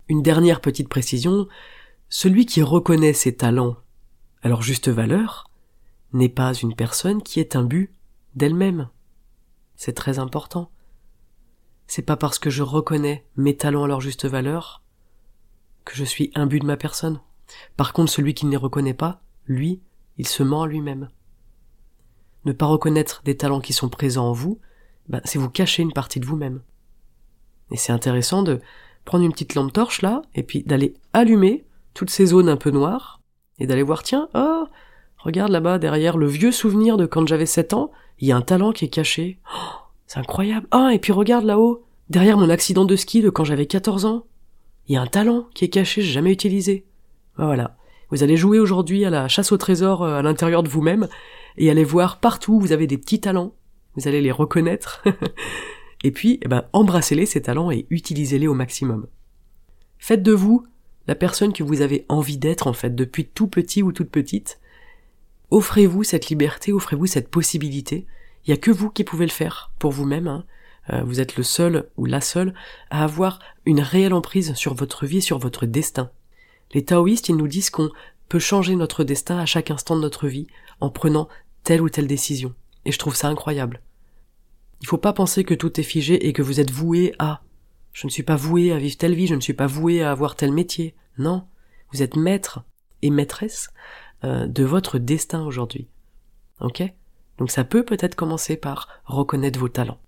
Une 0.08 0.24
dernière 0.24 0.62
petite 0.62 0.90
précision, 0.90 1.48
celui 2.10 2.46
qui 2.46 2.62
reconnaît 2.62 3.14
ses 3.14 3.36
talents 3.36 3.78
leur 4.48 4.62
juste 4.62 4.88
valeur 4.88 5.50
n'est 6.14 6.30
pas 6.30 6.54
une 6.54 6.76
personne 6.76 7.22
qui 7.22 7.40
est 7.40 7.58
but 7.58 7.94
d'elle-même. 8.36 8.90
C'est 9.76 9.94
très 9.94 10.20
important. 10.20 10.72
C'est 11.88 12.04
pas 12.04 12.16
parce 12.16 12.40
que 12.40 12.50
je 12.50 12.64
reconnais 12.64 13.26
mes 13.36 13.58
talents 13.58 13.84
à 13.84 13.88
leur 13.88 14.02
juste 14.02 14.26
valeur 14.26 14.84
que 15.86 15.96
je 15.96 16.04
suis 16.04 16.32
imbu 16.36 16.60
de 16.60 16.66
ma 16.66 16.78
personne. 16.78 17.20
Par 17.76 17.94
contre, 17.94 18.12
celui 18.12 18.34
qui 18.34 18.46
ne 18.46 18.52
les 18.52 18.58
reconnaît 18.58 18.94
pas, 18.94 19.22
lui, 19.46 19.82
il 20.18 20.28
se 20.28 20.44
ment 20.44 20.64
à 20.64 20.68
lui-même. 20.68 21.10
Ne 22.46 22.52
pas 22.52 22.68
reconnaître 22.68 23.22
des 23.24 23.36
talents 23.36 23.60
qui 23.60 23.74
sont 23.74 23.90
présents 23.90 24.30
en 24.30 24.34
vous, 24.34 24.60
ben, 25.08 25.22
c'est 25.26 25.40
vous 25.40 25.50
cacher 25.50 25.82
une 25.82 25.94
partie 25.94 26.20
de 26.20 26.26
vous-même. 26.26 26.62
Et 27.72 27.78
c'est 27.78 27.92
intéressant 27.92 28.44
de 28.44 28.62
prendre 29.04 29.26
une 29.26 29.32
petite 29.32 29.56
lampe 29.56 29.74
torche 29.74 30.02
là, 30.02 30.22
et 30.36 30.44
puis 30.44 30.64
d'aller 30.64 30.94
allumer 31.14 31.66
toutes 31.94 32.12
ces 32.12 32.28
zones 32.28 32.50
un 32.50 32.58
peu 32.58 32.70
noires, 32.70 33.19
et 33.60 33.68
d'aller 33.68 33.84
voir, 33.84 34.04
tiens, 34.04 34.30
oh, 34.34 34.66
regarde 35.18 35.52
là-bas 35.52 35.80
derrière 35.80 36.18
le 36.18 36.28
vieux 36.28 36.52
souvenir 36.52 36.98
de 36.98 37.06
quand 37.06 37.28
j'avais 37.28 37.46
7 37.46 37.74
ans, 37.74 37.92
il 38.20 38.28
y 38.28 38.32
a 38.32 38.38
un 38.38 38.42
talent 38.42 38.72
qui 38.72 38.86
est 38.86 38.90
caché. 38.90 39.40
Oh, 39.54 39.76
c'est 40.08 40.20
incroyable. 40.20 40.68
Ah, 40.72 40.90
et 40.94 41.00
puis 41.00 41.12
regarde 41.12 41.46
là-haut, 41.46 41.84
derrière 42.10 42.38
mon 42.38 42.50
accident 42.50 42.86
de 42.86 42.96
ski 42.96 43.22
de 43.22 43.30
quand 43.30 43.44
j'avais 43.44 43.66
14 43.66 44.06
ans, 44.06 44.26
il 44.88 44.94
y 44.94 44.98
a 44.98 45.02
un 45.02 45.08
talent 45.08 45.48
qui 45.54 45.66
est 45.66 45.70
caché, 45.70 46.02
jamais 46.02 46.32
utilisé. 46.32 46.86
Voilà. 47.38 47.78
Vous 48.10 48.24
allez 48.24 48.38
jouer 48.38 48.58
aujourd'hui 48.58 49.06
à 49.06 49.10
la 49.10 49.28
chasse 49.28 49.52
au 49.52 49.58
trésor 49.58 50.04
euh, 50.04 50.18
à 50.18 50.22
l'intérieur 50.22 50.64
de 50.64 50.70
vous-même 50.70 51.08
et 51.58 51.70
allez 51.70 51.84
voir 51.84 52.20
partout 52.20 52.56
où 52.56 52.60
vous 52.60 52.72
avez 52.72 52.88
des 52.88 52.98
petits 52.98 53.22
talents. 53.22 53.54
Vous 53.96 54.08
allez 54.08 54.22
les 54.22 54.32
reconnaître. 54.32 55.04
et 56.04 56.12
puis, 56.12 56.40
eh 56.42 56.48
ben, 56.48 56.66
embrassez-les, 56.74 57.26
ces 57.26 57.42
talents, 57.42 57.70
et 57.70 57.86
utilisez-les 57.90 58.48
au 58.48 58.54
maximum. 58.54 59.08
Faites 59.98 60.24
de 60.24 60.32
vous 60.32 60.66
la 61.10 61.16
personne 61.16 61.54
que 61.54 61.64
vous 61.64 61.82
avez 61.82 62.06
envie 62.08 62.38
d'être, 62.38 62.68
en 62.68 62.74
fait, 62.74 62.94
depuis 62.94 63.26
tout 63.26 63.48
petit 63.48 63.82
ou 63.82 63.92
toute 63.92 64.12
petite. 64.12 64.60
Offrez-vous 65.50 66.04
cette 66.04 66.30
liberté, 66.30 66.72
offrez-vous 66.72 67.08
cette 67.08 67.30
possibilité. 67.30 68.06
Il 68.46 68.52
y 68.52 68.54
a 68.54 68.58
que 68.58 68.70
vous 68.70 68.92
qui 68.92 69.04
pouvez 69.04 69.26
le 69.26 69.32
faire 69.32 69.72
pour 69.80 69.92
vous-même. 69.92 70.28
Hein. 70.28 70.46
Euh, 70.92 71.02
vous 71.04 71.20
êtes 71.20 71.36
le 71.36 71.42
seul 71.42 71.90
ou 71.98 72.06
la 72.06 72.22
seule 72.22 72.54
à 72.92 73.04
avoir 73.04 73.40
une 73.66 73.80
réelle 73.80 74.14
emprise 74.14 74.54
sur 74.54 74.76
votre 74.76 75.08
vie 75.08 75.18
et 75.18 75.22
sur 75.22 75.40
votre 75.40 75.66
destin. 75.66 76.12
Les 76.76 76.86
taoïstes, 76.86 77.30
ils 77.30 77.36
nous 77.36 77.48
disent 77.48 77.72
qu'on 77.72 77.90
peut 78.28 78.38
changer 78.38 78.76
notre 78.76 79.04
destin 79.04 79.40
à 79.40 79.48
chaque 79.48 79.72
instant 79.72 79.96
de 79.96 80.02
notre 80.02 80.28
vie 80.28 80.46
en 80.80 80.92
prenant 80.92 81.28
telle 81.64 81.82
ou 81.82 81.90
telle 81.90 82.06
décision. 82.06 82.54
Et 82.86 82.92
je 82.92 83.00
trouve 83.00 83.16
ça 83.16 83.30
incroyable. 83.30 83.82
Il 84.82 84.88
faut 84.88 85.00
pas 85.00 85.14
penser 85.14 85.44
que 85.44 85.56
tout 85.56 85.80
est 85.80 85.84
figé 85.84 86.28
et 86.28 86.34
que 86.34 86.44
vous 86.44 86.60
êtes 86.60 86.70
voué 86.70 87.16
à. 87.18 87.42
Je 87.94 88.08
ne 88.08 88.12
suis 88.12 88.24
pas 88.24 88.36
voué 88.36 88.72
à 88.72 88.78
vivre 88.78 88.98
telle 88.98 89.16
vie, 89.16 89.28
je 89.28 89.36
ne 89.36 89.42
suis 89.42 89.54
pas 89.54 89.68
voué 89.68 90.02
à 90.02 90.12
avoir 90.12 90.36
tel 90.36 90.52
métier. 90.52 90.96
Non. 91.18 91.46
Vous 91.92 92.02
êtes 92.02 92.16
maître 92.16 92.64
et 93.02 93.10
maîtresse 93.10 93.70
euh, 94.24 94.48
de 94.48 94.64
votre 94.64 95.00
destin 95.00 95.44
aujourd'hui. 95.46 95.88
Ok? 96.62 96.84
Donc 97.38 97.52
ça 97.52 97.64
peut 97.64 97.84
peut-être 97.84 98.16
commencer 98.16 98.58
par 98.58 98.90
reconnaître 99.06 99.60
vos 99.60 99.70
talents. 99.70 100.00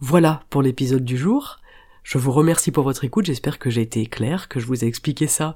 Voilà 0.00 0.42
pour 0.50 0.62
l'épisode 0.62 1.04
du 1.04 1.16
jour. 1.16 1.58
Je 2.02 2.18
vous 2.18 2.32
remercie 2.32 2.70
pour 2.70 2.84
votre 2.84 3.04
écoute, 3.04 3.26
j'espère 3.26 3.58
que 3.58 3.70
j'ai 3.70 3.82
été 3.82 4.06
clair, 4.06 4.48
que 4.48 4.60
je 4.60 4.66
vous 4.66 4.84
ai 4.84 4.88
expliqué 4.88 5.26
ça 5.26 5.54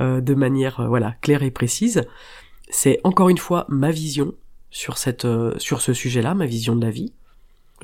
euh, 0.00 0.20
de 0.20 0.34
manière 0.34 0.80
euh, 0.80 0.88
voilà 0.88 1.12
claire 1.20 1.42
et 1.42 1.50
précise. 1.50 2.02
C'est 2.68 3.00
encore 3.04 3.28
une 3.28 3.38
fois 3.38 3.64
ma 3.68 3.90
vision 3.90 4.34
sur 4.70 4.98
ce 4.98 5.92
sujet-là, 5.92 6.34
ma 6.34 6.46
vision 6.46 6.74
de 6.74 6.84
la 6.84 6.90
vie. 6.90 7.12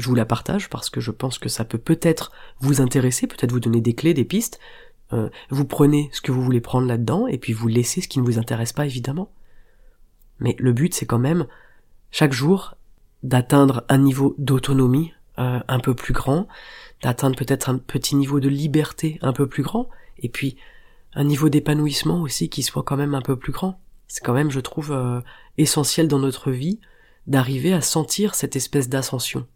Je 0.01 0.09
vous 0.09 0.15
la 0.15 0.25
partage 0.25 0.69
parce 0.69 0.91
que 0.91 1.01
je 1.01 1.11
pense 1.11 1.39
que 1.39 1.49
ça 1.49 1.65
peut 1.65 1.79
peut-être 1.79 2.33
vous 2.61 2.81
intéresser, 2.81 3.27
peut-être 3.27 3.53
vous 3.53 3.61
donner 3.61 3.81
des 3.81 3.95
clés, 3.95 4.15
des 4.15 4.25
pistes. 4.25 4.59
vous 5.51 5.65
prenez 5.65 6.09
ce 6.13 6.21
que 6.21 6.33
vous 6.33 6.43
voulez 6.43 6.61
prendre 6.61 6.87
là-dedans 6.87 7.27
et 7.27 7.37
puis 7.37 7.53
vous 7.53 7.69
laissez 7.69 8.01
ce 8.01 8.09
qui 8.09 8.21
ne 8.21 8.25
vous 8.25 8.39
intéresse 8.39 8.73
pas 8.73 8.87
évidemment. 8.87 9.33
Mais 10.39 10.57
le 10.59 10.73
but 10.73 10.95
c'est 10.95 11.07
quand 11.07 11.19
même 11.19 11.47
chaque 12.11 12.33
jour 12.33 12.77
d'atteindre 13.23 13.85
un 13.89 13.99
niveau 13.99 14.35
d'autonomie 14.39 15.13
euh, 15.39 15.61
un 15.69 15.81
peu 15.81 15.95
plus 15.95 16.13
grand, 16.13 16.49
d'atteindre 17.03 17.37
peut-être 17.37 17.71
un 17.71 17.79
petit 17.79 18.17
niveau 18.17 18.41
de 18.41 18.49
liberté 18.49 19.19
un 19.23 19.33
peu 19.33 19.47
plus 19.47 19.63
grand, 19.63 19.89
et 20.19 20.29
puis 20.29 20.57
un 21.15 21.25
niveau 21.25 21.49
d'épanouissement 21.49 22.21
aussi 22.21 22.49
qui 22.49 22.63
soit 22.63 22.83
quand 22.83 22.97
même 22.97 23.15
un 23.15 23.23
peu 23.23 23.37
plus 23.37 23.53
grand. 23.53 23.81
C'est 24.07 24.25
quand 24.25 24.35
même, 24.35 24.51
je 24.51 24.61
trouve, 24.61 24.93
euh, 24.93 25.21
essentiel 25.57 26.09
dans 26.09 26.19
notre 26.19 26.51
vie 26.51 26.81
d'arriver 27.27 27.73
à 27.73 27.81
sentir 27.81 28.35
cette 28.35 28.57
espèce 28.57 28.89
d'ascension. 28.89 29.47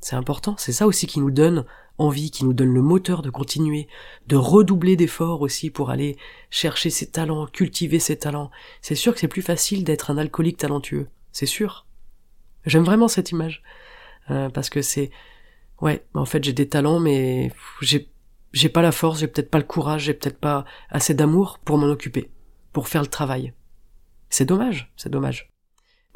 C'est 0.00 0.16
important, 0.16 0.54
c'est 0.58 0.72
ça 0.72 0.86
aussi 0.86 1.06
qui 1.06 1.20
nous 1.20 1.30
donne 1.30 1.64
envie, 1.98 2.30
qui 2.30 2.44
nous 2.44 2.52
donne 2.52 2.74
le 2.74 2.82
moteur 2.82 3.22
de 3.22 3.30
continuer, 3.30 3.88
de 4.26 4.36
redoubler 4.36 4.96
d'efforts 4.96 5.40
aussi 5.40 5.70
pour 5.70 5.90
aller 5.90 6.16
chercher 6.50 6.90
ses 6.90 7.10
talents, 7.10 7.46
cultiver 7.46 7.98
ses 7.98 8.18
talents. 8.18 8.50
C'est 8.82 8.94
sûr 8.94 9.14
que 9.14 9.20
c'est 9.20 9.28
plus 9.28 9.42
facile 9.42 9.82
d'être 9.84 10.10
un 10.10 10.18
alcoolique 10.18 10.58
talentueux, 10.58 11.08
c'est 11.32 11.46
sûr. 11.46 11.86
J'aime 12.66 12.84
vraiment 12.84 13.08
cette 13.08 13.30
image. 13.30 13.62
Euh, 14.30 14.48
parce 14.48 14.70
que 14.70 14.82
c'est 14.82 15.10
ouais 15.80 16.04
en 16.14 16.24
fait 16.24 16.42
j'ai 16.42 16.52
des 16.52 16.68
talents 16.68 16.98
mais 16.98 17.52
j'ai 17.80 18.10
j'ai 18.52 18.68
pas 18.68 18.82
la 18.82 18.90
force 18.90 19.20
j'ai 19.20 19.28
peut-être 19.28 19.50
pas 19.50 19.58
le 19.58 19.64
courage 19.64 20.04
j'ai 20.04 20.14
peut-être 20.14 20.40
pas 20.40 20.64
assez 20.90 21.14
d'amour 21.14 21.60
pour 21.60 21.78
m'en 21.78 21.86
occuper 21.86 22.28
pour 22.72 22.88
faire 22.88 23.02
le 23.02 23.08
travail 23.08 23.52
c'est 24.28 24.44
dommage 24.44 24.92
c'est 24.96 25.10
dommage 25.10 25.52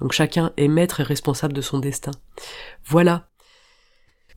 donc 0.01 0.11
chacun 0.11 0.53
est 0.57 0.67
maître 0.67 0.99
et 0.99 1.05
responsable 1.05 1.53
de 1.53 1.61
son 1.61 1.79
destin 1.79 2.11
voilà 2.85 3.30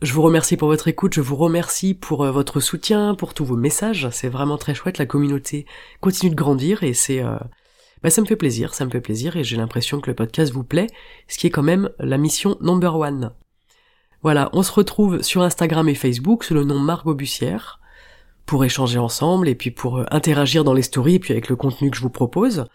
je 0.04 0.12
vous 0.12 0.22
remercie 0.22 0.58
pour 0.58 0.68
votre 0.68 0.90
écoute, 0.90 1.14
je 1.14 1.22
vous 1.22 1.38
remercie 1.38 1.94
pour 1.94 2.26
euh, 2.26 2.32
votre 2.32 2.60
soutien, 2.60 3.16
pour 3.16 3.34
tous 3.34 3.46
vos 3.46 3.56
messages, 3.56 4.10
c'est 4.12 4.28
vraiment 4.28 4.58
très 4.58 4.76
chouette, 4.76 4.98
la 4.98 5.06
communauté 5.06 5.66
continue 6.02 6.30
de 6.30 6.36
grandir 6.36 6.84
et 6.84 6.94
c'est... 6.94 7.24
Euh, 7.24 7.38
bah 8.04 8.10
ça 8.10 8.20
me 8.20 8.26
fait 8.26 8.36
plaisir, 8.36 8.74
ça 8.74 8.84
me 8.84 8.90
fait 8.90 9.00
plaisir 9.00 9.38
et 9.38 9.46
j'ai 9.46 9.56
l'impression 9.56 10.02
que 10.02 10.10
le 10.10 10.16
podcast 10.16 10.52
vous 10.52 10.66
plaît, 10.66 10.88
ce 11.30 11.38
qui 11.38 11.48
est 11.48 11.52
quand 11.52 11.64
même 11.64 11.90
la 12.00 12.18
mission 12.18 12.58
number 12.60 12.98
one. 12.98 13.32
Voilà, 14.24 14.50
on 14.52 14.62
se 14.62 14.74
retrouve 14.74 15.22
sur 15.22 15.42
Instagram 15.42 15.88
et 15.88 15.96
Facebook 15.96 16.44
sous 16.44 16.54
le 16.54 16.66
nom 16.66 16.80
Margot 16.80 17.16
Bussière 17.16 17.80
pour 18.46 18.66
échanger 18.66 19.00
ensemble 19.00 19.48
et 19.48 19.56
puis 19.56 19.72
pour 19.72 20.00
euh, 20.00 20.06
interagir 20.12 20.66
dans 20.66 20.74
les 20.74 20.82
stories 20.82 21.16
et 21.16 21.20
puis 21.20 21.32
avec 21.32 21.48
le 21.48 21.56
contenu 21.56 21.90
que 21.90 21.96
je 21.96 22.02
vous 22.02 22.10
propose. 22.10 22.66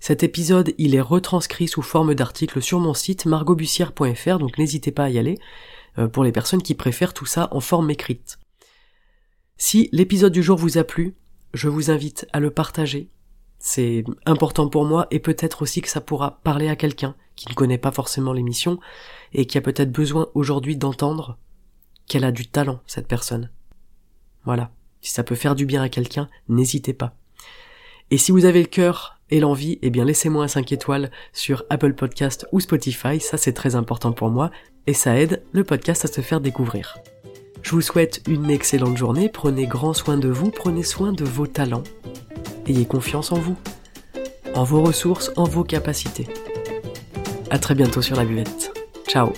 Cet 0.00 0.22
épisode, 0.22 0.72
il 0.78 0.94
est 0.94 1.00
retranscrit 1.02 1.68
sous 1.68 1.82
forme 1.82 2.14
d'article 2.14 2.62
sur 2.62 2.80
mon 2.80 2.94
site 2.94 3.26
margotbussière.fr, 3.26 4.38
donc 4.38 4.56
n'hésitez 4.56 4.92
pas 4.92 5.04
à 5.04 5.10
y 5.10 5.18
aller 5.18 5.38
pour 6.12 6.24
les 6.24 6.32
personnes 6.32 6.62
qui 6.62 6.74
préfèrent 6.74 7.14
tout 7.14 7.26
ça 7.26 7.48
en 7.52 7.60
forme 7.60 7.90
écrite. 7.90 8.38
Si 9.56 9.88
l'épisode 9.92 10.32
du 10.32 10.42
jour 10.42 10.58
vous 10.58 10.78
a 10.78 10.84
plu, 10.84 11.14
je 11.52 11.68
vous 11.68 11.90
invite 11.90 12.26
à 12.32 12.40
le 12.40 12.50
partager. 12.50 13.10
C'est 13.58 14.04
important 14.26 14.68
pour 14.68 14.84
moi 14.84 15.06
et 15.10 15.20
peut-être 15.20 15.62
aussi 15.62 15.80
que 15.80 15.88
ça 15.88 16.00
pourra 16.00 16.40
parler 16.42 16.68
à 16.68 16.76
quelqu'un 16.76 17.14
qui 17.36 17.48
ne 17.48 17.54
connaît 17.54 17.78
pas 17.78 17.92
forcément 17.92 18.32
l'émission 18.32 18.78
et 19.32 19.46
qui 19.46 19.56
a 19.56 19.60
peut-être 19.60 19.92
besoin 19.92 20.28
aujourd'hui 20.34 20.76
d'entendre 20.76 21.38
qu'elle 22.06 22.24
a 22.24 22.32
du 22.32 22.46
talent, 22.46 22.80
cette 22.86 23.08
personne. 23.08 23.50
Voilà. 24.44 24.70
Si 25.00 25.12
ça 25.12 25.24
peut 25.24 25.34
faire 25.34 25.54
du 25.54 25.66
bien 25.66 25.82
à 25.82 25.88
quelqu'un, 25.88 26.28
n'hésitez 26.48 26.92
pas. 26.92 27.16
Et 28.10 28.18
si 28.18 28.32
vous 28.32 28.44
avez 28.44 28.60
le 28.60 28.68
cœur 28.68 29.13
et 29.30 29.40
l'envie, 29.40 29.78
eh 29.82 29.90
bien 29.90 30.04
laissez-moi 30.04 30.44
un 30.44 30.48
5 30.48 30.72
étoiles 30.72 31.10
sur 31.32 31.64
Apple 31.70 31.94
Podcast 31.94 32.46
ou 32.52 32.60
Spotify, 32.60 33.20
ça 33.20 33.36
c'est 33.36 33.52
très 33.52 33.74
important 33.74 34.12
pour 34.12 34.30
moi, 34.30 34.50
et 34.86 34.94
ça 34.94 35.18
aide 35.18 35.42
le 35.52 35.64
podcast 35.64 36.04
à 36.04 36.08
se 36.08 36.20
faire 36.20 36.40
découvrir. 36.40 36.98
Je 37.62 37.70
vous 37.70 37.80
souhaite 37.80 38.22
une 38.28 38.50
excellente 38.50 38.96
journée, 38.96 39.30
prenez 39.30 39.66
grand 39.66 39.94
soin 39.94 40.18
de 40.18 40.28
vous, 40.28 40.50
prenez 40.50 40.82
soin 40.82 41.12
de 41.12 41.24
vos 41.24 41.46
talents, 41.46 41.84
ayez 42.66 42.84
confiance 42.84 43.32
en 43.32 43.38
vous, 43.38 43.56
en 44.54 44.64
vos 44.64 44.82
ressources, 44.82 45.32
en 45.36 45.44
vos 45.44 45.64
capacités. 45.64 46.26
À 47.50 47.58
très 47.58 47.74
bientôt 47.74 48.02
sur 48.02 48.16
la 48.16 48.24
buvette. 48.24 48.72
Ciao 49.08 49.32